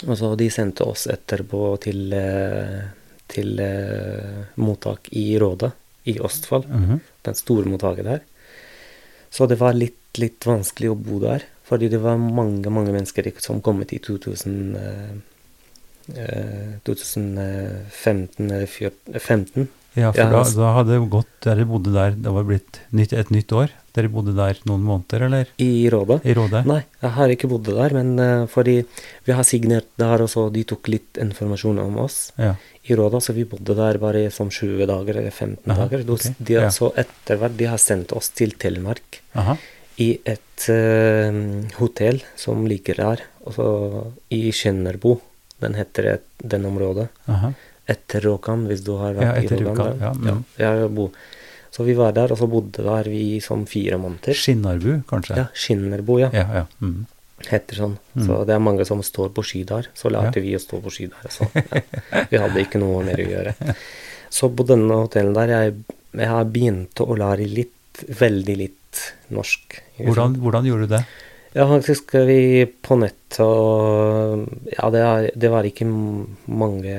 Og 0.08 0.18
så 0.18 0.32
de 0.38 0.48
sendte 0.50 0.86
oss 0.88 1.06
etterpå 1.10 1.62
til, 1.82 2.12
eh, 2.16 2.82
til 3.30 3.60
eh, 3.62 4.42
mottak 4.62 5.08
i 5.18 5.38
Råde 5.38 5.72
i 6.10 6.18
Østfold. 6.18 6.68
Mhm. 6.68 7.00
Den 7.22 7.38
store 7.38 7.70
mottaket 7.70 8.04
der. 8.04 8.22
Så 9.30 9.46
det 9.48 9.60
var 9.60 9.72
litt, 9.72 10.00
litt 10.18 10.44
vanskelig 10.44 10.90
å 10.92 10.98
bo 10.98 11.20
der. 11.22 11.46
Fordi 11.64 11.88
det 11.88 12.02
var 12.02 12.18
mange, 12.20 12.68
mange 12.68 12.92
mennesker 12.92 13.30
som 13.40 13.62
kom 13.64 13.80
i 13.82 13.86
2000, 13.98 14.76
eh, 14.76 15.14
eh, 16.18 16.72
2015 16.84 18.50
eller 18.50 18.66
14 18.66 19.20
15. 19.20 19.68
Ja, 19.94 20.10
for 20.12 20.20
Ja, 20.22 20.30
da, 20.30 20.38
altså- 20.40 20.56
da 20.62 20.72
hadde 20.78 20.94
det 20.96 21.10
gått 21.10 21.26
Dere 21.44 21.64
bodde 21.68 21.92
der 21.92 22.10
Det 22.16 22.32
var 22.32 22.44
blitt 22.44 22.78
nytt, 22.92 23.12
et 23.12 23.30
nytt 23.30 23.52
år? 23.52 23.68
Dere 23.92 24.08
bodde 24.08 24.32
der 24.34 24.56
noen 24.64 24.80
måneder, 24.86 25.26
eller? 25.26 25.46
I 25.60 25.90
Råde. 25.92 26.16
I 26.24 26.32
Råde? 26.32 26.62
Nei, 26.64 26.78
jeg 27.02 27.10
har 27.12 27.28
ikke 27.28 27.48
bodd 27.50 27.64
der, 27.68 27.92
men 27.92 28.14
uh, 28.18 28.46
fordi 28.48 28.86
vi 29.26 29.32
har 29.36 29.44
signert 29.44 29.84
der, 30.00 30.22
og 30.24 30.30
så 30.32 30.46
de 30.50 30.62
tok 30.64 30.88
litt 30.88 31.18
informasjon 31.20 31.78
om 31.82 31.98
oss 31.98 32.32
Ja. 32.38 32.54
i 32.88 32.94
Råda, 32.96 33.20
så 33.20 33.34
vi 33.36 33.44
bodde 33.44 33.76
der 33.76 33.98
bare 34.00 34.30
som 34.32 34.48
20 34.48 34.86
dager 34.88 35.18
eller 35.20 35.30
15 35.30 35.70
Aha, 35.70 35.82
dager. 35.84 36.04
De, 36.06 36.12
ok, 36.16 36.24
de, 36.40 36.54
ja. 36.54 36.70
Så 36.72 36.88
etter 36.96 37.36
hvert 37.36 37.56
de 37.58 37.68
har 37.68 37.76
sendt 37.76 38.12
oss 38.16 38.30
til 38.30 38.52
Telemark 38.56 39.20
Aha. 39.36 39.58
i 39.98 40.18
et 40.24 40.68
uh, 40.72 41.68
hotell 41.76 42.22
som 42.34 42.64
ligger 42.66 42.96
der, 42.96 43.20
i 44.30 44.40
Skjennerbo. 44.56 45.18
Den 45.60 45.74
heter 45.74 46.02
det, 46.02 46.20
den 46.48 46.64
området. 46.64 47.10
Aha. 47.28 47.52
Etter 47.90 48.22
Råkan, 48.26 48.66
hvis 48.70 48.84
du 48.86 48.92
har 49.00 49.16
vært 49.16 49.26
Ja, 49.26 49.32
i 49.40 49.46
etter. 49.46 49.62
Rjukan, 49.62 49.96
ja, 49.98 50.12
mm. 50.14 50.44
ja. 50.62 51.08
Så 51.72 51.86
vi 51.86 51.94
var 51.96 52.12
der, 52.12 52.34
og 52.34 52.38
så 52.38 52.46
bodde 52.52 52.84
der 52.84 53.08
vi 53.08 53.40
som 53.40 53.64
fire 53.66 53.96
måneder. 53.98 54.36
Skinnarbu, 54.36 55.02
kanskje? 55.08 55.38
Ja, 55.40 55.46
Skinnerbu, 55.56 56.18
ja. 56.20 56.28
Ja, 56.36 56.44
ja. 56.60 56.64
Mm. 56.84 57.06
Heter 57.48 57.78
sånn. 57.78 57.94
Mm. 58.12 58.26
Så 58.26 58.42
det 58.46 58.54
er 58.54 58.62
mange 58.62 58.84
som 58.86 59.00
står 59.02 59.32
på 59.34 59.44
ski 59.46 59.62
der. 59.66 59.88
Så 59.98 60.12
lærte 60.12 60.42
vi 60.44 60.52
å 60.54 60.60
stå 60.62 60.82
på 60.84 60.92
ski 60.92 61.08
der. 61.10 61.32
Så 61.32 61.48
ja. 61.56 62.26
vi 62.30 62.42
hadde 62.42 62.62
ikke 62.62 62.80
noe 62.82 63.00
mer 63.06 63.24
å 63.24 63.28
gjøre. 63.30 63.56
Så 64.32 64.52
på 64.52 64.66
denne 64.68 65.00
hotellen 65.00 65.34
der, 65.36 65.54
jeg, 65.56 65.74
jeg 66.20 66.28
har 66.28 66.52
begynt 66.52 67.02
å 67.02 67.16
lære 67.18 67.48
litt, 67.50 68.04
veldig 68.20 68.56
litt 68.60 69.02
norsk. 69.32 69.80
Hvordan, 69.98 70.36
hvordan 70.44 70.68
gjorde 70.68 70.86
du 70.86 70.94
det? 70.94 71.02
Ja, 71.56 71.66
faktisk 71.68 72.14
vi 72.28 72.64
på 72.64 72.96
nett 72.96 73.36
og 73.44 74.46
Ja, 74.72 74.88
det, 74.92 75.02
er, 75.04 75.26
det 75.36 75.50
var 75.52 75.66
ikke 75.68 75.88
mange 75.88 76.94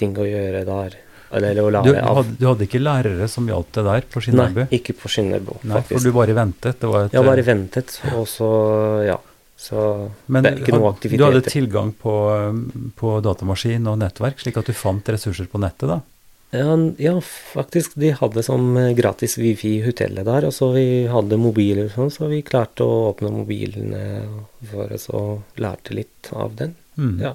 ting 0.00 0.16
å 0.18 0.26
gjøre 0.28 0.64
der. 0.68 0.98
Eller, 1.28 1.58
å 1.60 1.68
Du, 1.68 1.74
lære 1.76 1.84
du, 1.92 1.96
hadde, 2.08 2.36
du 2.40 2.44
hadde 2.48 2.64
ikke 2.64 2.80
lærere 2.80 3.26
som 3.28 3.48
hjalp 3.50 3.72
deg 3.76 3.84
der 3.84 4.06
på 4.08 4.22
Nei, 4.32 4.66
ikke 4.78 4.94
på 4.96 5.10
Skinnerbo, 5.12 5.58
Nei, 5.68 5.82
for 5.84 6.00
du 6.00 6.12
bare 6.16 6.36
ventet? 6.36 6.78
Det 6.80 6.88
var 6.88 7.08
et, 7.08 7.16
ja, 7.18 7.24
bare 7.26 7.44
ventet, 7.44 7.98
og 8.14 8.24
så 8.30 8.52
Ja. 9.04 9.18
Så 9.58 10.12
men 10.30 10.44
det 10.44 10.52
er 10.52 10.60
ikke 10.62 10.76
noe 10.76 10.92
had- 10.92 11.02
du 11.10 11.24
hadde 11.24 11.40
tilgang 11.42 11.88
på, 11.98 12.12
um, 12.30 12.92
på 12.94 13.16
datamaskin 13.20 13.88
og 13.90 13.98
nettverk, 13.98 14.38
slik 14.38 14.56
at 14.56 14.70
du 14.70 14.72
fant 14.72 15.02
ressurser 15.10 15.48
på 15.50 15.58
nettet, 15.58 15.90
da? 15.90 15.96
Ja, 16.54 16.76
ja, 16.96 17.18
faktisk. 17.20 17.96
De 18.00 18.12
hadde 18.16 18.44
som 18.46 18.70
eh, 18.78 18.94
gratis 18.96 19.34
wifi 19.36 19.74
i 19.80 19.82
hotellet 19.84 20.24
der, 20.24 20.46
og 20.48 20.54
så 20.54 20.70
vi 20.72 20.86
hadde 21.10 21.36
mobiler 21.36 21.90
og 21.90 21.92
sånn, 21.96 22.12
så 22.14 22.28
vi 22.30 22.38
klarte 22.46 22.86
å 22.86 23.10
åpne 23.10 23.32
mobilene 23.34 24.04
for 24.70 24.94
oss 24.94 25.10
og 25.10 25.42
lærte 25.60 25.92
litt 25.98 26.30
av 26.32 26.54
den. 26.56 26.76
Mm. 26.96 27.18
Ja. 27.26 27.34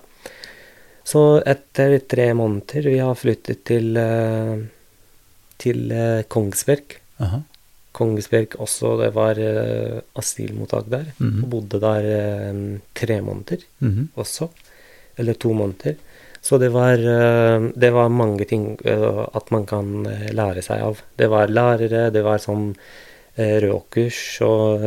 Så 1.03 1.41
etter 1.45 1.97
tre 2.07 2.29
måneder 2.37 2.85
vi 2.87 2.97
har 3.03 3.15
flyttet 3.19 3.63
til, 3.67 3.97
eh, 3.99 4.61
til 5.59 5.91
eh, 5.91 6.21
Kongsberg. 6.31 6.95
Aha. 7.19 7.41
Kongsberg 7.93 8.55
også, 8.63 8.95
det 9.03 9.11
var 9.13 9.37
eh, 9.37 9.99
asylmottak 10.17 10.87
der. 10.89 11.09
Mhm. 11.19 11.43
Og 11.43 11.49
bodde 11.51 11.79
der 11.83 12.07
tre 12.95 13.19
måneder 13.21 13.65
Mhm. 13.81 14.09
også. 14.17 14.49
Eller 15.17 15.33
to 15.33 15.53
måneder. 15.53 15.95
Så 16.43 16.57
det 16.59 16.71
var, 16.73 16.97
det 16.97 17.91
var 17.93 18.09
mange 18.09 18.43
ting 18.45 18.77
at 18.83 19.51
man 19.51 19.65
kan 19.65 20.03
lære 20.35 20.61
seg 20.61 20.81
av. 20.81 20.97
Det 21.15 21.29
var 21.29 21.47
lærere, 21.47 22.09
det 22.11 22.21
var 22.25 22.37
sånn 22.43 22.73
råkurs, 23.37 24.41
og 24.43 24.81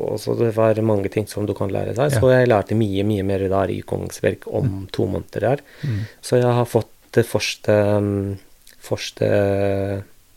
også 0.00 0.34
det 0.38 0.52
var 0.56 0.78
mange 0.86 1.10
ting 1.12 1.26
som 1.28 1.46
du 1.46 1.54
kan 1.56 1.72
lære 1.72 1.94
seg. 1.96 2.12
Ja. 2.14 2.20
Så 2.20 2.30
jeg 2.32 2.48
lærte 2.48 2.78
mye, 2.78 3.04
mye 3.06 3.24
mer 3.26 3.44
der 3.52 3.72
i 3.72 3.80
Kongsberg 3.86 4.46
om 4.48 4.86
to 4.94 5.08
måneder 5.10 5.44
der. 5.44 5.64
Mm. 5.84 6.04
Så 6.24 6.40
jeg 6.40 6.54
har 6.60 6.68
fått 6.68 6.92
det 7.16 7.24
første, 7.28 7.74
mm, 8.00 8.38
første 8.84 9.28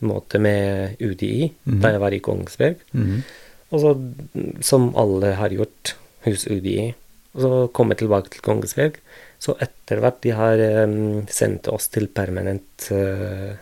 måte 0.08 0.42
med 0.42 1.02
UDI 1.02 1.52
mm. 1.52 1.80
da 1.84 1.94
jeg 1.94 2.04
var 2.04 2.16
i 2.16 2.22
Kongsberg. 2.24 2.84
Mhm. 2.98 3.24
Og 3.72 3.80
så, 3.80 3.94
mm, 3.96 4.56
som 4.68 4.90
alle 5.00 5.36
har 5.40 5.54
gjort 5.56 5.94
hos 6.26 6.48
UDI. 6.48 6.92
Og 7.32 7.44
så 7.44 7.52
komme 7.72 7.96
tilbake 7.96 8.34
til 8.34 8.44
Kongsberg. 8.44 8.98
Så 9.42 9.56
etter 9.64 10.02
hvert 10.04 10.20
de 10.26 10.34
har 10.36 10.60
um, 10.84 11.24
sendt 11.32 11.70
oss 11.72 11.88
til 11.94 12.10
permanent 12.12 12.90
uh, 12.92 13.56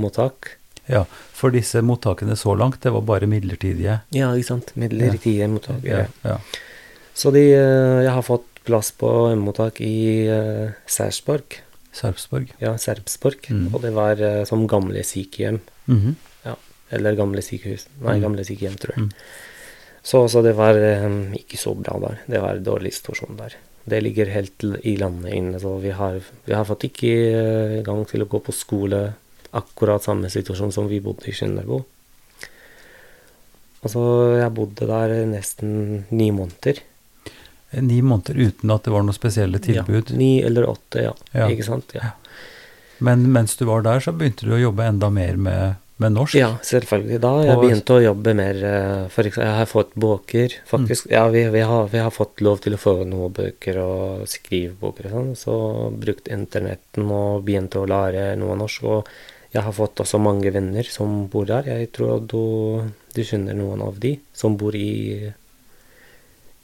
mottak. 0.00 0.56
Ja, 0.90 1.04
for 1.36 1.54
disse 1.54 1.82
mottakene 1.86 2.34
så 2.38 2.56
langt, 2.58 2.80
det 2.82 2.92
var 2.92 3.04
bare 3.06 3.28
midlertidige? 3.30 4.00
Ja, 4.16 4.30
ikke 4.34 4.48
sant. 4.50 4.72
Midlertidige 4.80 5.48
mottak. 5.52 5.84
Ja, 5.86 6.04
ja. 6.26 6.38
Så 7.14 7.32
de, 7.34 7.44
eh, 7.54 8.00
jeg 8.04 8.14
har 8.16 8.24
fått 8.26 8.48
plass 8.66 8.90
på 8.92 9.08
mottak 9.40 9.80
i 9.84 10.28
uh, 10.28 10.72
Sarpsborg. 10.90 11.60
Sarpsborg? 11.96 12.52
Ja, 12.60 12.74
Sarpsborg. 12.78 13.46
Mm. 13.50 13.70
Og 13.74 13.80
det 13.82 13.94
var 13.96 14.20
uh, 14.20 14.42
som 14.48 14.66
gamle 14.70 15.04
sykehjem. 15.06 15.62
Mhm. 15.86 16.18
Eller 16.90 17.14
gamle 17.14 17.38
sykehus. 17.38 17.84
Nei, 18.02 18.16
Mm. 18.16 18.22
gamle 18.24 18.42
sykehjem, 18.42 18.76
tror 18.82 18.96
jeg. 18.96 19.04
Mm. 19.04 19.10
Så, 20.02 20.24
så 20.28 20.40
det 20.42 20.56
var 20.58 20.74
um, 21.06 21.32
ikke 21.38 21.58
så 21.60 21.70
bra 21.78 22.00
der. 22.02 22.16
Det 22.26 22.40
var 22.42 22.56
en 22.58 22.64
dårlig 22.66 22.90
situasjon 22.96 23.36
der. 23.38 23.54
Det 23.86 24.00
ligger 24.02 24.32
helt 24.34 24.64
i 24.82 24.96
landet 24.98 25.36
inne, 25.36 25.60
så 25.62 25.76
vi 25.78 25.92
har, 25.94 26.18
vi 26.48 26.52
har 26.56 26.66
fått 26.66 26.88
ikke 26.88 27.12
uh, 27.30 27.76
gang 27.86 28.02
til 28.10 28.24
å 28.24 28.28
gå 28.32 28.40
på 28.42 28.54
skole. 28.56 29.04
Akkurat 29.56 30.04
samme 30.04 30.30
situasjon 30.30 30.72
som 30.74 30.86
vi 30.90 31.00
bodde 31.02 31.30
i 31.30 31.34
Skinnerbo. 31.34 31.82
Altså, 33.80 34.00
jeg 34.36 34.52
bodde 34.54 34.86
der 34.90 35.14
nesten 35.30 36.04
ni 36.12 36.28
måneder. 36.36 36.82
Ni 37.80 38.00
måneder 38.02 38.36
uten 38.36 38.72
at 38.74 38.86
det 38.86 38.92
var 38.92 39.04
noen 39.06 39.16
spesielle 39.16 39.60
tilbud. 39.62 40.10
Ja, 40.12 40.18
ni 40.18 40.32
eller 40.44 40.66
åtte, 40.68 41.06
ja. 41.06 41.14
Ja. 41.32 41.46
Ikke 41.48 41.66
sant? 41.66 41.94
Ja. 41.96 42.12
Men 43.00 43.30
mens 43.32 43.56
du 43.56 43.64
var 43.64 43.86
der, 43.86 44.02
så 44.04 44.12
begynte 44.12 44.48
du 44.48 44.56
å 44.56 44.60
jobbe 44.60 44.84
enda 44.84 45.08
mer 45.14 45.38
med, 45.40 45.78
med 46.02 46.12
norsk. 46.18 46.36
Ja, 46.36 46.50
selvfølgelig. 46.66 47.20
Da 47.24 47.30
jeg 47.46 47.60
begynte 47.62 47.96
å 47.96 48.02
jobbe 48.04 48.34
mer 48.36 48.60
eh, 48.60 49.06
For 49.14 49.24
eksempel, 49.24 49.48
jeg 49.48 49.58
har 49.62 49.70
fått 49.70 49.94
bøker, 50.04 50.56
faktisk. 50.68 51.08
Ja, 51.14 51.24
vi, 51.32 51.46
vi, 51.54 51.62
har, 51.64 51.88
vi 51.94 52.02
har 52.04 52.12
fått 52.12 52.42
lov 52.44 52.60
til 52.66 52.76
å 52.76 52.82
få 52.82 52.98
noen 53.08 53.32
bøker 53.38 53.80
og 53.80 54.28
skrivebøker 54.28 55.08
og 55.08 55.14
sånn. 55.16 55.32
Så 55.38 55.56
brukte 55.96 56.34
internetten 56.36 57.08
og 57.08 57.46
begynte 57.48 57.80
å 57.80 57.88
lære 57.88 58.34
noe 58.42 58.58
norsk. 58.60 58.90
Og 58.90 59.14
jeg 59.50 59.62
har 59.66 59.74
fått 59.74 60.00
også 60.04 60.20
mange 60.22 60.50
venner 60.54 60.86
som 60.86 61.24
bor 61.32 61.46
der. 61.48 61.66
Jeg 61.66 61.90
tror 61.96 62.20
du, 62.22 62.40
du 63.14 63.20
skjønner 63.26 63.56
noen 63.58 63.82
av 63.82 63.96
de 64.02 64.12
som 64.36 64.54
bor 64.60 64.76
i, 64.78 65.32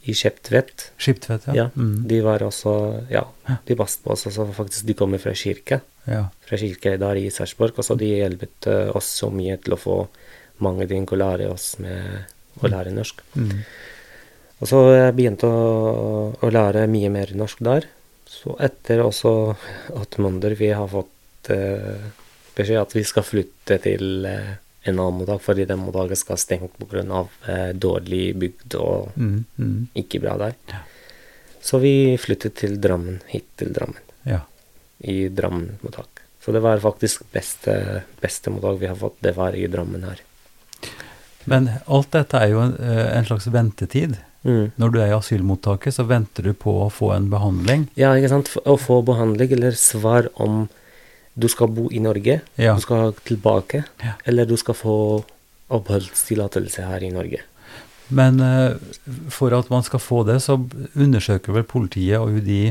i 0.07 0.15
Skiptvet. 0.15 0.91
Skiptvet, 0.97 1.49
ja. 1.49 1.53
Ja, 1.53 1.67
Mm. 1.75 2.07
de 2.07 2.21
var 2.23 2.39
også 2.45 3.05
Ja, 3.11 3.25
de 3.67 3.75
passet 3.75 4.03
på 4.03 4.11
oss 4.15 4.25
også. 4.29 4.47
Faktisk, 4.55 4.85
de 4.87 4.93
kommer 4.93 5.19
fra 5.19 5.33
kirke 5.35 5.81
ja. 6.07 6.29
fra 6.47 6.57
kirke 6.57 6.97
der 6.97 7.15
i 7.19 7.29
Sarpsborg. 7.29 7.75
Og 7.77 7.83
så 7.83 7.97
de 7.99 8.07
hjulpet 8.21 8.67
eh, 8.71 8.95
oss 8.95 9.09
så 9.19 9.29
mye 9.29 9.57
til 9.59 9.75
å 9.75 9.81
få 9.81 9.97
mange 10.63 10.87
ting 10.87 11.05
å 11.05 11.19
lære 11.19 11.49
oss 11.51 11.75
med 11.83 12.25
å 12.63 12.71
lære 12.71 12.93
norsk. 12.95 13.19
Mm. 13.35 13.51
Og 14.61 14.67
så 14.71 14.79
jeg 14.95 15.13
begynte 15.13 15.45
å, 15.45 16.31
å 16.41 16.49
lære 16.49 16.87
mye 16.89 17.11
mer 17.13 17.35
norsk 17.37 17.59
der. 17.67 17.85
Så 18.27 18.55
etter 18.63 19.03
også 19.03 19.33
åtte 19.93 20.23
måneder 20.23 20.55
vi 20.57 20.71
har 20.73 20.87
fått 20.89 21.51
eh, 21.53 22.07
beskjed 22.57 22.81
at 22.81 22.95
vi 22.97 23.03
skal 23.07 23.25
flytte 23.25 23.77
til 23.83 24.25
eh, 24.27 24.55
en 24.87 24.99
annen 24.99 25.19
mottak, 25.21 25.41
fordi 25.43 25.65
den 25.67 25.81
mottaket 25.83 26.19
skal 26.21 26.39
stengt 26.41 26.77
pga. 26.79 27.23
Eh, 27.47 27.71
dårlig 27.75 28.35
bygd 28.39 28.77
og 28.81 29.11
Mm. 29.17 29.45
Mm. 29.57 29.87
ikke 29.95 30.21
bra 30.23 30.37
der. 30.37 30.53
Så 31.61 31.79
vi 31.83 32.15
flyttet 32.21 32.55
til 32.61 32.77
Drammen, 32.79 33.19
hit 33.27 33.45
til 33.59 33.73
Drammen 33.75 33.99
ja. 34.23 34.41
i 35.03 35.27
Drammen 35.29 35.77
mottak. 35.81 36.21
Så 36.39 36.53
det 36.55 36.61
var 36.63 36.79
faktisk 36.79 37.25
beste, 37.33 38.03
beste 38.21 38.49
mottak 38.53 38.79
vi 38.79 38.87
har 38.87 38.95
fått, 38.95 39.17
det 39.19 39.35
var 39.35 39.55
i 39.57 39.67
Drammen 39.67 40.05
her. 40.07 40.21
Men 41.47 41.69
alt 41.87 42.11
dette 42.11 42.39
er 42.39 42.53
jo 42.53 42.61
en, 42.63 42.73
eh, 42.79 43.17
en 43.17 43.25
slags 43.27 43.47
ventetid. 43.51 44.17
Mm. 44.47 44.71
Når 44.79 44.91
du 44.93 44.99
er 45.01 45.09
i 45.11 45.15
asylmottaket, 45.17 45.93
så 45.95 46.05
venter 46.07 46.43
du 46.43 46.53
på 46.53 46.71
å 46.85 46.89
få 46.91 47.11
en 47.15 47.29
behandling. 47.31 47.87
Ja, 47.99 48.13
ikke 48.15 48.29
sant. 48.31 48.51
Å 48.63 48.77
få 48.79 49.01
behandling 49.03 49.51
eller 49.57 49.75
svar 49.75 50.29
om 50.35 50.69
du 51.37 51.47
skal 51.47 51.67
bo 51.69 51.87
i 51.93 51.99
Norge, 52.01 52.39
Ja. 52.57 52.73
du 52.75 52.81
skal 52.81 53.13
tilbake, 53.25 53.83
Ja. 54.03 54.13
eller 54.25 54.45
du 54.45 54.55
skal 54.57 54.73
få 54.75 55.23
oppholdstillatelse 55.69 56.85
her 56.87 57.03
i 57.03 57.11
Norge. 57.13 57.41
Men 58.09 58.39
eh, 58.39 58.75
for 59.29 59.51
at 59.57 59.69
man 59.69 59.83
skal 59.83 59.99
få 59.99 60.23
det, 60.27 60.39
så 60.45 60.55
undersøker 60.95 61.53
vel 61.57 61.65
politiet 61.67 62.19
og 62.21 62.37
UDI 62.39 62.69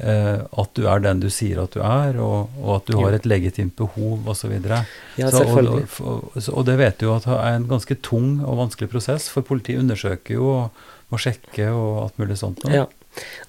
eh, 0.00 0.38
at 0.40 0.70
du 0.74 0.86
er 0.88 1.02
den 1.04 1.20
du 1.20 1.28
sier 1.32 1.60
at 1.62 1.74
du 1.76 1.82
er, 1.84 2.16
og, 2.16 2.48
og 2.62 2.78
at 2.78 2.86
du 2.88 2.96
har 3.02 3.12
et 3.12 3.26
legitimt 3.28 3.74
behov 3.76 4.24
osv. 4.32 4.54
Ja, 5.18 5.28
Så, 5.30 5.44
og, 5.44 5.82
og, 6.00 6.38
og 6.48 6.64
det 6.66 6.78
vet 6.80 6.98
du 7.02 7.10
at 7.12 7.28
det 7.28 7.36
er 7.36 7.58
en 7.58 7.68
ganske 7.68 7.98
tung 8.00 8.38
og 8.40 8.56
vanskelig 8.64 8.88
prosess, 8.94 9.28
for 9.28 9.44
politiet 9.44 9.82
undersøker 9.84 10.34
jo 10.40 10.48
og 10.54 10.86
må 11.12 11.18
sjekke 11.20 11.68
og 11.74 12.04
alt 12.06 12.18
mulig 12.22 12.38
sånt. 12.40 12.64
Ja, 12.70 12.86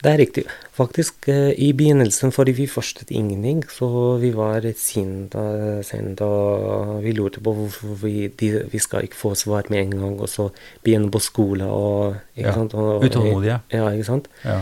det 0.01 0.09
er 0.09 0.17
riktig. 0.17 0.43
Faktisk, 0.73 1.27
eh, 1.29 1.51
i 1.57 1.71
begynnelsen, 1.77 2.31
fordi 2.33 2.53
vi 2.57 2.67
forstod 2.67 3.11
ingenting, 3.11 3.63
så 3.69 4.17
vi 4.21 4.31
var 4.33 4.65
sint, 4.75 5.35
eh, 5.35 6.23
og 6.25 7.03
vi 7.03 7.11
lurte 7.13 7.43
på 7.43 7.53
hvorfor 7.53 7.95
vi, 8.01 8.27
de, 8.27 8.67
vi 8.71 8.79
skal 8.79 9.05
ikke 9.05 9.19
få 9.19 9.35
svar 9.35 9.69
med 9.69 9.79
en 9.79 9.99
gang, 9.99 10.19
og 10.19 10.29
så 10.29 10.49
begynne 10.83 11.11
på 11.11 11.19
skole 11.21 11.65
og 11.65 12.15
ikke 12.35 12.49
Ja, 12.49 12.53
sant? 12.53 12.73
Og, 12.73 13.03
utålmodige. 13.03 13.59
Ja, 13.71 13.89
ikke 13.91 14.05
sant? 14.05 14.27
Ja. 14.43 14.61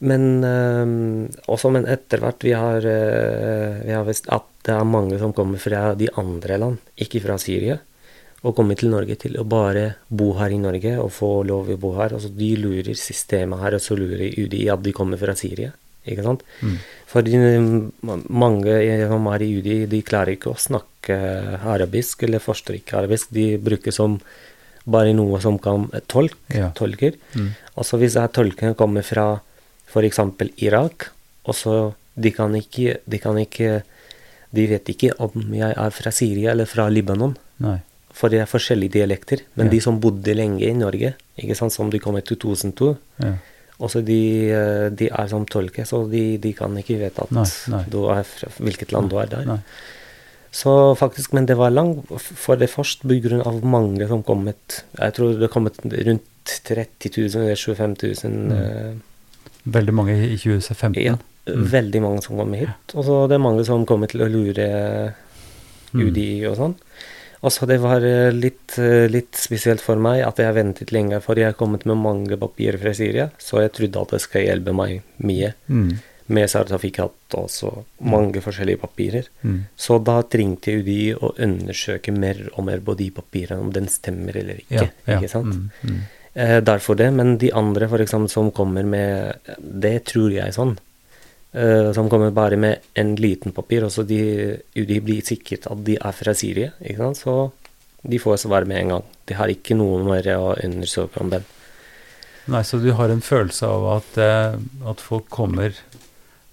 Men 0.00 0.42
eh, 0.42 1.28
også, 1.46 1.70
men 1.70 1.86
etter 1.86 2.18
hvert 2.18 2.42
vi 2.42 2.56
har, 2.56 2.80
vi 2.80 3.92
har 3.92 4.04
visst 4.04 4.28
at 4.32 4.48
det 4.64 4.74
er 4.74 4.84
mange 4.84 5.18
som 5.18 5.32
kommer 5.32 5.58
fra 5.58 5.94
de 5.94 6.08
andre 6.16 6.58
land, 6.58 6.78
ikke 6.98 7.20
fra 7.20 7.38
Syria, 7.38 7.78
og 8.40 8.54
komme 8.56 8.76
til 8.78 8.88
Norge 8.92 9.16
til 9.20 9.36
å 9.36 9.44
bare 9.44 9.84
bo 10.08 10.30
her 10.38 10.54
i 10.54 10.60
Norge 10.60 10.94
og 11.02 11.10
få 11.12 11.30
lov 11.44 11.68
å 11.74 11.76
bo 11.80 11.92
her. 11.98 12.14
Altså, 12.16 12.30
de 12.32 12.54
lurer 12.56 12.96
systemet 12.96 13.60
her, 13.60 13.76
og 13.76 13.84
så 13.84 13.96
lurer 13.98 14.32
UDI 14.32 14.66
at 14.72 14.82
de 14.84 14.94
kommer 14.96 15.20
fra 15.20 15.34
Syria. 15.36 15.74
Ikke 16.08 16.24
sant? 16.24 16.44
Mm. 16.64 16.78
Fordi 17.10 17.36
mm, 17.36 17.74
mange 18.32 18.78
som 19.10 19.26
er 19.34 19.44
i 19.44 19.50
UDI, 19.58 19.78
de 19.92 20.00
klarer 20.06 20.38
ikke 20.38 20.54
å 20.54 20.60
snakke 20.60 21.18
arabisk, 21.68 22.24
eller 22.24 22.40
forstår 22.40 22.78
ikke 22.80 22.96
arabisk. 23.02 23.28
De 23.36 23.50
bruker 23.60 23.92
som 23.92 24.16
bare 24.90 25.12
noe 25.12 25.40
som 25.44 25.58
kan 25.60 25.90
tolk, 26.08 26.36
Ja. 26.54 26.70
tolker. 26.72 27.18
Mm. 27.36 27.52
Altså 27.76 28.00
hvis 28.00 28.16
tolkene 28.32 28.74
kommer 28.74 29.04
fra 29.04 29.40
f.eks. 29.92 30.20
Irak, 30.64 31.10
og 31.44 31.54
så 31.54 31.94
de 32.16 32.30
kan 32.34 32.52
ikke 32.54 32.98
De 33.08 33.18
kan 33.18 33.36
ikke 33.38 33.82
De 34.52 34.66
vet 34.66 34.88
ikke 34.92 35.12
om 35.22 35.54
jeg 35.54 35.72
er 35.76 35.90
fra 35.94 36.10
Syria 36.10 36.50
eller 36.50 36.66
fra 36.66 36.88
Libanon, 36.90 37.36
Nei. 37.62 37.78
For 38.20 38.28
det 38.32 38.42
er 38.42 38.48
forskjellige 38.50 38.92
dialekter. 38.98 39.40
Men 39.56 39.66
Ja. 39.68 39.72
de 39.72 39.80
som 39.80 40.00
bodde 40.00 40.34
lenge 40.36 40.60
i 40.68 40.74
Norge, 40.76 41.14
ikke 41.40 41.56
sant, 41.56 41.72
som 41.72 41.88
de 41.90 41.98
kom 41.98 42.16
i 42.18 42.20
2002, 42.26 42.96
Ja. 43.22 43.32
også 43.80 44.02
de, 44.04 44.18
eh, 44.52 44.88
de 44.90 45.08
er 45.08 45.28
som 45.28 45.46
tolker, 45.46 45.84
så 45.88 46.04
de, 46.10 46.36
de 46.36 46.52
kan 46.52 46.76
ikke 46.76 46.98
vite 47.00 47.22
at 47.24 47.30
Nei, 47.32 47.46
nei. 47.68 47.84
du 47.88 48.04
er 48.12 48.22
fra 48.28 48.48
hvilket 48.60 48.92
land 48.92 49.08
du 49.10 49.16
er 49.18 49.26
der. 49.26 49.44
Nei. 49.46 49.58
Så 50.52 50.96
faktisk, 50.98 51.32
men 51.32 51.46
det 51.46 51.56
var 51.56 51.70
langt 51.70 52.08
for 52.20 52.56
det 52.56 52.68
først 52.70 53.04
av 53.46 53.62
mange 53.62 54.06
som 54.08 54.22
kommet. 54.22 54.82
Jeg 54.98 55.14
tror 55.14 55.38
det 55.38 55.48
kommet 55.50 55.78
rundt 55.84 56.24
30 56.64 57.10
000 57.16 57.44
eller 57.44 57.54
25 57.54 57.94
000. 58.24 58.48
Mm. 58.48 58.52
eh, 58.52 58.94
Veldig 59.70 59.92
mange 59.94 60.14
i 60.32 60.36
2015. 60.36 60.94
ja, 61.04 61.16
Mm. 61.46 61.64
veldig 61.70 62.00
mange 62.02 62.22
som 62.22 62.36
kommer 62.36 62.58
hit. 62.58 62.94
Og 62.94 63.04
så 63.04 63.28
det 63.28 63.34
er 63.34 63.38
mange 63.38 63.64
som 63.64 63.86
kommer 63.86 64.06
til 64.08 64.20
å 64.20 64.28
lure 64.30 65.14
Mm. 65.94 66.06
UDI 66.06 66.46
og 66.46 66.56
sånn. 66.56 66.74
Og 67.40 67.52
så 67.54 67.66
det 67.68 67.78
var 67.80 68.04
eh, 68.04 68.28
litt, 68.36 68.76
eh, 68.78 69.06
litt 69.08 69.38
spesielt 69.40 69.80
for 69.80 70.00
meg 70.00 70.20
at 70.26 70.40
jeg 70.42 70.56
ventet 70.56 70.92
lenge, 70.92 71.22
for 71.24 71.40
jeg 71.40 71.52
har 71.52 71.56
kommet 71.58 71.86
med 71.88 71.96
mange 71.96 72.36
papirer 72.40 72.80
fra 72.82 72.92
Syria, 72.96 73.30
så 73.40 73.62
jeg 73.64 73.72
trodde 73.78 74.02
at 74.02 74.14
det 74.16 74.20
skal 74.26 74.46
hjelpe 74.46 74.76
meg 74.76 75.02
mye 75.24 75.54
Mm. 75.70 75.98
med 76.30 76.46
sertifikat 76.46 77.34
og 77.34 77.48
så 77.50 77.70
mange 78.06 78.40
forskjellige 78.40 78.78
papirer. 78.78 79.26
Mm. 79.42 79.64
Så 79.76 79.98
da 80.04 80.20
trengte 80.22 80.76
UDI 80.78 81.14
å 81.16 81.32
undersøke 81.42 82.12
mer 82.12 82.50
og 82.52 82.64
mer 82.64 82.78
på 82.78 82.94
de 82.96 83.10
papirene, 83.10 83.60
om 83.60 83.72
den 83.72 83.88
stemmer 83.88 84.36
eller 84.36 84.60
ikke. 84.60 84.84
Ja, 84.84 84.88
ja. 85.06 85.18
ikke 85.18 85.32
sant? 85.32 85.56
Mm. 85.56 85.70
Mm. 85.82 86.00
Eh, 86.34 86.60
derfor 86.60 86.94
det, 86.94 87.12
men 87.12 87.38
de 87.38 87.50
andre 87.52 87.88
for 87.88 87.98
eksempel 87.98 88.30
som 88.30 88.52
kommer 88.54 88.84
med 88.86 89.40
Det 89.58 90.04
tror 90.04 90.30
jeg 90.30 90.54
sånn. 90.54 90.76
Eh, 91.52 91.92
som 91.96 92.06
kommer 92.10 92.30
bare 92.30 92.56
med 92.56 92.78
en 92.94 93.16
liten 93.18 93.50
papir, 93.52 93.82
og 93.82 93.90
så 93.90 94.04
de, 94.06 94.20
de 94.74 95.00
blir 95.02 95.22
sikret 95.26 95.66
at 95.66 95.80
de 95.86 95.96
er 95.98 96.12
fra 96.14 96.34
Syria, 96.38 96.70
så 97.18 97.50
de 98.06 98.18
får 98.22 98.36
svar 98.44 98.64
med 98.70 98.78
en 98.84 98.92
gang. 98.94 99.08
De 99.26 99.34
har 99.34 99.50
ikke 99.50 99.74
noe 99.76 99.98
mer 100.06 100.28
å 100.36 100.52
undersøke 100.62 101.20
om 101.20 101.32
den. 101.32 101.42
Nei, 102.50 102.62
så 102.64 102.78
du 102.82 102.92
har 102.96 103.10
en 103.12 103.20
følelse 103.20 103.66
av 103.66 103.88
at, 103.96 104.18
eh, 104.22 104.54
at 104.92 105.02
folk 105.02 105.26
kommer 105.28 105.74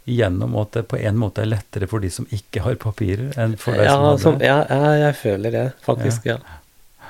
igjennom, 0.08 0.56
og 0.56 0.68
at 0.68 0.80
det 0.80 0.84
på 0.90 0.98
en 0.98 1.18
måte 1.20 1.44
er 1.44 1.52
lettere 1.52 1.88
for 1.92 2.00
de 2.04 2.10
som 2.14 2.26
ikke 2.34 2.64
har 2.66 2.76
papirer, 2.82 3.30
enn 3.38 3.54
for 3.60 3.78
deg 3.78 3.86
ja, 3.86 3.94
som 3.94 4.06
har 4.08 4.18
som, 4.24 4.38
det? 4.42 4.48
ja, 4.50 4.58
ja, 4.72 4.92
jeg 5.08 5.18
føler 5.22 5.52
det, 5.52 5.66
faktisk. 5.86 6.26
Ja. 6.26 6.38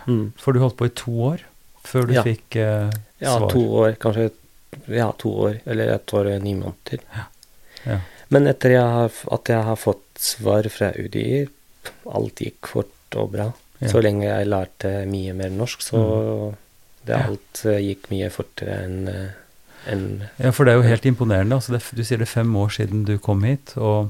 Mm. 0.08 0.34
For 0.40 0.52
du 0.56 0.60
holdt 0.64 0.78
på 0.80 0.88
i 0.90 0.94
to 0.96 1.16
år 1.32 1.44
før 1.88 2.08
du 2.10 2.14
Ja. 2.18 2.24
fikk 2.28 2.56
eh, 2.60 2.92
Ja, 3.24 3.38
svar? 3.38 3.50
to 3.52 3.64
år, 3.80 3.96
kanskje 4.02 4.28
Ja, 4.92 5.12
to 5.18 5.32
år, 5.48 5.60
eller 5.66 5.88
ett 5.96 6.14
år 6.14 6.28
og 6.36 6.42
ni 6.44 6.54
måneder. 6.54 7.00
Ja. 7.16 7.24
Men 8.34 8.50
etter 8.52 8.76
jeg 8.76 8.94
har, 8.98 9.18
at 9.32 9.52
jeg 9.52 9.64
har 9.70 9.80
fått 9.80 10.20
svar 10.20 10.68
fra 10.74 10.92
UDI, 10.98 11.46
alt 12.12 12.44
gikk 12.44 12.70
fort 12.74 13.18
og 13.20 13.32
bra. 13.36 13.52
Ja. 13.80 13.92
Så 13.92 14.02
lenge 14.04 14.26
jeg 14.26 14.50
lærte 14.50 14.94
mye 15.08 15.36
mer 15.38 15.54
norsk, 15.54 15.84
så 15.86 16.02
det 17.08 17.16
alt 17.16 17.62
eh, 17.70 17.84
gikk 17.86 18.10
mye 18.12 18.30
fortere 18.34 18.80
enn 18.84 19.12
en, 19.88 20.06
Ja, 20.42 20.52
for 20.52 20.68
det 20.68 20.74
er 20.74 20.82
jo 20.82 20.88
helt 20.90 21.06
imponerende. 21.08 21.56
Altså 21.56 21.76
det, 21.76 21.84
du 21.96 22.04
sier 22.04 22.20
det 22.20 22.28
er 22.28 22.34
fem 22.34 22.56
år 22.60 22.74
siden 22.76 23.06
du 23.08 23.16
kom 23.24 23.46
hit, 23.48 23.76
og, 23.80 24.10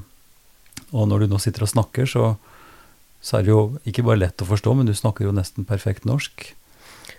og 0.90 1.10
når 1.10 1.24
du 1.24 1.34
nå 1.34 1.38
sitter 1.42 1.66
og 1.66 1.70
snakker, 1.70 2.08
så, 2.10 2.32
så 3.22 3.38
er 3.38 3.46
det 3.46 3.52
jo 3.52 3.62
ikke 3.86 4.06
bare 4.08 4.24
lett 4.24 4.42
å 4.42 4.48
forstå, 4.48 4.74
men 4.74 4.88
du 4.88 4.96
snakker 4.98 5.28
jo 5.28 5.36
nesten 5.36 5.68
perfekt 5.68 6.08
norsk. 6.08 6.48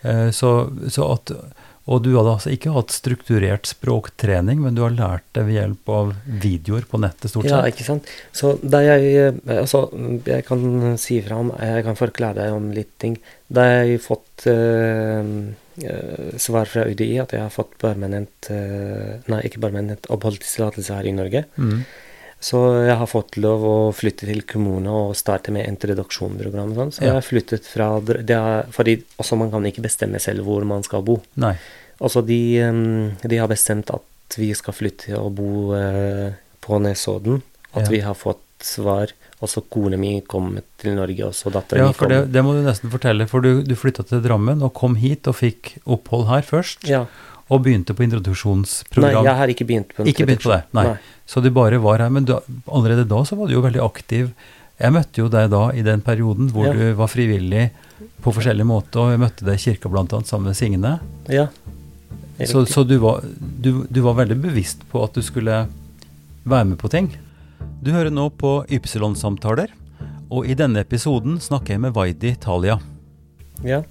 Eh, 0.02 0.28
så, 0.36 0.52
så 0.92 1.08
at 1.14 1.32
Og 1.90 2.04
du 2.06 2.12
hadde 2.14 2.34
altså 2.36 2.52
ikke 2.54 2.74
hatt 2.76 2.94
strukturert 2.94 3.70
språktrening, 3.70 4.60
men 4.62 4.76
du 4.78 4.84
har 4.86 4.94
lært 4.94 5.26
det 5.34 5.46
ved 5.48 5.58
hjelp 5.58 5.90
av 5.94 6.12
videoer 6.44 6.86
på 6.90 7.00
nettet, 7.02 7.32
stort 7.32 7.48
sett? 7.48 7.56
Ja, 7.56 7.64
ikke 7.72 7.88
sant. 7.88 8.12
Så 8.36 8.54
da 8.62 8.84
jeg 8.86 9.10
eh, 9.18 9.40
Altså, 9.58 9.88
jeg 10.28 10.46
kan 10.46 10.62
si 11.02 11.18
fra 11.26 11.40
om 11.42 11.50
Jeg 11.58 11.88
kan 11.88 11.98
forklare 11.98 12.44
deg 12.44 12.54
om 12.54 12.70
litt 12.76 12.94
ting. 13.02 13.18
Da 13.50 13.66
jeg 13.72 13.98
har 13.98 14.06
fått 14.06 14.46
eh, 14.52 15.34
svar 16.38 16.70
fra 16.70 16.86
UDI 16.90 17.14
at 17.24 17.34
jeg 17.34 17.42
har 17.46 17.54
fått 17.54 17.78
permanent 17.80 18.50
uh, 18.52 19.16
Nei, 19.32 19.42
ikke 19.48 19.62
permanent 19.64 20.10
oppholdstillatelse 20.12 20.98
her 20.98 21.08
i 21.08 21.16
Norge, 21.16 21.46
Mm. 21.60 21.84
Så 22.40 22.86
jeg 22.88 22.96
har 22.98 23.08
fått 23.12 23.36
lov 23.38 23.64
å 23.68 23.76
flytte 23.94 24.26
til 24.30 24.42
kommunen 24.48 24.88
og 24.88 25.16
starte 25.20 25.52
med 25.52 25.68
introduksjonsprogram 25.68 26.72
og 26.72 26.78
sånn. 26.78 26.92
Så 26.96 27.02
Ja. 27.02 27.08
jeg 27.08 27.14
har 27.14 27.28
flyttet 27.28 27.66
fra 27.68 27.90
er, 28.00 28.66
Fordi 28.72 29.04
også 29.20 29.38
man 29.38 29.52
kan 29.52 29.64
ikke 29.66 29.82
bestemme 29.84 30.20
selv 30.22 30.46
hvor 30.46 30.64
man 30.66 30.82
skal 30.84 31.02
bo. 31.04 31.22
Nei. 31.36 31.56
Altså 32.02 32.26
de, 32.26 33.18
de 33.28 33.38
har 33.38 33.48
bestemt 33.48 33.90
at 33.92 34.38
vi 34.38 34.54
skal 34.54 34.74
flytte 34.74 35.18
og 35.20 35.36
bo 35.36 35.74
eh, 35.76 36.32
på 36.62 36.80
Nesodden. 36.80 37.42
At 37.76 37.84
Ja. 37.86 37.90
vi 37.90 38.00
har 38.00 38.16
fått 38.16 38.40
svar. 38.62 39.12
Også 39.42 39.62
kona 39.70 39.96
mi 39.98 40.22
kom 40.22 40.60
til 40.78 40.96
Norge, 40.96 41.20
også 41.24 41.52
datteren 41.52 41.78
Ja, 41.80 41.86
min 41.86 41.94
for 41.94 42.08
kom. 42.08 42.10
det, 42.10 42.32
det 42.34 42.44
må 42.44 42.54
du 42.54 42.62
nesten 42.66 42.90
fortelle. 42.92 43.28
For 43.28 43.40
du, 43.42 43.64
du 43.64 43.76
flytta 43.76 44.04
til 44.08 44.22
Drammen 44.22 44.62
og 44.64 44.74
kom 44.74 44.96
hit 44.96 45.28
og 45.28 45.36
fikk 45.36 45.78
opphold 45.88 46.28
her 46.28 46.42
først. 46.42 46.88
Ja. 46.88 47.06
Og 47.50 47.64
begynte 47.66 47.96
på 47.98 48.06
Nei, 49.02 49.12
jeg 49.26 49.36
har 49.40 49.52
ikke 49.52 49.66
begynt 49.66 49.94
på 49.98 50.06
Ikke 50.06 50.26
begynt 50.30 50.44
på 50.46 50.52
det, 50.54 50.62
nei. 50.78 50.86
Så 51.30 51.42
du 51.42 51.50
bare 51.54 51.80
var 51.82 52.04
her. 52.04 52.10
Men 52.14 52.26
du, 52.26 52.36
allerede 52.70 53.08
da 53.10 53.24
så 53.26 53.38
var 53.40 53.50
du 53.50 53.56
jo 53.56 53.64
veldig 53.66 53.82
aktiv. 53.82 54.30
Jeg 54.80 54.94
møtte 54.96 55.22
jo 55.24 55.28
deg 55.34 55.50
da 55.52 55.64
i 55.76 55.82
den 55.86 56.02
perioden 56.06 56.52
hvor 56.54 56.70
Ja. 56.70 56.74
du 56.74 56.94
var 57.00 57.10
frivillig 57.12 57.72
på 58.24 58.34
forskjellige 58.34 58.70
måter. 58.70 59.02
Og 59.02 59.12
jeg 59.16 59.20
møtte 59.26 59.46
deg 59.46 59.58
i 59.58 59.64
kirka 59.66 59.90
annet 59.90 60.28
sammen 60.30 60.52
med 60.52 60.58
Signe. 60.58 61.00
Ja. 61.28 61.48
Så, 62.46 62.64
så 62.70 62.86
du, 62.88 62.98
var, 63.04 63.24
du, 63.60 63.86
du 63.90 64.02
var 64.02 64.16
veldig 64.22 64.38
bevisst 64.42 64.86
på 64.92 65.04
at 65.04 65.14
du 65.18 65.22
skulle 65.22 65.66
være 66.46 66.66
med 66.70 66.78
på 66.80 66.88
ting. 66.88 67.10
Du 67.84 67.92
hører 67.92 68.12
nå 68.12 68.30
på 68.40 68.64
Ypsilon-samtaler, 68.72 69.74
og 70.32 70.48
i 70.48 70.56
denne 70.56 70.80
episoden 70.86 71.40
snakker 71.44 71.76
jeg 71.76 71.84
med 71.84 71.94
Vaidi 71.96 72.36
Talia. 72.40 72.78
Ja. 73.66 73.82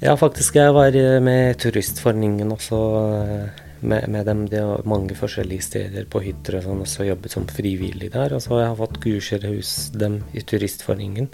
ja, 0.00 0.16
faktisk. 0.16 0.54
Jeg 0.60 0.74
var 0.76 0.94
eh, 0.96 1.20
med 1.20 1.56
Turistforeningen 1.62 2.52
også. 2.54 2.82
eh, 3.12 3.62
Med, 3.86 4.06
med 4.08 4.24
dem. 4.24 4.46
Det 4.48 4.56
er 4.58 4.86
mange 4.88 5.12
forskjellige 5.14 5.62
steder 5.62 6.06
på 6.10 6.22
hytter 6.24 6.56
og 6.56 6.62
sånn, 6.64 6.78
og 6.80 6.88
så 6.88 7.04
jobbet 7.04 7.30
som 7.34 7.44
frivillig 7.46 8.08
der. 8.14 8.32
Og 8.34 8.40
så 8.42 8.54
har 8.56 8.62
jeg 8.70 8.78
fått 8.78 8.96
kurser 9.04 9.44
hos 9.50 9.72
dem 9.92 10.22
i 10.32 10.40
Turistforeningen. 10.40 11.28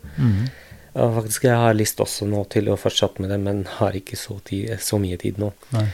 Ja, 0.92 1.06
faktisk, 1.14 1.44
jeg 1.46 1.54
har 1.56 1.72
lyst 1.78 2.02
også 2.02 2.26
nå 2.28 2.42
til 2.52 2.66
å 2.68 2.74
fortsette 2.76 3.22
med 3.22 3.30
det, 3.30 3.38
men 3.40 3.62
har 3.78 3.94
ikke 3.96 4.18
så, 4.18 4.40
tid, 4.44 4.74
så 4.82 4.98
mye 5.00 5.16
tid 5.22 5.38
nå. 5.40 5.52
Nei. 5.72 5.86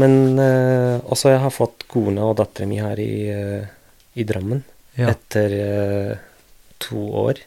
Men 0.00 0.16
uh, 0.40 0.96
også 1.12 1.30
jeg 1.34 1.44
har 1.44 1.52
fått 1.54 1.84
kona 1.92 2.24
og 2.32 2.38
datteren 2.40 2.72
min 2.72 2.82
her 2.82 2.98
i, 3.04 3.12
uh, 3.30 3.68
i 4.16 4.24
Drammen 4.28 4.64
Ja. 4.96 5.12
etter 5.12 5.54
uh, 5.60 6.16
to 6.82 7.04
år. 7.28 7.44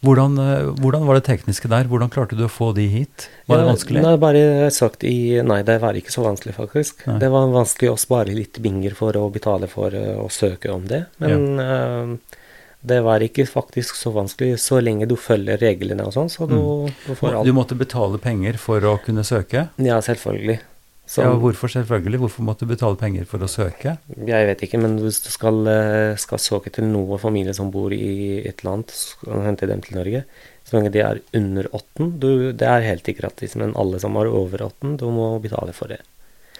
Hvordan, 0.00 0.38
eh, 0.40 0.70
hvordan 0.80 1.04
var 1.04 1.18
det 1.18 1.26
tekniske 1.26 1.68
der? 1.68 1.88
Hvordan 1.90 2.10
klarte 2.12 2.36
du 2.38 2.46
å 2.46 2.50
få 2.52 2.70
de 2.76 2.86
hit? 2.88 3.28
Var 3.50 3.60
det 3.60 3.68
vanskelig? 3.68 4.02
Nei, 4.04 4.14
bare 4.20 4.70
sagt 4.72 5.04
i 5.04 5.42
Nei, 5.44 5.60
det 5.66 5.76
var 5.82 5.98
ikke 5.98 6.14
så 6.14 6.24
vanskelig, 6.24 6.54
faktisk. 6.56 7.04
Nei. 7.10 7.18
Det 7.20 7.28
var 7.32 7.52
vanskelig 7.52 7.92
å 7.92 7.98
spare 8.00 8.32
litt 8.36 8.62
binger 8.64 8.96
for 8.96 9.16
å 9.20 9.26
betale 9.32 9.68
for 9.68 9.92
eh, 9.96 10.16
å 10.16 10.28
søke 10.32 10.72
om 10.72 10.86
det. 10.88 11.04
Men 11.20 11.60
eh, 11.60 12.38
det 12.80 13.02
var 13.04 13.20
ikke 13.20 13.44
faktisk 13.44 13.98
så 13.98 14.12
vanskelig 14.14 14.56
så 14.62 14.80
lenge 14.80 15.04
du 15.08 15.18
følger 15.20 15.60
reglene 15.60 16.06
og 16.08 16.14
sånn, 16.16 16.32
så 16.32 16.48
du, 16.48 16.56
du 17.04 17.12
får 17.18 17.42
Du 17.44 17.52
måtte 17.52 17.76
betale 17.76 18.16
penger 18.22 18.56
for 18.56 18.80
å 18.88 18.96
kunne 19.04 19.24
søke? 19.26 19.68
Ja, 19.76 20.00
selvfølgelig. 20.00 20.62
Så, 21.10 21.24
Ja, 21.24 21.30
hvorfor 21.34 21.66
selvfølgelig? 21.66 22.20
Hvorfor 22.22 22.44
måtte 22.46 22.62
du 22.62 22.70
betale 22.70 22.94
penger 22.94 23.24
for 23.26 23.42
å 23.42 23.48
søke? 23.50 23.96
Jeg 24.14 24.46
vet 24.46 24.60
ikke, 24.62 24.78
men 24.78 24.94
hvis 25.02 25.18
du 25.24 25.30
skal, 25.34 25.56
eh, 25.66 26.14
skal 26.22 26.38
søke 26.38 26.70
til 26.70 26.86
noen 26.86 27.18
familie 27.18 27.54
som 27.56 27.72
bor 27.74 27.90
i 27.90 28.46
et 28.46 28.62
land, 28.62 28.86
skal 28.94 29.40
du 29.40 29.42
hente 29.42 29.66
dem 29.66 29.82
til 29.82 29.98
Norge, 29.98 30.22
så 30.62 30.76
lenge 30.76 30.92
de 30.94 31.02
er 31.02 31.18
under 31.34 31.66
18, 31.74 32.12
du, 32.22 32.52
det 32.52 32.62
er 32.62 32.86
helt 32.86 33.02
ikke 33.02 33.24
gratis. 33.24 33.56
Men 33.58 33.74
alle 33.74 33.98
som 33.98 34.14
er 34.14 34.30
over 34.30 34.62
18, 34.62 34.96
du 35.02 35.08
må 35.10 35.26
betale 35.42 35.74
for 35.74 35.90
det. 35.90 35.98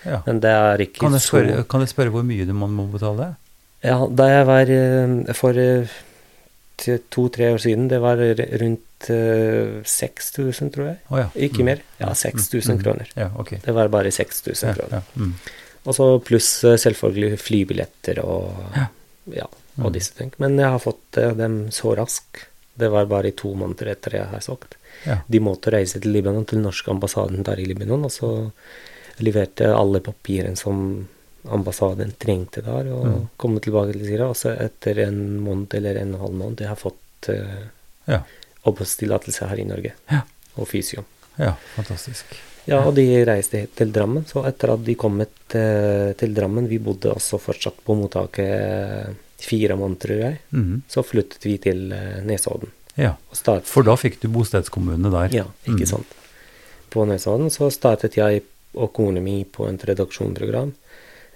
Ja. 0.03 0.23
Men 0.27 0.41
det 0.43 0.51
er 0.51 0.83
ikke 0.83 1.05
Kan 1.05 1.15
jeg, 1.15 1.23
så 1.29 1.65
kan 1.71 1.85
jeg 1.85 1.93
spørre 1.95 2.11
hvor 2.11 2.27
mye 2.27 2.51
man 2.51 2.75
må 2.75 2.91
betale? 2.91 3.37
Ja, 3.87 4.03
da 4.11 4.31
jeg 4.33 4.47
var 4.51 4.75
eh, 4.75 5.35
for 5.39 5.55
eh, 5.55 5.99
to-tre 7.15 7.53
år 7.55 7.63
siden, 7.63 7.87
det 7.87 8.03
var 8.03 8.19
rundt 8.19 8.83
6000, 9.09 10.71
tror 10.75 10.87
jeg. 10.91 10.99
Oh, 11.11 11.19
ja. 11.19 11.29
Ikke 11.35 11.61
Mm. 11.61 11.65
mer. 11.65 11.81
Ja, 12.01 12.07
Mm. 12.09 12.15
6000 12.15 12.75
Mm. 12.77 12.83
kroner. 12.83 13.07
Ja, 13.17 13.31
okay. 13.39 13.59
Det 13.65 13.73
var 13.75 13.89
bare 13.89 14.11
6000 14.11 14.69
Ja, 14.69 14.75
kroner. 14.75 15.03
Mm. 15.17 15.35
Og 15.87 15.95
så 15.95 16.21
pluss 16.25 16.65
eh, 16.65 16.77
selvfølgelig 16.77 17.39
flybilletter 17.39 18.19
og 18.25 18.53
Ja. 18.77 18.87
ja, 19.33 19.45
og 19.79 19.87
Mm. 19.87 19.93
disse 19.93 20.13
ting. 20.15 20.33
Men 20.39 20.57
jeg 20.59 20.69
har 20.71 20.79
fått 20.79 21.17
eh, 21.17 21.33
dem 21.35 21.69
så 21.71 21.97
raskt. 21.97 22.47
Det 22.79 22.91
var 22.91 23.07
bare 23.07 23.29
i 23.29 23.31
to 23.33 23.55
måneder 23.55 23.91
etter 23.91 24.11
jeg 24.13 24.27
har 24.27 24.41
sagt. 24.41 24.75
De 25.31 25.39
måtte 25.41 25.71
reise 25.73 26.01
til 26.01 26.13
Libanon, 26.13 26.45
til 26.47 26.59
norske 26.59 26.89
ambassaden 26.91 27.43
der 27.43 27.59
i 27.59 27.65
Libanon, 27.65 28.05
og 28.05 28.11
så 28.11 28.53
leverte 29.21 29.75
alle 29.75 30.01
papirene 30.01 30.57
som 30.57 31.09
ambassaden 31.49 32.13
trengte 32.19 32.63
der, 32.63 32.93
og 32.93 33.05
Mm. 33.07 33.29
komme 33.39 33.61
tilbake 33.61 33.93
til 33.93 34.07
Syria. 34.07 34.29
Og 34.29 34.37
så 34.37 34.57
etter 34.61 34.99
en 35.09 35.41
måned 35.41 35.73
eller 35.75 35.97
en 36.01 36.15
halv 36.15 36.33
måned 36.33 36.57
jeg 36.59 36.69
har 36.69 36.77
fått 36.77 37.29
uh, 37.29 37.65
Ja. 38.09 38.23
Oppholdstillatelse 38.69 39.47
her 39.51 39.59
i 39.59 39.65
Norge. 39.69 39.93
Ja. 40.11 40.21
Og 40.57 40.69
fysio. 40.69 41.05
ja, 41.39 41.55
fantastisk. 41.77 42.25
Ja, 42.69 42.83
og 42.87 42.95
de 42.95 43.25
reiste 43.25 43.67
til 43.75 43.93
Drammen. 43.93 44.25
Så 44.29 44.43
etter 44.47 44.69
at 44.75 44.85
de 44.85 44.95
kom 44.95 45.21
eh, 45.21 45.27
til 46.21 46.35
Drammen, 46.37 46.69
vi 46.69 46.79
bodde 46.79 47.11
også 47.15 47.39
fortsatt 47.41 47.75
på 47.87 47.95
mottaket 47.97 48.51
eh, 48.53 49.09
fire 49.41 49.77
måneder, 49.81 50.01
tror 50.05 50.19
jeg, 50.21 50.39
Mhm. 50.53 50.83
så 50.89 51.03
flyttet 51.03 51.45
vi 51.45 51.57
til 51.59 51.93
eh, 51.93 52.21
Nesodden. 52.23 52.69
Ja, 52.97 53.15
for 53.65 53.83
da 53.87 53.95
fikk 53.97 54.21
du 54.21 54.29
bostedskommune 54.29 55.11
der. 55.11 55.29
ja, 55.33 55.45
ikke 55.65 55.87
mm. 55.87 55.87
sant. 55.87 56.07
På 56.91 57.05
Nesodden 57.09 57.51
så 57.51 57.71
startet 57.73 58.17
jeg 58.19 58.43
og 58.75 58.93
kona 58.93 59.21
mi 59.21 59.45
på 59.45 59.67
et 59.69 59.85
redaksjonsprogram. 59.89 60.73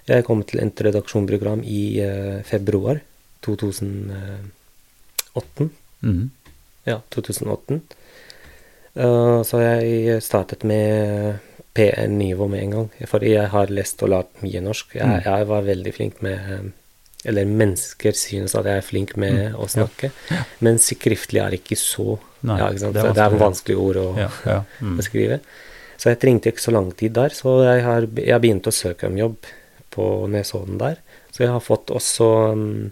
Jeg 0.07 0.23
kom 0.27 0.43
til 0.43 0.59
et 0.61 0.81
redaksjonsprogram 0.85 1.63
i 1.65 1.99
eh, 1.99 2.43
februar 2.43 2.99
2008. 3.41 5.69
Mhm. 6.01 6.29
Ja, 6.85 6.99
2008. 7.13 7.79
Eh, 8.95 9.41
så 9.43 9.59
jeg 9.61 10.21
startet 10.23 10.63
med 10.63 11.39
P1-nivå 11.75 12.47
med 12.47 12.61
en 12.63 12.71
gang, 12.77 12.89
fordi 13.09 13.33
jeg 13.33 13.49
har 13.51 13.67
lest 13.73 14.03
og 14.05 14.09
lært 14.13 14.41
mye 14.45 14.61
norsk. 14.63 14.93
Jeg, 14.95 15.03
Mm. 15.07 15.23
jeg 15.25 15.47
var 15.47 15.61
veldig 15.61 15.93
flink 15.93 16.21
med 16.21 16.71
Eller 17.27 17.43
mennesker 17.45 18.11
synes 18.13 18.53
at 18.53 18.65
jeg 18.65 18.77
er 18.77 18.81
flink 18.85 19.15
med 19.17 19.33
Mm. 19.33 19.55
å 19.57 19.65
snakke, 19.67 20.11
men 20.61 20.75
skriftlig 20.77 21.41
er 21.41 21.55
ikke 21.57 21.75
så 21.75 22.19
Nei, 22.43 22.59
ja, 22.59 22.67
ikke 22.69 22.79
sant? 22.79 22.93
det 22.93 23.01
er 23.01 23.13
vanskelig. 23.13 23.39
vanskelige 23.39 23.77
ord 23.81 23.95
å 23.95 24.17
Ja, 24.17 24.29
ja. 24.45 24.63
Mm. 24.79 24.97
beskrive. 24.97 25.39
Så 25.97 26.09
jeg 26.11 26.19
trengte 26.19 26.51
ikke 26.51 26.61
så 26.61 26.71
lang 26.71 26.91
tid 26.95 27.13
der, 27.13 27.29
så 27.29 27.63
jeg 27.65 27.81
har 27.83 28.01
jeg 28.01 28.41
begynte 28.41 28.67
å 28.69 28.71
søke 28.71 29.07
om 29.07 29.17
jobb 29.17 29.37
på 29.89 30.27
Nesodden 30.29 30.77
der. 30.77 30.97
Så 31.31 31.39
jeg 31.39 31.49
har 31.49 31.59
fått 31.61 31.87
også 31.87 32.51
um, 32.53 32.91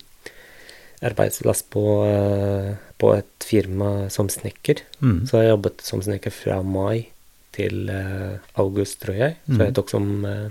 arbeidsplass 1.04 1.62
på, 1.70 1.84
eh, 2.08 2.76
på 3.04 3.12
et 3.18 3.44
firma 3.44 4.08
som 4.14 4.30
snekker. 4.32 4.80
Mm. 5.04 5.26
Så 5.28 5.42
jeg 5.42 5.52
jobbet 5.52 5.84
som 5.84 6.04
snekker 6.04 6.32
fra 6.32 6.62
mai 6.64 7.10
til 7.54 7.90
uh, 7.92 8.40
august, 8.64 9.02
tror 9.04 9.18
jeg. 9.20 9.36
Så 9.50 9.60
jeg 9.60 9.76
tok 9.76 9.92
som 9.92 10.08
uh, 10.24 10.48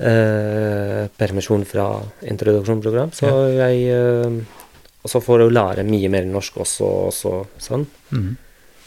uh, 0.00 1.02
permisjon 1.20 1.66
fra 1.68 1.90
introduksjonsprogram. 2.32 3.12
Så 3.16 3.30
jeg 3.58 3.84
eh, 3.92 4.38
Også 5.06 5.20
for 5.22 5.40
å 5.40 5.50
lære 5.52 5.84
mye 5.86 6.08
mer 6.10 6.26
norsk 6.26 6.56
også, 6.64 6.88
også 7.12 7.32
sånn. 7.62 7.84
Mm. 8.10 8.32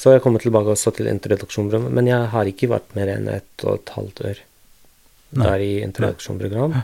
Så 0.02 0.16
jeg 0.16 0.22
kommer 0.26 0.42
tilbake 0.44 0.74
også 0.74 0.92
til 0.98 1.08
introduksjonsprogram, 1.08 1.94
men 1.94 2.10
jeg 2.10 2.28
har 2.34 2.50
ikke 2.50 2.72
vært 2.74 2.98
mer 2.98 3.14
enn 3.14 3.30
ett 3.32 3.64
og 3.64 3.78
et 3.78 3.94
halvt 3.96 4.24
år 4.28 4.42
der 5.32 5.64
i 5.64 5.72
introduksjonsprogram. 5.86 6.76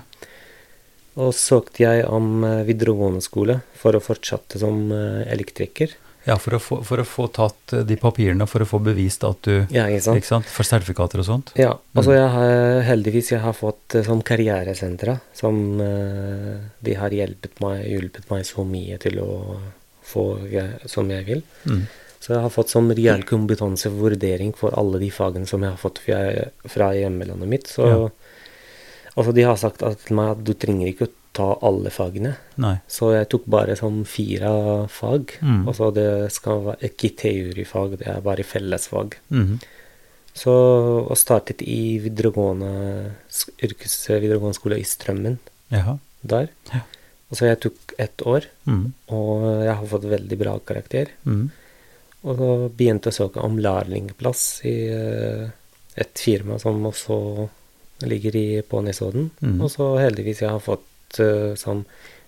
Og 1.17 1.33
søkte 1.33 1.81
jeg 1.83 2.03
om 2.13 2.43
eh, 2.45 2.59
videregående 2.67 3.23
skole 3.25 3.59
for 3.77 3.97
å 3.97 4.01
fortsette 4.03 4.59
som 4.61 4.91
eh, 4.93 5.23
elektriker. 5.33 5.95
Ja, 6.27 6.35
for 6.43 6.57
å, 6.57 6.59
få, 6.59 6.77
for 6.83 6.99
å 7.01 7.05
få 7.07 7.25
tatt 7.33 7.73
eh, 7.73 7.85
de 7.87 7.95
papirene, 7.97 8.45
for 8.51 8.61
å 8.61 8.67
få 8.69 8.79
bevist 8.83 9.23
at 9.25 9.41
du 9.47 9.53
Ja, 9.73 9.87
ikke 9.87 10.03
sant? 10.05 10.19
Ikke 10.21 10.29
sant? 10.29 10.49
For 10.51 10.67
sertifikater 10.67 11.23
og 11.23 11.29
sånt. 11.29 11.53
Ja, 11.57 11.73
Altså, 11.95 12.11
Mm. 12.13 12.17
jeg 12.19 12.29
har, 12.35 12.81
heldigvis 12.91 13.31
jeg 13.31 13.41
har 13.41 13.53
fått 13.57 13.97
sånn 14.05 14.21
karrieresentre 14.27 15.19
som 15.33 15.57
de 15.79 16.93
har 16.99 17.09
hjulpet 17.15 17.57
meg, 17.63 17.85
hjulpet 17.89 18.29
meg 18.29 18.45
så 18.45 18.65
mye 18.67 18.99
til 19.01 19.17
å 19.23 19.31
få 20.07 20.27
som 20.85 21.09
jeg 21.09 21.25
vil. 21.25 21.41
Mm. 21.65 21.87
Så 22.19 22.33
jeg 22.33 22.41
har 22.43 22.51
fått 22.51 22.71
sånn 22.73 22.89
reell 22.97 23.23
kompetansevurdering 23.23 24.53
for 24.57 24.73
alle 24.77 24.99
de 24.99 25.09
fagene 25.13 25.47
som 25.47 25.63
jeg 25.63 25.73
har 25.73 25.79
fått 25.81 25.99
fra, 26.03 26.21
fra 26.67 26.91
hjemlandet 26.97 27.47
mitt. 27.47 27.67
Så 27.71 27.87
Ja. 27.87 28.09
Altså 29.17 29.33
de 29.35 29.45
har 29.47 29.57
sagt 29.59 29.81
til 29.81 30.15
meg 30.17 30.35
at 30.35 30.43
du 30.47 30.53
trenger 30.53 30.91
ikke 30.91 31.07
å 31.09 31.13
ta 31.37 31.47
alle 31.67 31.89
fagene. 31.93 32.35
Nei. 32.61 32.75
Så 32.89 33.11
jeg 33.13 33.27
tok 33.29 33.43
bare 33.49 33.75
sånn 33.77 33.99
fire 34.09 34.51
fag. 34.89 35.35
Mm. 35.41 35.67
Og 35.67 35.75
så 35.77 35.89
det 35.93 36.07
skal 36.33 36.63
være 36.71 36.89
ikke 36.91 37.11
teorifag, 37.19 37.97
det 37.99 38.07
er 38.13 38.23
bare 38.25 38.45
fellesfag. 38.47 39.17
Mm. 39.29 39.57
Så, 40.37 40.53
og 41.09 41.17
startet 41.17 41.61
i 41.65 41.97
videregående 42.01 42.71
yrkes 43.65 43.95
videregående 44.09 44.57
skole 44.57 44.77
i 44.77 44.85
Strømmen 44.85 45.39
Jaha. 45.73 45.97
der. 46.21 46.49
Ja. 46.73 46.81
Og 47.27 47.37
så 47.39 47.49
jeg 47.49 47.59
tok 47.65 47.93
ett 47.99 48.21
år, 48.23 48.45
Mm. 48.65 48.93
og 49.09 49.41
jeg 49.65 49.75
har 49.75 49.85
fått 49.91 50.05
veldig 50.09 50.37
bra 50.39 50.59
karakter. 50.59 51.09
Mm. 51.25 51.49
Og 52.23 52.37
så 52.37 52.49
begynte 52.77 53.09
jeg 53.09 53.13
å 53.13 53.19
søke 53.27 53.43
om 53.43 53.57
lærlingplass 53.57 54.61
i 54.65 54.75
eh, 54.89 55.49
et 55.97 56.13
firma 56.21 56.57
som 56.59 56.81
også 56.85 57.17
ligger 58.05 58.35
i, 58.35 58.61
på 58.61 58.81
Nesodden. 58.85 59.29
Mm. 59.39 59.61
Og 59.61 59.71
så 59.73 59.89
heldigvis 60.01 60.43
jeg 60.43 60.53
har 60.53 60.63
fått 60.63 61.19
uh, 61.21 61.55
sånn 61.57 61.85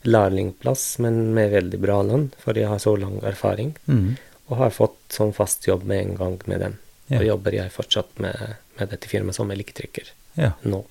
lærlingplass, 0.07 0.99
men 1.03 1.34
med 1.36 1.51
veldig 1.51 1.80
bra 1.84 1.99
lønn, 2.07 2.30
fordi 2.39 2.63
jeg 2.63 2.72
har 2.72 2.82
så 2.82 2.95
lang 2.99 3.20
erfaring. 3.28 3.74
Mm. 3.86 4.15
Og 4.49 4.61
har 4.61 4.74
fått 4.74 4.99
sånn 5.13 5.36
fast 5.36 5.67
jobb 5.67 5.84
med 5.89 6.05
en 6.05 6.15
gang 6.20 6.39
med 6.49 6.63
dem. 6.65 6.80
Ja. 7.09 7.20
Og 7.20 7.28
jobber 7.28 7.57
jeg 7.57 7.74
fortsatt 7.74 8.22
med, 8.24 8.55
med 8.80 8.91
dette 8.93 9.09
firmaet 9.09 9.38
som 9.38 9.51
elektriker 9.51 10.09
ja. 10.38 10.53
nå. 10.61 10.84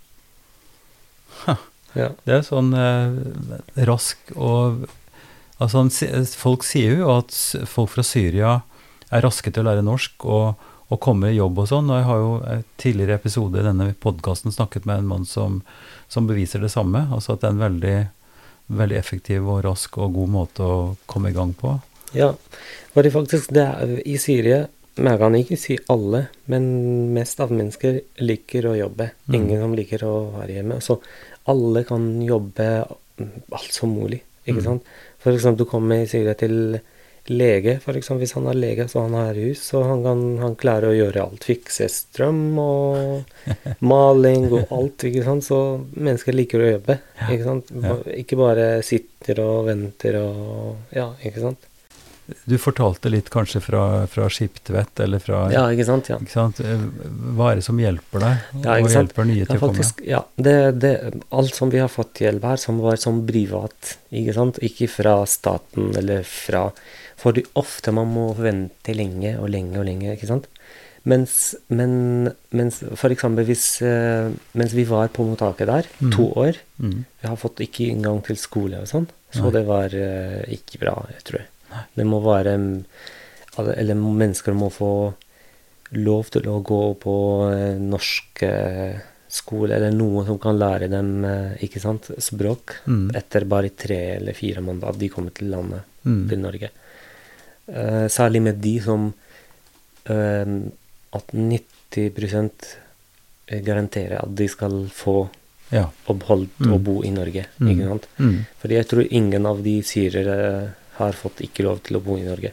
Ha. 1.47 1.57
Ja. 1.97 2.12
Det 2.26 2.35
er 2.37 2.43
sånn 2.47 2.72
eh, 2.76 3.85
rask 3.89 4.33
og 4.37 4.89
Altså, 5.59 5.81
folk 6.39 6.62
sier 6.62 7.01
jo 7.01 7.09
at 7.16 7.35
folk 7.66 7.91
fra 7.91 8.05
Syria 8.07 8.51
er 9.11 9.24
raske 9.24 9.51
til 9.51 9.64
å 9.64 9.66
lære 9.66 9.83
norsk 9.83 10.22
og, 10.31 10.61
og 10.89 11.01
komme 11.05 11.30
i 11.32 11.36
jobb 11.36 11.59
og 11.59 11.68
sånn. 11.68 11.91
Og 11.91 11.99
jeg 12.01 12.07
har 12.09 12.22
jo 12.22 12.30
i 12.55 12.59
tidligere 12.80 13.18
episode 13.20 13.61
i 13.61 13.66
denne 13.66 13.91
podkasten 14.01 14.55
snakket 14.55 14.86
med 14.89 15.03
en 15.03 15.11
mann 15.11 15.26
som, 15.28 15.61
som 16.09 16.28
beviser 16.28 16.62
det 16.64 16.70
samme. 16.72 17.07
Altså 17.12 17.34
at 17.34 17.43
det 17.43 17.51
er 17.51 17.57
en 17.57 17.64
veldig, 17.66 17.97
veldig 18.80 18.97
effektiv 18.99 19.49
og 19.53 19.62
rask 19.66 19.99
og 20.01 20.16
god 20.16 20.32
måte 20.32 20.64
å 20.64 20.78
komme 21.11 21.30
i 21.32 21.36
gang 21.36 21.53
på. 21.59 21.74
Ja, 22.16 22.30
fordi 22.95 23.12
faktisk 23.12 23.53
det 23.53 23.66
er, 23.68 23.91
i 24.09 24.16
Syria 24.16 24.66
Jeg 24.99 25.18
kan 25.20 25.34
ikke 25.39 25.55
si 25.61 25.76
alle, 25.93 26.24
men 26.51 26.64
mest 27.14 27.39
av 27.39 27.53
mennesker 27.55 28.01
liker 28.18 28.64
å 28.66 28.72
jobbe. 28.74 29.12
Mm. 29.28 29.34
Ingen 29.36 29.61
som 29.62 29.74
liker 29.78 30.03
å 30.03 30.14
være 30.41 30.57
hjemme. 30.57 30.80
Så 30.82 30.97
alle 31.47 31.84
kan 31.86 32.09
jobbe 32.26 32.66
alt 33.55 33.70
som 33.76 33.93
mulig, 33.95 34.18
ikke 34.43 34.59
Mm. 34.59 34.64
sant. 34.64 34.82
For 35.22 35.30
eksempel, 35.30 35.59
du 35.62 35.70
kommer 35.70 36.03
i 36.03 36.09
Syria 36.11 36.34
til 36.34 36.80
lege, 37.31 37.79
for 37.85 37.99
eksempel. 37.99 38.24
Hvis 38.24 38.35
han 38.37 38.49
er 38.51 38.59
lege, 38.59 38.89
så 38.91 39.05
han 39.05 39.16
har 39.18 39.39
hus, 39.39 39.62
så 39.70 39.83
han 39.87 40.05
kan 40.07 40.24
han 40.43 40.57
klarer 40.61 40.91
å 40.91 40.97
gjøre 40.97 41.24
alt. 41.24 41.47
Fikse 41.49 41.89
strøm 41.93 42.59
og 42.62 43.49
maling 43.93 44.49
og 44.51 44.74
alt, 44.74 45.09
ikke 45.09 45.24
sant. 45.26 45.47
Så 45.49 45.62
mennesker 45.95 46.37
liker 46.37 46.64
å 46.64 46.70
jobbe, 46.74 47.01
ikke 47.29 47.49
sant. 47.49 47.74
Ikke 48.18 48.41
bare 48.41 48.68
sitter 48.87 49.43
og 49.45 49.66
venter 49.70 50.20
og 50.22 50.95
Ja, 50.97 51.12
ikke 51.24 51.45
sant. 51.49 51.68
Du 52.45 52.59
fortalte 52.61 53.09
litt 53.09 53.31
kanskje 53.33 53.61
fra, 53.64 53.83
fra 54.07 54.26
Skiptvet 54.29 55.01
eller 55.01 55.22
fra 55.22 55.47
Ja, 55.53 55.62
ikke 55.72 55.87
sant. 55.89 56.11
Ja. 56.12 56.18
ikke 56.20 56.35
sant? 56.35 56.61
Hva 56.61 57.53
er 57.53 57.61
det 57.61 57.64
som 57.64 57.81
hjelper 57.81 58.24
deg? 58.24 58.43
Ja, 58.66 58.74
og 58.76 58.93
hjelper 58.93 59.29
nye 59.29 59.47
til 59.49 59.61
faktisk, 59.62 60.03
å 60.03 60.05
komme? 60.05 60.11
ja, 60.12 60.20
det, 60.37 60.57
det, 60.83 60.93
alt 61.33 61.57
som 61.57 61.72
vi 61.72 61.81
har 61.81 61.89
fått 61.93 62.20
hjelp 62.20 62.45
her, 62.51 62.61
som 62.61 62.83
var 62.85 63.01
som 63.01 63.22
privat, 63.29 63.95
ikke 64.12 64.37
sant, 64.37 64.61
ikke 64.64 64.91
fra 64.93 65.22
staten 65.29 65.95
eller 65.97 66.26
fra 66.29 66.66
Fordi 67.19 67.43
ofte 67.59 67.91
man 67.93 68.07
må 68.14 68.29
vente 68.39 68.95
lenge 68.95 69.35
og 69.41 69.49
lenge 69.51 69.79
og 69.81 69.85
lenge, 69.89 70.12
ikke 70.14 70.29
sant. 70.31 70.47
Mens, 71.09 71.55
men, 71.73 72.29
mens 72.53 72.81
for 72.99 73.11
eksempel 73.14 73.47
hvis 73.49 73.81
eh, 73.87 74.29
Mens 74.59 74.75
vi 74.77 74.85
var 74.85 75.09
på 75.14 75.25
mottaket 75.25 75.66
der, 75.71 75.87
Mm. 76.03 76.11
to 76.12 76.27
år, 76.37 76.59
Mm. 76.79 77.05
vi 77.23 77.29
har 77.29 77.37
fått 77.37 77.61
ikke 77.64 77.91
engang 77.91 78.23
til 78.27 78.37
skole 78.37 78.79
og 78.83 78.87
sånn, 78.87 79.07
så 79.33 79.45
Nei. 79.49 79.51
det 79.57 79.64
var 79.66 79.95
eh, 79.95 80.43
ikke 80.55 80.79
bra, 80.81 81.07
jeg 81.14 81.25
tror 81.25 81.43
Nei. 81.71 81.83
Det 81.97 82.07
må 82.07 82.21
være 82.23 82.57
mm, 82.59 82.85
Eller 83.59 83.95
mennesker 83.95 84.55
må 84.55 84.71
få 84.71 85.14
lov 85.93 86.29
til 86.31 86.43
å 86.47 86.62
gå 86.62 86.83
på 87.01 87.14
eh, 87.53 87.79
norsk 87.79 88.43
skole, 89.29 89.75
eller 89.75 89.91
noe 89.93 90.25
som 90.25 90.39
kan 90.39 90.57
lære 90.59 90.89
dem 90.89 91.25
ikke 91.61 91.81
sant, 91.81 92.11
språk, 92.19 92.77
Mm. 92.87 93.11
etter 93.14 93.45
bare 93.45 93.71
tre 93.77 94.16
eller 94.16 94.33
fire 94.33 94.61
måneder 94.62 94.89
at 94.89 94.99
de 94.99 95.09
kommer 95.09 95.31
til 95.35 95.51
landet, 95.51 95.83
Mm. 96.07 96.29
til 96.29 96.39
Norge. 96.39 96.71
Eh, 97.69 98.07
særlig 98.09 98.41
med 98.43 98.61
de 98.64 98.81
som 98.81 99.12
eh, 100.09 100.47
At 101.12 101.27
90% 101.33 102.51
garanterer 103.64 104.19
at 104.23 104.35
de 104.37 104.49
skal 104.49 104.89
få 104.93 105.29
Ja. 105.73 105.87
opphold 106.09 106.49
Mm. 106.61 106.73
og 106.73 106.83
bo 106.85 107.03
i 107.05 107.11
Norge. 107.11 107.47
Mm. 107.61 107.69
ikke 107.71 107.89
sant? 107.89 108.07
Mm. 108.19 108.47
Fordi 108.61 108.75
jeg 108.75 108.89
tror 108.89 109.07
ingen 109.11 109.47
av 109.47 109.62
de 109.62 109.83
syrere 109.83 110.73
har 110.97 111.12
fått 111.12 111.41
ikke 111.45 111.62
lov 111.64 111.81
til 111.83 111.97
å 111.97 112.03
bo 112.05 112.16
i 112.16 112.23
Norge. 112.25 112.53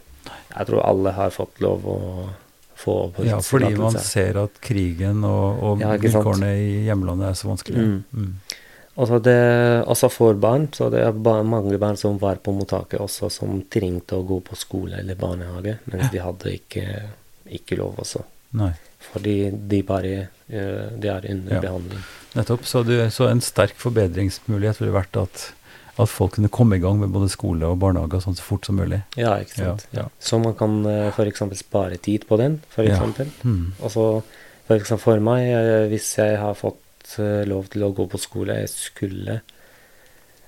Jeg 0.57 0.67
tror 0.67 0.81
alle 0.85 1.11
har 1.11 1.29
fått 1.31 1.59
lov 1.61 1.83
å 1.85 2.29
få 2.75 2.95
ja, 3.25 3.39
fordi 3.39 3.75
man 3.77 3.93
ser 3.93 4.37
at 4.43 4.59
krigen 4.61 5.23
og, 5.23 5.63
og 5.63 5.79
Ja, 5.79 5.95
vilkårene 5.97 6.49
i 6.59 6.85
hjemlandet 6.87 7.29
er 7.29 7.33
så 7.39 7.47
vanskelig. 7.47 8.03
Mm. 8.13 8.35
Mm. 8.95 9.01
Og 9.01 9.07
så 9.09 9.17
det, 9.19 9.39
også 9.91 10.07
for 10.09 10.33
barn, 10.39 10.69
så 10.73 10.87
det 10.89 11.01
er 11.03 11.11
ba 11.11 11.41
mange 11.43 11.77
barn 11.81 11.97
som 11.99 12.15
var 12.21 12.35
på 12.43 12.53
mottaket 12.55 13.01
også, 13.03 13.27
som 13.29 13.57
trengte 13.71 14.15
å 14.15 14.23
gå 14.23 14.37
på 14.47 14.55
skole 14.55 15.01
eller 15.01 15.15
barnehage, 15.19 15.77
mens 15.91 16.11
de 16.13 16.21
hadde 16.23 16.53
ikke, 16.55 16.85
ikke 17.59 17.75
lov 17.81 17.99
også. 17.99 18.23
Nei, 18.55 18.71
Fordi 19.11 19.51
de 19.51 19.81
bare 19.83 20.13
eh, 20.47 20.95
De 20.95 21.09
er 21.11 21.25
under 21.29 21.55
Ja. 21.57 21.59
behandling. 21.61 21.99
nettopp. 22.35 22.63
Så, 22.65 22.83
du, 22.87 22.95
så 23.11 23.27
en 23.29 23.41
sterk 23.41 23.75
forbedringsmulighet 23.75 24.79
ville 24.79 24.93
vært 24.95 25.17
at, 25.19 25.51
at 25.99 26.09
folk 26.09 26.35
kunne 26.37 26.47
komme 26.49 26.77
i 26.77 26.79
gang 26.79 26.99
med 26.99 27.11
både 27.11 27.29
skole 27.29 27.67
og 27.67 27.79
barnehage 27.79 28.21
sånn 28.23 28.35
så 28.35 28.43
fort 28.47 28.65
som 28.65 28.79
mulig. 28.79 29.01
Ja, 29.19 29.35
ikke 29.43 29.59
sant. 29.59 29.85
Ja, 29.91 30.05
ja. 30.05 30.07
Så 30.19 30.39
man 30.39 30.55
kan 30.55 30.79
f.eks. 30.85 31.15
for 31.17 31.25
eksempel 31.33 31.57
spare 31.59 31.97
tid 31.97 32.25
på 32.27 32.37
den, 32.39 32.61
for 32.69 32.87
Ja. 32.87 33.01
Mm. 33.43 33.73
Og 33.81 33.91
så 33.91 34.07
for 34.65 34.97
for 34.97 35.19
meg, 35.19 35.45
eh, 35.51 35.87
hvis 35.91 36.15
jeg 36.17 36.39
har 36.39 36.55
fått 36.55 36.79
eh, 37.19 37.45
lov 37.47 37.67
til 37.69 37.83
å 37.83 37.93
gå 37.95 38.05
på 38.09 38.19
skole, 38.19 38.55
jeg 38.61 38.69
skulle 38.69 39.41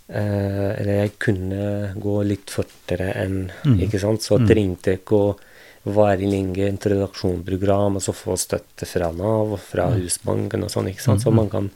eh, 0.09 0.69
Eller 0.79 0.93
jeg 1.03 1.11
kunne 1.19 1.93
gå 1.99 2.15
litt 2.25 2.49
fortere 2.53 3.13
enn 3.23 3.51
Mm. 3.65 3.79
Ikke 3.83 3.99
sant? 3.99 4.21
Så 4.21 4.37
Mm. 4.39 4.47
trengte 4.47 4.83
jeg 4.91 4.99
ikke 5.03 5.19
å 5.19 5.37
være 5.85 6.27
lenge 6.29 6.67
introduksjonsprogram 6.67 7.95
og 7.95 8.01
så 8.01 8.13
få 8.13 8.35
støtte 8.37 8.85
fra 8.87 9.11
Nav 9.11 9.53
og 9.53 9.59
fra 9.59 9.87
Mm. 9.89 10.01
Husbanken 10.01 10.63
og 10.63 10.69
sånn, 10.71 10.87
ikke 10.89 11.01
sant. 11.01 11.21
Så 11.21 11.29
Mm, 11.31 11.35
man 11.35 11.49
kan 11.49 11.71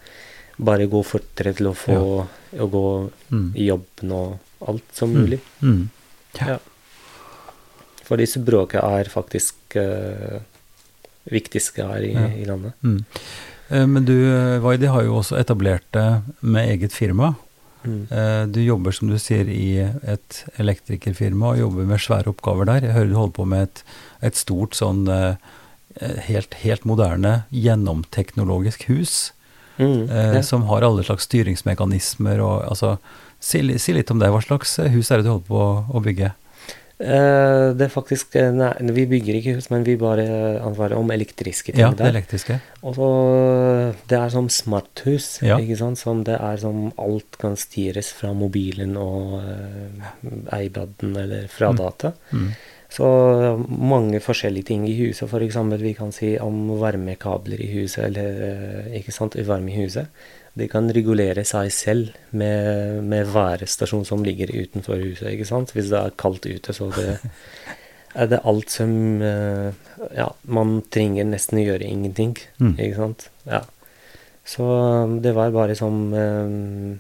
bare 0.60 0.88
gå 0.88 1.04
fortere 1.04 1.54
til 1.56 1.68
å 1.68 1.74
få 1.76 2.28
å 2.54 2.70
gå 2.70 3.12
Mm. 3.32 3.56
i 3.56 3.66
jobben 3.68 4.12
og 4.12 4.40
alt 4.68 4.84
som 4.94 5.14
mulig. 5.14 5.40
Mm. 5.62 5.90
Ja. 6.40 6.48
Ja. 6.48 6.60
Fordi 8.06 8.26
språket 8.28 8.84
er 8.84 9.06
faktisk 9.06 9.56
uh, 9.76 10.40
viktigste 11.32 11.86
her 11.88 12.02
i, 12.04 12.12
Ja. 12.14 12.28
i 12.28 12.46
landet. 12.46 12.74
Mm. 12.84 13.06
Eh, 13.72 13.88
Men 13.88 14.06
du, 14.06 14.16
Waidi, 14.28 14.60
Vaidi, 14.66 14.92
har 14.92 15.06
jo 15.08 15.18
også 15.22 15.40
etablert 15.40 15.88
det 15.96 16.08
med 16.42 16.70
eget 16.76 16.94
firma. 16.94 17.34
Mm. 17.84 18.04
Eh, 18.12 18.46
Du 18.52 18.62
jobber, 18.62 18.92
som 18.92 19.08
du 19.10 19.18
sier, 19.18 19.48
i 19.50 19.80
et 19.82 20.44
elektrikerfirma 20.62 21.54
og 21.56 21.60
jobber 21.64 21.88
med 21.90 22.00
svære 22.04 22.30
oppgaver 22.30 22.66
der. 22.70 22.82
Jeg 22.90 22.94
hører 22.98 23.10
du 23.10 23.16
holder 23.16 23.38
på 23.40 23.48
med 23.48 23.62
et, 23.70 23.84
et 24.22 24.36
stort 24.36 24.76
sånn 24.78 25.08
eh, 25.08 25.36
helt, 26.28 26.54
helt 26.62 26.86
moderne, 26.86 27.46
gjennomteknologisk 27.52 28.86
hus. 28.92 29.32
Mm. 29.80 30.10
eh, 30.12 30.36
ja. 30.36 30.42
Som 30.46 30.68
har 30.70 30.84
alle 30.86 31.04
slags 31.04 31.26
styringsmekanismer 31.30 32.42
og 32.44 32.68
altså 32.70 32.98
si, 33.40 33.64
si 33.80 33.94
litt 33.96 34.12
om 34.12 34.20
det. 34.22 34.30
Hva 34.30 34.44
slags 34.44 34.78
eh, 34.80 34.92
hus 34.94 35.10
er 35.12 35.22
det 35.22 35.30
du 35.30 35.34
holder 35.34 35.48
på 35.48 35.64
å 35.98 36.04
bygge? 36.06 36.34
Eh, 37.02 37.74
det 37.74 37.88
er 37.88 37.90
faktisk 37.94 38.36
eh, 38.38 38.52
Nei, 38.54 38.72
vi 38.94 39.06
bygger 39.10 39.38
ikke 39.40 39.56
hus, 39.58 39.70
men 39.74 39.84
vi 39.88 39.96
bare 39.98 40.26
ansvarer 40.62 40.98
om 41.00 41.10
elektriske 41.12 41.74
ting 41.74 41.82
Ja, 41.82 41.90
det 41.90 41.98
der. 42.04 42.12
elektriske. 42.14 42.60
Og 42.84 42.96
så 42.96 43.08
Det 44.08 44.18
er 44.20 44.30
som 44.30 44.50
smarthus, 44.50 45.40
Ja. 45.42 45.58
ikke 45.58 45.78
sant? 45.78 45.98
Som 45.98 46.24
det 46.24 46.38
er 46.40 46.58
som 46.58 46.92
alt 47.00 47.38
kan 47.40 47.56
styres 47.58 48.12
fra 48.14 48.34
mobilen 48.34 48.98
og 48.98 49.42
uh, 49.42 50.60
iPaden 50.62 51.16
eller 51.18 51.48
fra 51.48 51.72
Mm. 51.72 51.78
data. 51.78 52.14
Mm. 52.34 52.52
Så 52.92 53.08
mange 53.70 54.20
forskjellige 54.20 54.66
ting 54.66 54.86
i 54.90 54.94
huset. 55.08 55.30
Eksempel 55.32 55.80
vi 55.82 55.94
kan 55.94 56.12
si 56.12 56.38
om 56.38 56.68
varmekabler 56.80 57.60
i 57.62 57.72
huset, 57.80 58.04
eller 58.06 58.84
ikke 58.94 59.12
sant, 59.14 59.36
varme 59.48 59.72
i 59.72 59.84
huset. 59.86 60.08
De 60.60 60.68
kan 60.68 60.90
regulere 60.92 61.46
seg 61.48 61.70
selv 61.72 62.10
med, 62.36 63.04
med 63.08 63.30
værestasjon 63.32 64.04
som 64.06 64.24
ligger 64.26 64.52
utenfor 64.52 65.00
huset, 65.00 65.30
ikke 65.32 65.48
sant. 65.48 65.72
Hvis 65.72 65.88
det 65.94 66.00
er 66.02 66.16
kaldt 66.20 66.44
ute, 66.50 66.74
så 66.76 66.90
det, 66.96 67.20
er 68.20 68.28
det 68.34 68.42
alt 68.44 68.70
som 68.74 68.92
eh, 69.24 69.72
Ja, 70.18 70.28
man 70.52 70.82
trenger 70.92 71.30
nesten 71.30 71.62
å 71.62 71.68
gjøre 71.70 71.88
ingenting, 71.88 72.36
Mm. 72.60 72.74
ikke 72.78 72.98
sant. 73.00 73.30
Ja. 73.48 73.62
Så 74.44 74.66
det 75.24 75.32
var 75.38 75.52
bare 75.56 75.76
som 75.80 76.02
eh, 76.14 76.98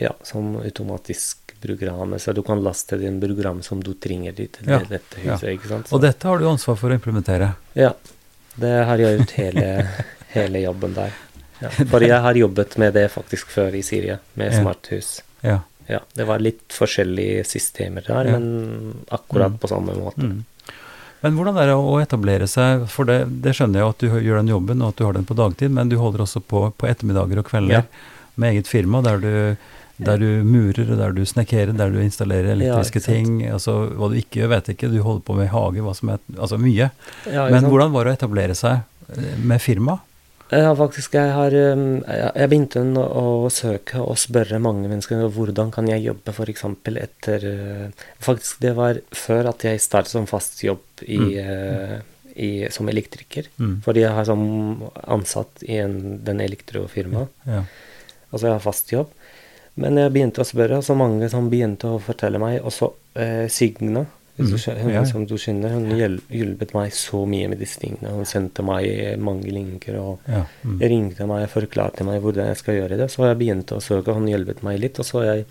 Ja, 0.00 0.12
som 0.24 0.54
automatisk 0.62 1.52
program. 1.60 2.14
Så 2.20 2.32
du 2.36 2.42
kan 2.46 2.60
laste 2.64 2.96
din 3.00 3.20
program 3.20 3.60
som 3.64 3.80
du 3.82 3.92
trenger 3.94 4.32
til 4.36 4.48
Ja, 4.68 4.80
dette 4.88 5.20
ja. 5.24 5.34
huset, 5.36 5.52
ikke 5.58 5.68
sant. 5.74 5.92
Og 5.92 6.00
dette 6.04 6.28
har 6.28 6.38
du 6.40 6.48
ansvar 6.48 6.76
for 6.80 6.92
å 6.92 6.96
implementere. 6.96 7.52
Ja. 7.76 7.92
Det 8.56 8.72
har 8.88 8.96
jeg 9.00 9.18
gjort 9.18 9.32
hele, 9.36 9.66
hele 10.36 10.60
jobben 10.64 10.94
der. 10.96 11.12
Ja. 11.62 11.70
For 11.88 12.00
jeg 12.04 12.20
har 12.20 12.34
jobbet 12.36 12.76
med 12.78 12.92
det 12.94 13.06
faktisk 13.14 13.46
før 13.54 13.74
i 13.74 13.82
Syria, 13.82 14.18
med 14.34 14.52
Ja. 14.52 14.60
smarthus. 14.60 15.22
Ja. 15.42 15.60
Ja, 15.88 16.00
det 16.18 16.26
var 16.26 16.38
litt 16.42 16.66
forskjellige 16.74 17.44
systemer 17.46 18.02
der, 18.06 18.24
men 18.34 19.04
akkurat 19.08 19.52
Mm. 19.54 19.58
på 19.62 19.68
samme 19.70 19.94
måte. 19.94 20.18
Mm. 20.18 20.44
Men 21.22 21.36
hvordan 21.38 21.56
er 21.62 21.66
det 21.70 21.76
å 21.78 22.00
etablere 22.02 22.46
seg, 22.50 22.88
for 22.90 23.04
det, 23.08 23.20
det 23.42 23.54
skjønner 23.54 23.80
jeg 23.80 23.88
at 23.88 23.98
du 23.98 24.08
gjør 24.20 24.36
den 24.42 24.48
jobben, 24.52 24.82
og 24.82 24.88
at 24.92 24.96
du 24.96 25.04
har 25.06 25.12
den 25.14 25.24
på 25.24 25.34
dagtid, 25.38 25.70
men 25.70 25.88
du 25.88 25.96
holder 25.96 26.24
også 26.26 26.42
på 26.42 26.72
på 26.76 26.86
ettermiddager 26.90 27.38
og 27.38 27.46
kvelder 27.48 27.86
med 28.36 28.52
eget 28.52 28.66
firma, 28.68 29.00
der 29.02 29.18
du, 29.18 29.56
der 29.98 30.18
du 30.18 30.42
murer, 30.44 30.90
der 30.98 31.12
du 31.16 31.22
snekkerer, 31.24 31.72
der 31.76 31.88
du 31.90 32.00
installerer 32.02 32.52
elektriske 32.52 33.00
ting. 33.06 33.46
Altså, 33.48 33.88
hva 33.96 34.10
du 34.10 34.16
ikke 34.20 34.42
gjør, 34.42 34.48
vet 34.52 34.66
jeg 34.68 34.76
ikke. 34.76 34.90
Du 34.92 35.02
holder 35.02 35.22
på 35.24 35.36
med 35.38 35.48
hage, 35.48 35.80
hva 35.80 35.94
som 35.96 36.10
er 36.10 36.18
Altså 36.36 36.58
mye. 36.60 36.90
Men 37.24 37.64
hvordan 37.64 37.92
var 37.92 38.04
det 38.04 38.12
å 38.12 38.18
etablere 38.18 38.54
seg 38.58 38.82
eh, 39.16 39.36
med 39.38 39.62
firma? 39.62 40.00
Ja, 40.52 40.70
faktisk. 40.78 41.16
Jeg 41.18 41.32
har 41.34 41.54
um, 41.74 42.02
Jeg 42.06 42.50
begynte 42.50 42.82
å, 43.02 43.48
søke 43.50 44.02
og 44.02 44.18
spørre 44.20 44.60
mange 44.62 44.86
mennesker 44.86 45.24
hvordan 45.34 45.72
kan 45.74 45.88
jeg 45.90 46.04
jobbe 46.04 46.34
f.eks. 46.34 46.66
etter 46.92 47.46
uh, 47.50 48.04
Faktisk, 48.22 48.60
det 48.62 48.76
var 48.78 49.00
før 49.10 49.50
at 49.50 49.66
jeg 49.66 49.82
startet 49.82 50.14
som 50.14 50.28
fast 50.30 50.62
jobb 50.62 51.02
i, 51.02 51.18
mm. 51.18 52.06
i, 52.36 52.50
som 52.70 52.88
elektriker. 52.92 53.50
Mm. 53.58 53.80
Fordi 53.84 54.06
jeg 54.06 54.14
har 54.14 54.28
som 54.28 54.46
ansatt 55.02 55.66
i 55.66 55.80
en, 55.82 55.98
den 56.24 56.44
elektrofirmaet. 56.46 57.34
Ja. 57.48 57.64
Altså 58.30 58.48
jeg 58.48 58.54
har 58.54 58.64
fast 58.64 58.92
jobb. 58.94 59.12
Men 59.80 59.98
jeg 60.00 60.12
begynte 60.14 60.40
å 60.40 60.48
spørre, 60.48 60.78
og 60.80 60.86
så 60.86 60.96
mange 60.96 61.28
som 61.28 61.50
begynte 61.52 61.90
å 61.92 62.00
fortelle 62.00 62.40
meg. 62.40 62.62
Også 62.64 62.88
eh, 63.20 63.44
Signa, 63.52 64.06
Mhm. 64.44 64.58
skjø- 64.58 64.92
Ja, 64.92 65.04
som 65.04 65.24
du 65.26 65.34
kjenner, 65.36 65.70
hun 65.70 65.88
hjulpet 66.30 66.74
meg 66.74 66.90
så 66.92 67.26
mye 67.26 67.48
med 67.48 67.58
disse 67.58 67.78
tingene. 67.80 68.10
Hun 68.12 68.24
sendte 68.24 68.62
meg 68.62 69.18
mange 69.18 69.44
linker 69.50 69.96
og 69.98 70.18
ja. 70.28 70.44
Mm. 70.64 70.78
ringte 70.80 71.26
meg 71.26 71.42
og 71.48 71.50
forklarte 71.62 72.04
meg 72.04 72.20
hvordan 72.22 72.46
jeg 72.48 72.56
skal 72.56 72.74
gjøre 72.74 72.96
det. 72.98 73.08
Så 73.10 73.24
jeg 73.26 73.38
begynte 73.38 73.76
å 73.76 73.80
søke, 73.82 74.12
hun 74.14 74.26
hjelpet 74.28 74.62
meg 74.62 74.78
litt. 74.80 74.98
Og 74.98 75.04
så 75.06 75.24
jeg 75.24 75.46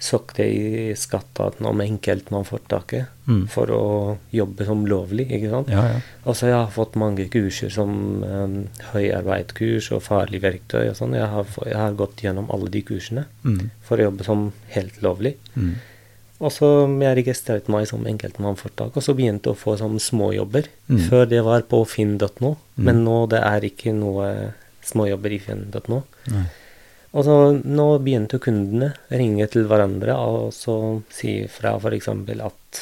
søkte 0.00 0.40
i 0.44 0.92
skatteetaten 0.98 1.64
om 1.64 1.78
enkeltmannforetaket 1.80 3.06
Mm. 3.26 3.46
for 3.48 3.66
å 3.66 4.18
jobbe 4.32 4.66
som 4.66 4.84
lovlig, 4.84 5.30
ikke 5.30 5.48
sant. 5.50 5.68
ja, 5.68 5.82
ja. 5.94 6.00
Og 6.26 6.34
så 6.34 6.46
jeg 6.50 6.52
har 6.58 6.70
fått 6.70 6.94
mange 6.96 7.28
kurser 7.30 7.70
som 7.70 8.22
um, 8.22 8.68
høyarbeidskurs 8.92 9.92
og 9.96 10.02
farlig 10.02 10.42
verktøy 10.42 10.90
og 10.90 10.96
sånn. 10.98 11.14
Jeg, 11.14 11.26
har 11.30 11.46
jeg 11.64 11.76
har 11.78 11.94
gått 11.94 12.16
gjennom 12.24 12.50
alle 12.52 12.68
de 12.70 12.82
kursene 12.82 13.24
Mm. 13.44 13.70
for 13.82 13.96
å 13.96 14.10
jobbe 14.10 14.24
som 14.24 14.52
helt 14.74 15.00
lovlig. 15.02 15.36
Mm. 15.56 15.74
Og 16.44 16.52
så 16.52 16.68
jeg 17.00 17.16
registrerte 17.22 17.72
meg 17.72 17.86
som 17.88 18.02
enkeltmannforetak, 18.10 18.96
og 18.98 19.02
så 19.06 19.14
begynte 19.16 19.48
jeg 19.48 19.56
å 19.56 19.60
få 19.62 19.76
sånn 19.80 19.96
småjobber. 20.02 20.66
Mm. 20.90 20.98
Før 21.08 21.24
det 21.30 21.40
var 21.46 21.62
på 21.70 21.80
finn.no, 21.88 22.56
Mm. 22.76 22.84
men 22.88 23.04
nå 23.06 23.16
det 23.30 23.38
er 23.40 23.64
ikke 23.68 23.92
noe 23.94 24.52
småjobber 24.84 25.32
i 25.32 25.38
finn.no. 25.38 26.02
Nei. 26.34 26.44
Og 27.14 27.22
så 27.24 27.34
nå 27.62 27.84
begynte 28.02 28.40
kundene 28.42 28.88
å 29.06 29.18
ringe 29.20 29.46
til 29.52 29.68
hverandre 29.70 30.16
og 30.18 30.48
så 30.52 30.74
si 31.14 31.46
fra 31.46 31.76
f.eks. 31.78 32.08
at 32.10 32.80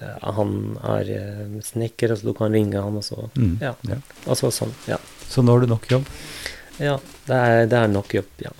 eh, 0.00 0.30
han 0.38 0.54
er 0.80 1.04
snekker, 1.12 1.60
snekker, 1.68 2.16
så 2.16 2.30
du 2.30 2.32
kan 2.38 2.50
ringe 2.56 2.80
han, 2.80 2.96
og 2.96 3.04
så 3.04 3.28
Mm. 3.36 3.58
Ja. 3.60 3.74
ja. 3.92 4.00
Og 4.26 4.36
så 4.40 4.48
sånn. 4.50 4.72
Ja. 4.88 4.96
Så 5.28 5.44
nå 5.44 5.52
har 5.52 5.60
du 5.60 5.66
nok 5.74 5.84
jobb? 5.92 6.08
ja 6.80 6.96
det, 7.28 7.36
er, 7.36 7.66
det 7.68 7.76
er 7.78 7.88
nok 7.92 8.14
jobb, 8.16 8.32
ja. 8.40 8.50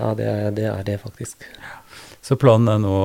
Ja, 0.00 0.14
det 0.18 0.26
det, 0.56 0.64
er 0.66 0.82
det 0.82 0.98
faktisk. 1.00 1.44
Så 2.30 2.38
planen 2.38 2.70
er 2.70 2.78
nå 2.78 2.96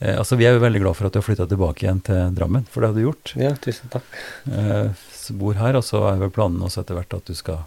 eh, 0.00 0.16
Altså, 0.16 0.38
vi 0.40 0.46
er 0.48 0.56
jo 0.56 0.64
veldig 0.64 0.80
glad 0.80 0.96
for 0.96 1.08
at 1.08 1.12
du 1.12 1.20
har 1.20 1.26
flytta 1.26 1.44
tilbake 1.50 1.84
igjen 1.84 2.00
til 2.06 2.30
Drammen, 2.36 2.64
for 2.72 2.80
det 2.80 2.88
har 2.88 2.96
du 2.96 3.04
gjort. 3.04 3.34
Ja, 3.36 3.50
tusen 3.60 3.92
takk. 3.92 4.06
Eh, 4.48 5.08
bor 5.36 5.58
her, 5.58 5.76
og 5.76 5.84
så 5.84 6.06
er 6.08 6.22
vel 6.22 6.32
planen 6.32 6.62
også 6.64 6.80
etter 6.80 6.96
hvert 6.96 7.12
at 7.18 7.28
du 7.28 7.36
skal 7.36 7.66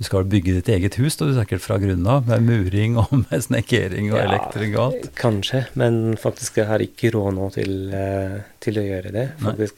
du 0.00 0.06
skal 0.08 0.24
bygge 0.26 0.56
ditt 0.56 0.68
eget 0.72 0.96
hus, 0.98 1.14
da, 1.14 1.28
du 1.28 1.36
sikkert 1.36 1.62
fra 1.62 1.76
grunnen 1.78 2.08
av, 2.10 2.24
med 2.26 2.42
muring 2.42 2.96
og 2.98 3.12
med 3.22 3.44
snekkering 3.44 4.10
og 4.10 4.18
Ja, 4.18 4.24
elektring 4.26 4.74
og 4.74 4.82
alt. 4.88 5.06
Kanskje, 5.16 5.62
men 5.78 6.16
faktisk 6.20 6.58
jeg 6.58 6.68
har 6.68 6.82
ikke 6.82 7.12
råd 7.14 7.36
nå 7.36 7.48
til, 7.54 7.76
eh, 7.94 8.40
til 8.64 8.80
å 8.80 8.84
gjøre 8.88 9.12
det. 9.14 9.26
Nei. 9.44 9.68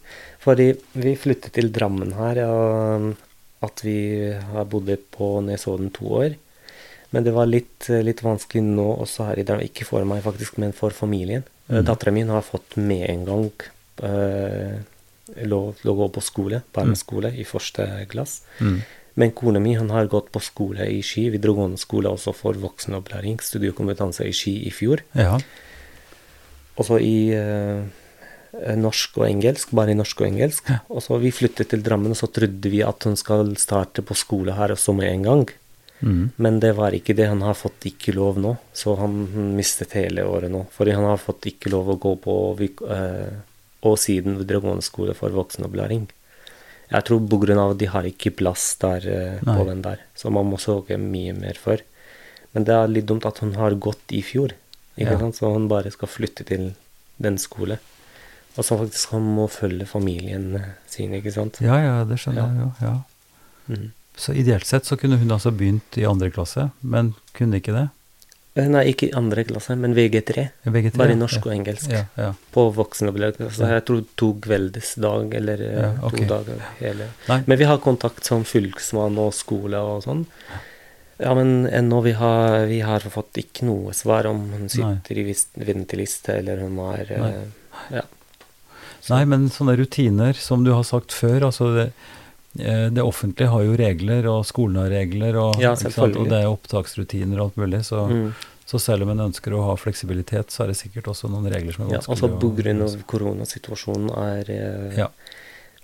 Fordi 0.43 0.71
vi 1.05 1.15
flyttet 1.21 1.55
til 1.59 1.69
Drammen 1.75 2.17
her, 2.17 2.41
og 2.49 3.13
at 3.65 3.85
vi 3.85 3.99
har 4.33 4.67
bodd 4.71 4.91
på 5.15 5.29
Nesodden 5.45 5.93
to 5.95 6.09
år. 6.23 6.39
Men 7.15 7.27
det 7.27 7.35
var 7.37 7.47
litt, 7.47 7.87
litt 8.03 8.25
vanskelig 8.25 8.65
nå 8.67 8.89
også 9.05 9.29
her 9.31 9.41
i 9.41 9.47
Drammen. 9.47 9.69
Ikke 9.71 9.87
for 9.87 10.07
meg, 10.09 10.25
faktisk, 10.25 10.59
men 10.63 10.75
for 10.77 10.95
familien. 10.95 11.47
Mm. 11.69 11.79
Mm. 11.79 11.85
Dattera 11.89 12.13
mi 12.13 12.27
har 12.29 12.45
fått 12.45 12.77
med 12.77 13.07
en 13.09 13.25
gang 13.29 13.47
eh, 14.05 14.75
lov 15.49 15.79
til 15.81 15.93
å 15.93 15.97
gå 16.03 16.11
på 16.17 16.23
skole, 16.25 16.61
barneskole, 16.77 17.33
i 17.41 17.47
første 17.49 17.87
glass. 18.11 18.43
Mm. 18.61 18.83
Men 19.21 19.35
kona 19.39 19.63
mi 19.63 19.77
hun 19.79 19.93
har 19.95 20.11
gått 20.11 20.33
på 20.35 20.43
skole 20.43 20.89
i 20.91 21.01
Ski, 21.07 21.29
videregående 21.33 21.79
skole 21.79 22.11
også 22.11 22.35
for 22.35 22.59
voksenopplæring, 22.59 23.39
studiekompetanse 23.43 24.27
i 24.27 24.35
Ski 24.35 24.57
i 24.67 24.73
fjor. 24.75 25.05
Ja. 25.15 25.39
Også 26.83 26.99
i 26.99 27.31
eh, 27.39 27.85
norsk 28.81 29.21
og 29.23 29.29
engelsk, 29.29 29.71
bare 29.79 29.95
i 29.95 29.99
norsk 29.99 30.25
og 30.25 30.29
engelsk. 30.33 30.67
Ja. 30.71 30.81
Og 30.91 31.05
så 31.07 31.19
vi 31.23 31.33
flyttet 31.35 31.71
til 31.71 31.85
Drammen, 31.87 32.13
og 32.13 32.19
så 32.19 32.29
trodde 32.29 32.73
vi 32.73 32.83
at 32.85 33.07
hun 33.07 33.17
skal 33.19 33.55
starte 33.63 34.03
på 34.03 34.19
skole 34.19 34.59
her 34.59 34.75
også 34.75 34.97
med 34.99 35.13
en 35.13 35.29
gang. 35.31 35.47
Mm. 36.05 36.25
Men 36.37 36.59
det 36.61 36.75
var 36.77 36.93
ikke 36.93 37.15
det. 37.17 37.31
Han 37.31 37.41
har 37.47 37.57
fått 37.57 37.87
ikke 37.89 38.13
lov 38.13 38.37
nå, 38.43 38.57
så 38.77 38.93
han 39.01 39.15
mistet 39.57 39.95
hele 39.97 40.27
året 40.29 40.53
nå. 40.53 40.67
Fordi 40.75 40.93
han 40.93 41.07
har 41.09 41.17
fått 41.23 41.47
ikke 41.49 41.71
lov 41.73 41.95
å 41.95 41.99
gå 42.03 42.13
på 42.21 42.35
eh, 42.61 43.39
og 43.85 43.97
siden 44.01 44.37
videregående 44.43 44.85
skole 44.85 45.15
for 45.17 45.33
voksenopplæring. 45.33 46.07
Jeg 46.93 47.05
tror 47.09 47.23
av 47.65 47.73
at 47.73 47.79
de 47.81 47.89
har 47.89 48.05
ikke 48.05 48.35
plass 48.37 48.77
der 48.83 49.07
eh, 49.09 49.41
på 49.41 49.65
den 49.69 49.81
der, 49.83 50.03
så 50.15 50.31
man 50.31 50.47
må 50.51 50.61
søke 50.61 50.99
mye 51.01 51.33
mer 51.33 51.57
for. 51.61 51.81
Men 52.53 52.65
det 52.69 52.75
er 52.77 52.93
litt 52.93 53.07
dumt 53.09 53.25
at 53.27 53.41
hun 53.43 53.55
har 53.59 53.75
gått 53.75 54.13
i 54.13 54.21
fjor, 54.23 54.53
ikke 54.97 55.11
Ja. 55.17 55.19
sant? 55.19 55.35
så 55.41 55.53
hun 55.53 55.69
bare 55.69 55.91
skal 55.91 56.09
flytte 56.09 56.45
til 56.47 56.75
den 57.19 57.39
skole. 57.39 57.79
Og 58.57 58.63
så 58.63 58.77
faktisk 58.79 59.11
han 59.17 59.25
må 59.35 59.49
følge 59.51 59.87
familien 59.89 60.55
eh, 60.61 60.69
sin, 60.87 61.13
ikke 61.17 61.33
sant. 61.33 61.59
ja, 61.65 61.81
ja, 61.83 62.05
det 62.05 62.21
skjønner 62.21 62.45
Ja. 62.45 62.49
jeg 62.53 62.61
jo. 62.61 62.73
Ja. 62.87 62.97
Mhm. 63.75 63.93
Så 64.17 64.33
ideelt 64.33 64.67
sett 64.67 64.87
så 64.87 64.97
kunne 64.97 65.17
hun 65.19 65.31
altså 65.35 65.51
begynt 65.51 65.97
i 65.99 66.05
andre 66.07 66.31
klasse, 66.31 66.69
men 66.81 67.15
kunne 67.35 67.59
ikke 67.59 67.73
det? 67.75 67.89
Eh, 68.55 68.69
Nei, 68.71 68.85
ikke 68.93 69.09
i 69.09 69.15
andre 69.19 69.43
klasse, 69.49 69.75
men 69.77 69.97
VG3. 69.97 70.45
VG3, 70.71 70.93
Bare 71.01 71.17
i 71.17 71.19
norsk 71.19 71.47
og 71.49 71.55
engelsk. 71.57 71.91
Ja, 71.91 72.05
ja. 72.17 72.29
På 72.55 72.69
voksenopplæring. 72.77 73.49
Så 73.51 73.67
jeg 73.67 73.83
tror 73.89 74.05
to 74.21 74.29
kveldesdag, 74.45 75.35
eller 75.41 75.65
eh, 75.67 75.81
Ja, 75.83 75.89
ok. 76.07 76.15
to 76.21 76.29
dager 76.31 76.63
hele. 76.79 77.09
Nei. 77.29 77.41
Men 77.51 77.59
vi 77.59 77.67
har 77.67 77.79
kontakt 77.83 78.25
som 78.31 78.45
fylkesmann 78.47 79.19
og 79.19 79.35
skole 79.35 79.81
og 79.83 80.05
sånn. 80.07 80.23
Ja, 81.19 81.35
men 81.35 81.67
ennå 81.71 82.01
vi 82.03 82.13
har 82.19 82.65
vi 82.71 82.79
har 82.87 83.03
fått 83.11 83.39
ikke 83.43 83.67
noe 83.67 83.93
svar 83.95 84.27
om 84.31 84.47
hun 84.55 84.69
sitter 84.71 85.19
i 85.19 85.27
vis- 85.33 85.49
venteliste, 85.59 86.39
eller 86.39 86.63
hun 86.63 86.79
er 86.93 87.11
eh, 87.11 87.21
Nei. 87.27 87.99
Ja. 87.99 88.03
Nei, 89.11 89.25
men 89.29 89.51
sånne 89.53 89.75
rutiner, 89.77 90.33
som 90.39 90.63
du 90.65 90.71
har 90.73 90.85
sagt 90.87 91.13
før, 91.13 91.43
altså 91.51 91.75
det, 91.75 91.91
det 92.55 93.03
offentlige 93.03 93.49
har 93.51 93.63
jo 93.67 93.77
regler, 93.77 94.27
og 94.31 94.45
skolen 94.47 94.77
har 94.77 94.91
regler, 94.93 95.37
og, 95.37 95.61
Ja, 95.61 95.73
og 95.75 96.29
det 96.31 96.39
er 96.43 96.51
opptaksrutiner 96.51 97.41
og 97.41 97.49
alt 97.51 97.57
mulig, 97.57 97.81
så, 97.85 98.07
Mm. 98.09 98.33
så 98.67 98.79
selv 98.81 99.03
om 99.03 99.11
en 99.11 99.25
ønsker 99.27 99.53
å 99.53 99.65
ha 99.67 99.75
fleksibilitet, 99.77 100.51
så 100.55 100.63
er 100.65 100.67
det 100.69 100.77
sikkert 100.79 101.05
også 101.11 101.29
noen 101.31 101.51
regler 101.51 101.73
som 101.75 101.87
er 101.89 101.95
ja 101.95 101.99
vanskelig 101.99 102.15
også 102.15 102.41
på 102.41 102.53
grunn 102.63 102.83
å 102.83 102.85
av 102.85 103.03
koronasituasjonen 103.07 104.11
er 104.17 104.51
eh, 104.51 104.99
Ja. 104.99 105.09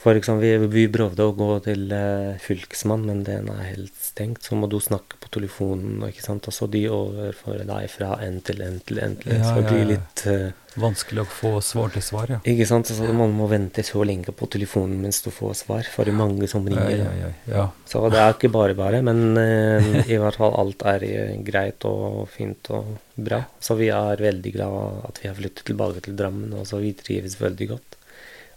For 0.00 0.16
eksempel, 0.16 0.46
vi, 0.64 0.68
vi 0.72 0.86
prøvde 0.88 1.26
å 1.28 1.34
gå 1.36 1.48
til 1.66 1.90
uh, 1.92 2.38
fylkesmann, 2.40 3.02
men 3.04 3.20
den 3.26 3.50
er 3.52 3.66
helt 3.66 3.96
stengt. 4.00 4.46
Så 4.46 4.56
må 4.56 4.68
du 4.70 4.78
snakke 4.80 5.18
på 5.20 5.28
telefonen, 5.36 5.98
ikke 6.08 6.24
sant. 6.24 6.48
Og 6.48 6.56
så 6.56 6.68
de 6.72 6.86
overfører 6.88 7.66
deg 7.68 7.90
fra 7.92 8.14
en 8.24 8.38
til 8.40 8.62
en 8.64 8.78
til 8.80 9.02
en. 9.04 9.18
til 9.20 9.34
en, 9.34 9.42
Ja, 9.42 9.50
så 9.50 9.60
det 9.60 9.66
blir 9.68 9.90
litt 9.92 10.24
uh, 10.24 10.48
Vanskelig 10.80 11.24
å 11.24 11.26
få 11.26 11.52
svar 11.66 11.90
til 11.92 12.04
svar, 12.06 12.30
ja. 12.30 12.38
Ikke 12.48 12.64
sant? 12.70 12.88
Så 12.88 13.12
man 13.12 13.34
må 13.34 13.48
vente 13.50 13.82
så 13.84 14.04
lenge 14.06 14.32
på 14.32 14.46
telefonen 14.54 15.02
mens 15.02 15.20
du 15.24 15.28
får 15.34 15.56
svar, 15.64 15.88
for 15.90 16.06
det 16.06 16.14
er 16.14 16.20
mange 16.20 16.48
som 16.48 16.64
ringer. 16.64 16.94
ja, 16.94 17.12
ja, 17.20 17.30
ja. 17.50 17.64
Så 17.90 18.04
det 18.08 18.22
er 18.22 18.36
ikke 18.36 18.52
bare 18.54 18.78
bare, 18.78 19.02
men 19.04 19.34
uh, 19.36 19.92
i 20.06 20.16
hvert 20.16 20.40
fall 20.40 20.56
alt 20.62 20.86
er 20.94 21.04
eh, 21.10 21.36
greit 21.44 21.84
og 21.90 22.22
fint 22.32 22.72
og 22.72 22.94
bra. 23.20 23.42
Så 23.60 23.76
vi 23.76 23.90
er 23.92 24.22
veldig 24.30 24.56
glad 24.56 25.06
at 25.10 25.20
vi 25.20 25.28
har 25.28 25.36
flyttet 25.36 25.66
tilbake 25.68 26.06
til 26.06 26.16
Drammen, 26.16 26.54
og 26.56 26.68
så 26.70 26.80
vi 26.80 26.94
trives 26.96 27.36
veldig 27.42 27.72
godt. 27.74 27.99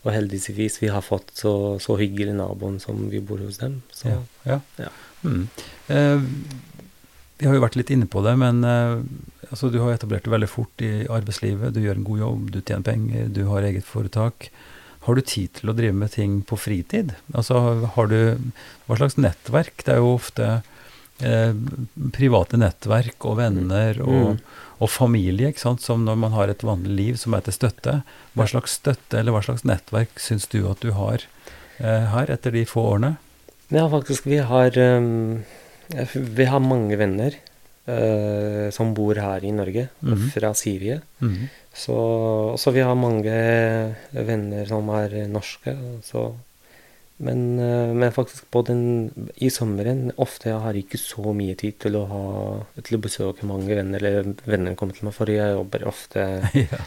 Og 0.03 0.11
heldigvis 0.11 0.81
vi 0.81 0.91
har 0.91 1.03
fått 1.05 1.31
så, 1.39 1.53
så 1.79 1.95
hyggelig 1.99 2.35
naboen 2.35 2.79
som 2.83 3.05
vi 3.11 3.21
bor 3.23 3.39
hos 3.39 3.61
dem. 3.61 3.81
Så 3.95 4.11
ja, 4.11 4.19
ja. 4.49 4.59
ja. 4.81 4.89
Mm. 5.23 5.45
Eh, 5.87 6.25
vi 7.39 7.47
har 7.47 7.55
jo 7.57 7.63
vært 7.63 7.77
litt 7.79 7.91
inne 7.91 8.07
på 8.11 8.21
det, 8.23 8.35
men 8.39 8.61
eh, 8.67 8.99
altså, 9.49 9.71
du 9.71 9.79
har 9.81 9.95
etablert 9.95 10.27
det 10.27 10.33
veldig 10.33 10.51
fort 10.51 10.83
i 10.83 10.91
arbeidslivet. 11.11 11.73
Du 11.75 11.81
gjør 11.83 12.01
en 12.01 12.07
god 12.07 12.21
jobb, 12.25 12.51
du 12.53 12.59
tjener 12.61 12.85
penger, 12.87 13.31
du 13.35 13.41
har 13.49 13.65
eget 13.67 13.87
foretak. 13.87 14.49
Har 15.07 15.17
du 15.19 15.23
tid 15.27 15.51
til 15.57 15.71
å 15.71 15.75
drive 15.75 15.95
med 15.97 16.13
ting 16.13 16.37
på 16.47 16.59
fritid? 16.59 17.15
Altså, 17.35 17.57
har 17.95 18.11
du 18.11 18.19
Hva 18.87 18.99
slags 18.99 19.17
nettverk? 19.19 19.83
Det 19.83 19.95
er 19.95 19.99
jo 20.03 20.13
ofte 20.15 20.51
eh, 21.23 21.55
private 22.15 22.59
nettverk 22.59 23.27
og 23.27 23.39
venner 23.41 23.99
og, 24.03 24.21
Mm. 24.33 24.39
Og 24.83 24.89
familie, 24.91 25.49
ikke 25.53 25.63
sant, 25.63 25.81
som 25.85 26.03
når 26.05 26.17
man 26.19 26.33
har 26.35 26.51
et 26.51 26.63
vanlig 26.65 26.91
liv 26.97 27.17
som 27.21 27.35
er 27.37 27.45
til 27.45 27.55
støtte. 27.55 27.93
Hva 28.35 28.47
slags 28.51 28.75
støtte 28.81 29.19
eller 29.21 29.31
hva 29.35 29.41
slags 29.45 29.63
nettverk 29.67 30.19
syns 30.19 30.49
du 30.51 30.59
at 30.69 30.83
du 30.83 30.91
har 30.97 31.23
eh, 31.79 32.05
her 32.13 32.31
etter 32.35 32.51
de 32.55 32.65
få 32.67 32.83
årene? 32.97 33.15
Ja, 33.73 33.87
faktisk, 33.89 34.27
vi 34.29 34.37
har 34.43 34.75
um, 34.77 35.41
Vi 36.13 36.45
har 36.45 36.59
mange 36.63 36.97
venner 36.99 37.33
uh, 37.87 38.69
som 38.75 38.93
bor 38.95 39.15
her 39.19 39.43
i 39.45 39.51
Norge, 39.55 39.87
Mhm. 40.01 40.29
fra 40.35 40.53
Syria. 40.53 40.99
Mhm. 41.23 41.47
Så, 41.73 41.95
så 42.61 42.71
vi 42.75 42.83
har 42.85 42.93
mange 42.95 43.33
venner 44.13 44.65
som 44.69 44.89
er 44.93 45.15
norske. 45.27 45.73
Så, 46.05 46.35
men, 47.23 47.41
eh, 47.59 47.93
men 47.95 48.11
faktisk 48.15 48.45
på 48.53 48.61
den, 48.67 48.83
i 49.39 49.49
sommeren 49.53 50.11
ofte 50.21 50.49
jeg 50.51 50.59
har 50.65 50.77
ikke 50.79 50.99
så 51.01 51.33
mye 51.35 51.55
tid 51.59 51.79
til 51.85 51.97
å, 51.99 52.03
ha, 52.11 52.21
til 52.81 52.97
å 52.99 53.01
besøke 53.03 53.47
mange 53.49 53.73
venner, 53.77 54.03
eller 54.03 54.33
venner 54.45 54.77
kommer 54.79 54.97
til 54.97 55.07
meg, 55.09 55.15
for 55.17 55.31
jeg 55.31 55.55
jobber 55.55 55.87
ofte 55.89 56.25
ja. 56.59 56.81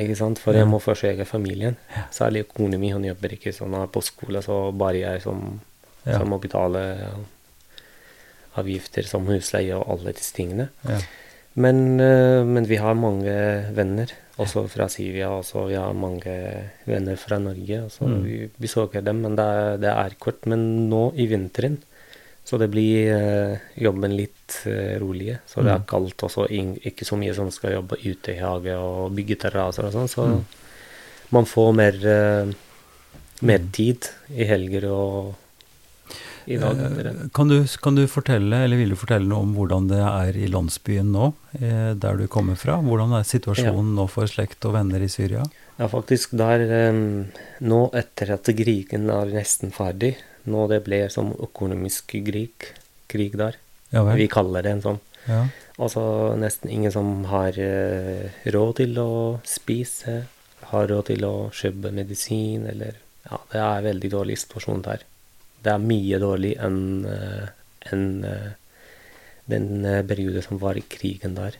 ikke 0.00 0.16
sant? 0.18 0.40
For 0.42 0.56
jeg 0.56 0.68
må 0.70 0.80
forsøke 0.82 1.26
familien. 1.28 1.76
Særlig 2.14 2.46
kona 2.50 2.80
mi, 2.80 2.90
hun 2.96 3.06
jobber 3.06 3.36
ikke 3.36 3.52
sånn 3.54 3.76
på 3.92 4.02
skole, 4.04 4.42
så 4.44 4.66
bare 4.72 5.04
jeg 5.04 5.24
som, 5.28 5.46
Ja. 6.04 6.18
som 6.18 6.28
må 6.28 6.36
betale 6.36 6.80
avgifter 8.60 9.06
som 9.08 9.24
husleie 9.26 9.74
og 9.76 9.86
alle 9.94 10.12
disse 10.16 10.34
tingene. 10.36 10.68
Ja. 10.84 10.98
Men, 11.56 12.00
eh, 12.00 12.42
men 12.44 12.64
vi 12.66 12.76
har 12.82 12.94
mange 12.98 13.34
venner, 13.76 14.10
også 14.42 14.64
fra 14.68 14.88
Syria. 14.90 15.28
Også 15.30 15.68
vi 15.68 15.74
har 15.78 15.92
mange 15.94 16.32
venner 16.86 17.16
fra 17.16 17.38
Norge. 17.38 17.84
Så 17.90 18.08
Mm. 18.08 18.22
vi 18.24 18.50
besøker 18.60 19.00
dem, 19.04 19.22
men 19.22 19.36
det 19.36 19.44
er, 19.44 19.76
det 19.78 19.90
er 19.92 20.16
kort. 20.18 20.46
Men 20.46 20.88
nå 20.90 21.12
i 21.14 21.26
vinteren 21.26 21.78
så 22.44 22.58
det 22.58 22.70
blir 22.70 23.08
eh, 23.14 23.58
jobben 23.80 24.16
litt 24.16 24.66
eh, 24.66 24.98
rolige. 25.00 25.38
Så 25.46 25.62
det 25.62 25.70
er 25.72 25.78
Mm. 25.78 25.86
kaldt 25.86 26.16
også. 26.18 26.48
ikke 26.50 27.04
så 27.06 27.16
mye 27.16 27.34
som 27.34 27.50
skal 27.50 27.72
jobbe 27.72 27.96
ute 28.04 28.34
i 28.34 28.38
hage 28.40 28.74
og 28.76 29.14
bygge 29.14 29.36
terrasser 29.38 29.84
og 29.86 29.92
sånn. 29.92 30.08
Så 30.08 30.26
Mm. 30.26 30.44
man 31.30 31.44
får 31.44 31.72
mer, 31.74 32.54
mer 33.42 33.58
tid 33.72 34.08
i 34.36 34.44
helger 34.44 34.90
og 34.90 35.34
i 36.46 36.56
dag. 36.60 36.80
Eh, 36.80 37.12
Kan 37.32 37.48
du, 37.48 37.56
kan 37.82 37.94
du 37.96 38.04
fortelle, 38.10 38.64
eller 38.64 38.76
vil 38.80 38.92
du 38.94 38.98
fortelle 38.98 39.26
noe 39.28 39.44
om 39.46 39.54
hvordan 39.56 39.88
det 39.90 40.00
er 40.04 40.36
i 40.36 40.48
landsbyen 40.50 41.10
nå, 41.14 41.30
eh, 41.60 41.92
der 42.00 42.20
du 42.20 42.26
kommer 42.28 42.58
fra? 42.60 42.76
Hvordan 42.84 43.14
er 43.18 43.26
situasjonen 43.28 43.94
nå 43.96 44.06
for 44.12 44.28
slekt 44.30 44.64
og 44.68 44.76
venner 44.76 45.02
i 45.04 45.08
Syria? 45.12 45.44
Ja, 45.78 45.88
faktisk 45.90 46.36
der 46.38 46.62
eh, 46.68 47.00
Nå 47.64 47.80
etter 47.96 48.34
at 48.36 48.50
krigen 48.56 49.08
er 49.10 49.32
nesten 49.34 49.72
ferdig, 49.74 50.14
nå 50.50 50.66
det 50.70 50.82
ble 50.84 51.04
som 51.10 51.32
økonomisk 51.32 52.12
krig, 52.26 52.68
krig 53.08 53.36
der. 53.40 53.56
Ja? 53.94 54.04
Vi 54.12 54.28
kaller 54.28 54.62
det 54.66 54.76
en 54.76 54.84
sånn. 54.84 55.00
Ja. 55.28 55.46
Altså 55.80 56.34
nesten 56.36 56.70
ingen 56.70 56.92
som 56.92 57.24
har 57.30 57.56
råd 58.54 58.76
til 58.82 58.98
å 59.00 59.08
spise, 59.48 60.26
har 60.70 60.86
råd 60.90 61.08
til 61.08 61.24
å 61.26 61.34
kjøpe 61.54 61.90
medisin, 61.94 62.68
eller 62.70 63.00
Ja, 63.24 63.38
det 63.48 63.60
er 63.64 63.84
veldig 63.86 64.10
dårlig 64.12 64.34
situasjon 64.42 64.82
der. 64.84 65.00
Det 65.64 65.72
er 65.72 65.82
mye 65.82 66.20
dårlig 66.22 66.54
enn 66.60 66.80
eh, 67.08 67.44
enn, 67.92 68.06
eh, 68.24 68.52
den 69.50 69.84
eh, 69.84 70.02
perioden 70.06 70.44
som 70.44 70.60
var 70.60 70.78
i 70.78 70.84
krigen 70.88 71.36
der. 71.36 71.58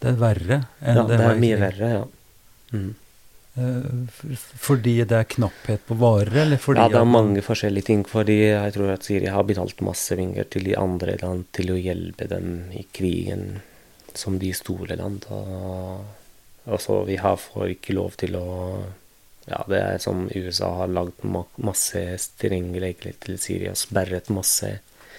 Det 0.00 0.12
er 0.12 0.20
verre 0.20 0.60
enn 0.80 1.00
Ja, 1.00 1.06
det, 1.06 1.16
det 1.16 1.24
var 1.24 1.32
er 1.32 1.42
mye 1.46 1.60
verre, 1.60 1.90
ja. 1.98 2.04
Mm. 2.74 2.92
Fordi 3.54 4.96
det 5.06 5.14
er 5.14 5.28
knapphet 5.30 5.84
på 5.86 5.94
varer, 6.00 6.40
eller 6.42 6.58
fordi 6.58 6.82
ja, 6.82 6.88
det 6.90 6.98
er 6.98 7.06
mange 7.06 7.44
forskjellige 7.44 7.86
ting. 7.86 8.02
Fordi 8.08 8.40
jeg 8.40 8.74
tror 8.74 8.90
at 8.96 9.06
Syria 9.06 9.36
har 9.36 9.46
betalt 9.46 9.84
masse 9.86 10.16
penger 10.18 10.48
til 10.50 10.66
de 10.66 10.74
andre 10.78 11.14
land 11.20 11.46
til 11.54 11.70
å 11.70 11.78
hjelpe 11.78 12.26
dem 12.32 12.72
i 12.74 12.82
krigen, 12.90 13.62
som 14.18 14.40
de 14.42 14.50
store 14.58 14.98
land. 14.98 15.28
Og, 15.30 16.02
og 16.66 16.82
så 16.82 16.98
vi 17.06 17.20
har 17.22 17.38
får 17.38 17.76
ikke 17.76 17.94
lov 17.94 18.18
til 18.18 18.34
å 18.40 18.48
Ja, 19.46 19.62
det 19.68 19.80
er 19.82 19.98
som 20.00 20.28
USA 20.34 20.70
har 20.80 20.88
lagd 20.88 21.24
masse 21.60 22.00
strenge 22.22 22.80
regler 22.80 23.12
til 23.20 23.38
Syria, 23.38 23.74
sperret 23.74 24.30
masse, 24.30 24.78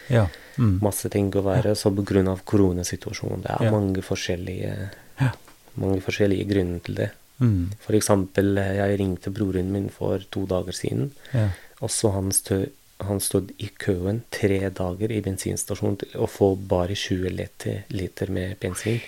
Ja. 0.10 0.28
Mm. 0.58 0.80
masse 0.82 1.10
ting 1.10 1.32
å 1.34 1.42
være. 1.44 1.76
Så 1.76 1.90
på 1.96 2.04
grunn 2.06 2.28
av 2.30 2.42
koronasituasjonen. 2.46 3.42
Det 3.42 3.52
er 3.52 3.64
Ja. 3.66 3.72
mange 3.72 4.02
forskjellige 4.02 4.90
Ja. 5.20 5.32
mange 5.78 6.02
forskjellige 6.02 6.48
grunner 6.48 6.80
til 6.84 6.96
det. 6.96 7.12
Mm. 7.42 7.72
For 7.80 7.94
eksempel, 7.94 8.58
eh, 8.58 8.76
jeg 8.78 9.00
ringte 9.00 9.32
broren 9.34 9.72
min 9.72 9.90
for 9.90 10.20
to 10.32 10.46
dager 10.46 10.72
siden. 10.72 11.12
Ja. 11.34 11.50
Og 11.82 11.90
så 11.90 12.12
han, 12.14 12.32
stø, 12.32 12.66
han 13.02 13.20
stod 13.20 13.52
i 13.60 13.70
køen 13.78 14.24
tre 14.32 14.70
dager 14.70 15.12
i 15.12 15.22
bensinstasjonen 15.22 15.98
til 16.00 16.10
å 16.22 16.28
få 16.30 16.56
bare 16.56 16.96
20 16.96 17.30
liter, 17.30 17.84
liter 17.90 18.30
med 18.30 18.58
bensin. 18.60 19.02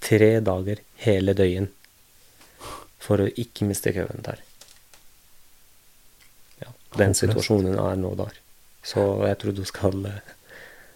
Tre 0.00 0.40
dager 0.40 0.76
hele 0.98 1.34
døgn 1.34 1.68
for 3.02 3.22
å 3.22 3.28
ikke 3.38 3.66
miste 3.68 3.92
køen 3.94 4.22
der. 4.26 4.40
Ja, 6.62 6.72
den 6.98 7.14
situasjonen 7.14 7.76
er 7.78 7.98
nå 8.00 8.14
der. 8.18 8.34
Så 8.86 9.04
jeg 9.26 9.38
tror 9.42 9.54
du 9.58 9.64
skal, 9.68 9.98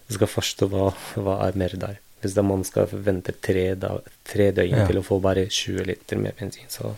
du 0.07 0.13
skal 0.17 0.31
forstå 0.31 0.69
hva, 0.71 0.89
hva 1.19 1.37
er 1.47 1.57
mer 1.59 1.75
der. 1.79 1.99
Hvis 2.23 2.35
det 2.37 2.43
man 2.47 2.63
skal 2.67 2.87
vente 3.03 3.33
tre, 3.43 3.73
da, 3.75 3.97
tre 4.27 4.51
døgn 4.55 4.77
Ja. 4.79 4.85
til 4.87 4.99
å 5.01 5.03
få 5.05 5.17
bare 5.23 5.43
20 5.51 5.83
liter 5.89 6.19
med 6.19 6.35
bensin, 6.39 6.69
så 6.71 6.93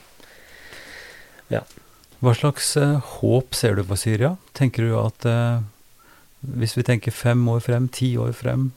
ja. 1.50 1.64
Hva 2.22 2.34
slags 2.38 2.72
eh, 2.78 2.96
håp 3.20 3.54
ser 3.58 3.76
du 3.78 3.84
for 3.86 4.00
Syria? 4.00 4.36
Tenker 4.58 4.86
du 4.88 4.94
at 5.02 5.26
eh, 5.30 5.60
hvis 6.46 6.78
vi 6.78 6.86
tenker 6.86 7.14
fem 7.14 7.42
år 7.50 7.60
frem, 7.66 7.90
ti 7.90 8.14
år 8.22 8.34
frem 8.38 8.70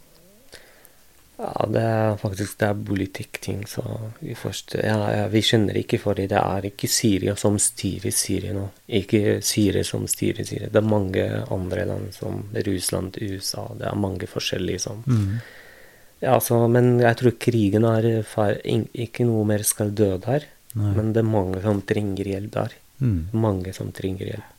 Ja, 1.39 1.67
det 1.71 1.83
er 1.87 2.17
faktisk 2.19 2.57
det 2.59 2.67
er 2.67 2.79
politikkting, 2.87 3.61
så 3.71 3.85
vi 4.19 4.35
først 4.35 4.75
ja, 4.83 5.27
Vi 5.31 5.43
skjønner 5.47 5.77
ikke, 5.79 6.01
for 6.03 6.19
det 6.19 6.35
er 6.35 6.67
ikke 6.67 6.91
Syria 6.91 7.37
som 7.39 7.61
styrer 7.63 8.11
Syria 8.11 8.57
nå. 8.57 8.65
Ikke 8.99 9.39
Syria 9.47 9.85
som 9.87 10.09
styrer 10.11 10.43
Syria. 10.49 10.71
Det 10.73 10.83
er 10.83 10.89
mange 10.91 11.29
andre 11.55 11.85
land, 11.87 12.11
som 12.17 12.43
Russland, 12.67 13.21
USA 13.23 13.69
Det 13.79 13.87
er 13.87 14.03
mange 14.03 14.27
forskjellige 14.27 14.83
som 14.89 15.05
mm. 15.07 15.39
Ja, 16.19 16.41
så, 16.43 16.65
men 16.67 16.97
jeg 16.99 17.15
tror 17.21 17.37
krigen 17.39 17.87
er 17.87 18.11
Ikke 18.99 19.27
noe 19.29 19.47
mer 19.47 19.63
skal 19.63 19.95
dø 19.95 20.17
der, 20.19 20.49
Nei. 20.75 20.93
men 20.97 21.15
det 21.15 21.23
er 21.23 21.31
mange 21.31 21.63
som 21.63 21.85
trenger 21.87 22.35
hjelp 22.35 22.53
der. 22.57 22.75
Mm. 22.99 23.29
Mange 23.39 23.73
som 23.77 23.95
trenger 23.95 24.33
hjelp. 24.33 24.55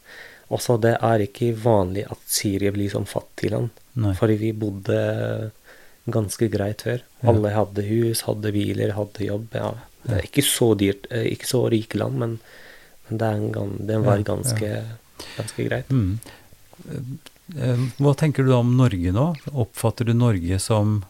Også 0.56 0.80
det 0.82 0.96
er 0.96 1.28
ikke 1.28 1.52
vanlig 1.60 2.08
at 2.10 2.24
Syria 2.26 2.72
blir 2.74 2.90
som 2.90 3.04
fattig 3.06 3.52
land. 3.52 3.70
Fordi 4.16 4.38
vi 4.40 4.54
bodde 4.56 5.00
ganske 6.14 6.49
greit 6.51 6.84
før. 6.86 7.03
Alle 7.28 7.51
hadde 7.55 7.86
hus, 7.88 8.24
hadde 8.28 8.51
biler, 8.55 8.95
hadde 8.97 9.28
jobb. 9.28 9.47
Ja. 9.57 9.74
Det 10.03 10.16
er 10.18 10.28
ikke 10.30 10.45
så 10.47 10.72
dyrt, 10.80 11.07
eh, 11.12 11.28
ikke 11.34 11.49
så 11.49 11.64
rike 11.72 11.99
land, 11.99 12.20
men, 12.22 12.38
men 13.07 13.22
det, 13.22 13.32
en, 13.60 13.78
det 13.88 13.99
var 14.05 14.24
ganske, 14.28 14.74
ganske 15.38 15.68
greit. 15.68 15.89
Mm. 15.91 16.20
Eh, 17.57 17.86
Hva 17.99 18.14
tenker 18.18 18.45
du 18.47 18.53
om 18.55 18.76
Norge 18.78 19.12
nå? 19.16 19.30
Oppfatter 19.51 20.07
du 20.07 20.14
Norge 20.16 20.60
som 20.64 21.01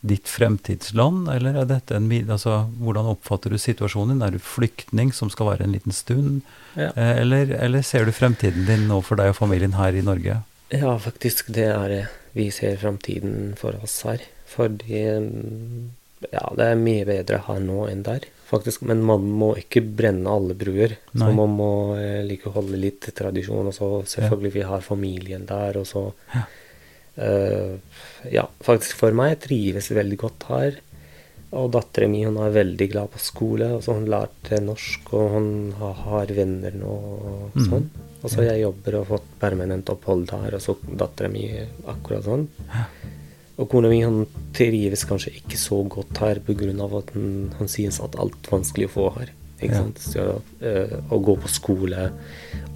ditt 0.00 0.28
fremtidsland, 0.30 1.26
eller 1.32 1.56
er 1.58 1.66
dette 1.66 1.96
en 1.96 2.06
altså, 2.30 2.68
Hvordan 2.78 3.08
oppfatter 3.16 3.50
du 3.50 3.58
situasjonen 3.58 4.14
din? 4.20 4.26
Er 4.28 4.36
du 4.36 4.38
flyktning 4.38 5.10
som 5.12 5.30
skal 5.30 5.50
være 5.52 5.66
en 5.66 5.74
liten 5.74 5.92
stund? 5.96 6.42
Ja. 6.76 6.92
Eh, 6.94 7.16
Eller, 7.24 7.50
eller 7.58 7.82
ser 7.82 8.06
du 8.06 8.12
fremtiden 8.12 8.66
din 8.68 8.86
nå 8.90 9.00
for 9.02 9.18
deg 9.18 9.32
og 9.32 9.40
familien 9.40 9.74
her 9.74 9.96
i 9.98 10.04
Norge? 10.04 10.42
Ja, 10.70 10.98
faktisk, 11.00 11.48
det 11.56 11.66
er 11.72 11.88
det. 11.88 12.04
Vi 12.38 12.48
ser 12.54 12.78
framtiden 12.80 13.54
for 13.58 13.76
oss 13.82 13.98
her. 14.06 14.22
Fordi 14.48 15.02
mm, 15.18 15.88
ja, 16.32 16.44
det 16.58 16.66
er 16.72 16.78
mye 16.80 17.04
bedre 17.08 17.42
her 17.48 17.58
nå 17.64 17.84
enn 17.90 18.04
der. 18.06 18.26
Faktisk, 18.48 18.80
Men 18.88 19.02
man 19.04 19.26
må 19.42 19.50
ikke 19.60 19.82
brenne 19.84 20.30
alle 20.32 20.54
bruer. 20.56 20.94
Så 21.12 21.26
man 21.36 21.50
må 21.58 21.70
eh, 22.00 22.22
like 22.24 22.48
holde 22.54 22.78
litt 22.80 23.10
tradisjon. 23.18 23.68
Og 23.68 23.74
så 23.76 23.90
selvfølgelig 24.14 24.54
vi 24.54 24.64
har 24.70 24.80
familien 24.86 25.44
der, 25.50 25.82
og 25.82 25.86
så 25.90 26.06
Ja. 26.34 26.46
Uh, 27.18 27.80
ja, 28.30 28.44
faktisk 28.62 28.94
for 29.00 29.10
meg 29.10 29.40
trives 29.42 29.88
veldig 29.90 30.18
godt 30.20 30.44
her. 30.52 30.76
Og 31.58 31.72
datteren 31.74 32.12
min 32.12 32.28
hun 32.28 32.36
er 32.44 32.52
veldig 32.54 32.86
glad 32.92 33.10
på 33.10 33.18
skole. 33.18 33.72
og 33.74 33.82
så 33.82 33.96
Hun 33.98 34.06
lærte 34.06 34.60
norsk, 34.62 35.08
og 35.18 35.30
hun 35.34 35.48
har, 35.80 35.94
har 36.04 36.26
venner 36.36 36.70
nå. 36.78 36.92
og 37.32 37.56
Mhm. 37.56 37.66
sånn. 37.66 37.88
Og 37.90 38.07
så 38.26 38.42
jeg 38.42 38.62
jobber 38.64 38.94
og 38.98 39.04
har 39.06 39.18
fått 39.18 39.28
permanent 39.38 39.90
opphold 39.94 40.30
her, 40.34 40.54
og 40.58 40.60
så 40.60 40.74
datteren 40.98 41.32
min 41.32 41.66
akkurat 41.86 42.24
sånn. 42.26 42.48
Og 43.58 43.68
kona 43.70 43.88
mi 43.90 44.02
han 44.02 44.24
trives 44.54 45.04
kanskje 45.06 45.36
ikke 45.40 45.58
så 45.58 45.80
godt 45.88 46.18
her 46.18 46.38
pga. 46.40 46.70
at 46.98 47.10
han, 47.14 47.52
han 47.58 47.68
synes 47.68 48.00
at 48.00 48.18
alt 48.18 48.38
er 48.46 48.50
vanskelig 48.56 48.86
å 48.86 48.94
få 48.94 49.18
her. 49.18 49.32
Ikke 49.60 49.74
Ja. 49.74 49.82
sant? 49.82 49.98
Så, 49.98 50.42
eh, 50.62 50.98
å 51.10 51.18
gå 51.18 51.34
på 51.36 51.48
skole, 51.48 52.12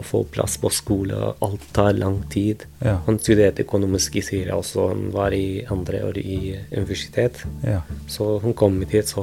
å 0.01 0.03
få 0.03 0.25
plass 0.27 0.57
på 0.59 0.71
skole, 0.71 1.35
alt 1.41 1.61
tar 1.73 1.93
lang 1.93 2.25
tid. 2.29 2.65
Ja. 2.81 2.97
Han 3.07 3.19
studerte 3.19 3.63
økonomisk 3.63 4.17
i 4.17 4.21
Syria 4.21 4.55
også, 4.57 4.89
han 4.89 5.11
var 5.13 5.31
i 5.33 5.65
andre 5.71 6.03
år 6.03 6.19
i 6.19 6.59
universitet. 6.73 7.45
Ja. 7.63 7.83
Så 8.09 8.41
hun 8.43 8.55
kom 8.55 8.81
hit, 8.83 9.05
så 9.07 9.23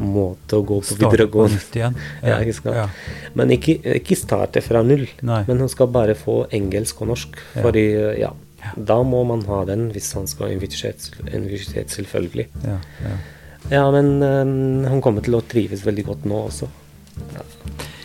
hun 0.00 0.56
å 0.56 0.62
gå 0.64 0.78
på 0.80 0.94
Starte 0.94 1.10
videregående. 1.12 1.58
nytt 1.60 1.76
igjen? 1.76 1.98
Ja, 2.30 2.38
ikke? 2.40 2.74
Ja. 2.76 2.86
Men 3.36 3.52
ikke, 3.54 3.76
ikke 4.00 4.16
starte 4.18 4.62
fra 4.64 4.82
null. 4.86 5.06
Nei. 5.26 5.42
Men 5.48 5.60
hun 5.64 5.68
skal 5.72 5.90
bare 5.92 6.16
få 6.18 6.42
engelsk 6.56 7.02
og 7.04 7.12
norsk. 7.12 7.36
Ja. 7.54 7.64
Fordi, 7.66 7.84
ja, 8.20 8.32
da 8.76 8.98
må 9.06 9.22
man 9.28 9.44
ha 9.48 9.62
den 9.68 9.88
hvis 9.94 10.10
han 10.16 10.28
skal 10.30 10.54
universitet 11.36 11.92
selvfølgelig. 11.92 12.48
Ja, 12.64 12.80
ja. 13.04 13.14
Ja, 13.70 13.84
men 13.92 14.22
um, 14.24 14.84
hun 14.88 15.02
kommer 15.04 15.24
til 15.24 15.36
å 15.36 15.42
trives 15.44 15.84
veldig 15.84 16.06
godt 16.06 16.28
nå 16.28 16.46
også. 16.48 16.70
Ja. 17.36 17.44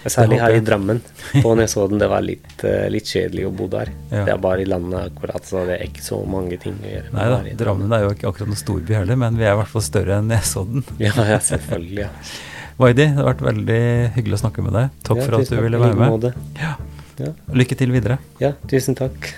Særlig 0.05 0.37
her 0.41 0.53
i. 0.53 0.59
Drammen. 0.65 0.99
På 1.43 1.53
Nesodden 1.57 1.99
det 2.01 2.07
var 2.11 2.21
litt, 2.25 2.63
eh, 2.67 2.85
litt 2.93 3.09
kjedelig 3.09 3.47
å 3.49 3.53
bo 3.57 3.67
der. 3.71 3.89
Ja. 4.11 4.23
Det 4.27 4.33
er 4.35 4.41
bare 4.43 4.61
i 4.61 4.67
landet 4.69 4.99
akkurat, 5.11 5.45
så 5.47 5.63
det 5.65 5.79
er 5.79 5.85
ikke 5.87 6.03
så 6.05 6.19
mange 6.29 6.59
ting 6.61 6.75
å 6.81 6.89
gjøre. 6.91 7.13
Nei 7.15 7.29
da, 7.31 7.39
Drammen 7.63 7.95
er 7.97 8.05
jo 8.05 8.11
ikke 8.13 8.29
akkurat 8.29 8.51
noen 8.51 8.61
storby 8.61 8.97
heller, 8.99 9.17
men 9.25 9.39
vi 9.39 9.47
er 9.47 9.55
i 9.55 9.61
hvert 9.61 9.71
fall 9.71 9.85
større 9.85 10.19
enn 10.19 10.29
Nesodden. 10.29 10.85
Ja, 11.01 11.13
ja, 11.25 11.39
selvfølgelig. 11.41 12.05
ja. 12.05 12.11
Waidi, 12.81 13.05
det 13.07 13.13
har 13.15 13.29
vært 13.29 13.41
veldig 13.45 13.81
hyggelig 14.17 14.35
å 14.35 14.41
snakke 14.43 14.63
med 14.65 14.73
deg. 14.75 14.95
Takk 15.07 15.21
Ja, 15.21 15.25
for 15.29 15.37
at 15.39 15.49
du 15.53 15.55
ville 15.63 15.79
være 15.79 15.95
med. 15.95 16.25
med. 16.27 16.55
Ja. 16.59 17.31
Lykke 17.55 17.77
til 17.79 17.93
videre. 17.95 18.17
Ja, 18.43 18.51
tusen 18.67 18.97
takk. 18.99 19.29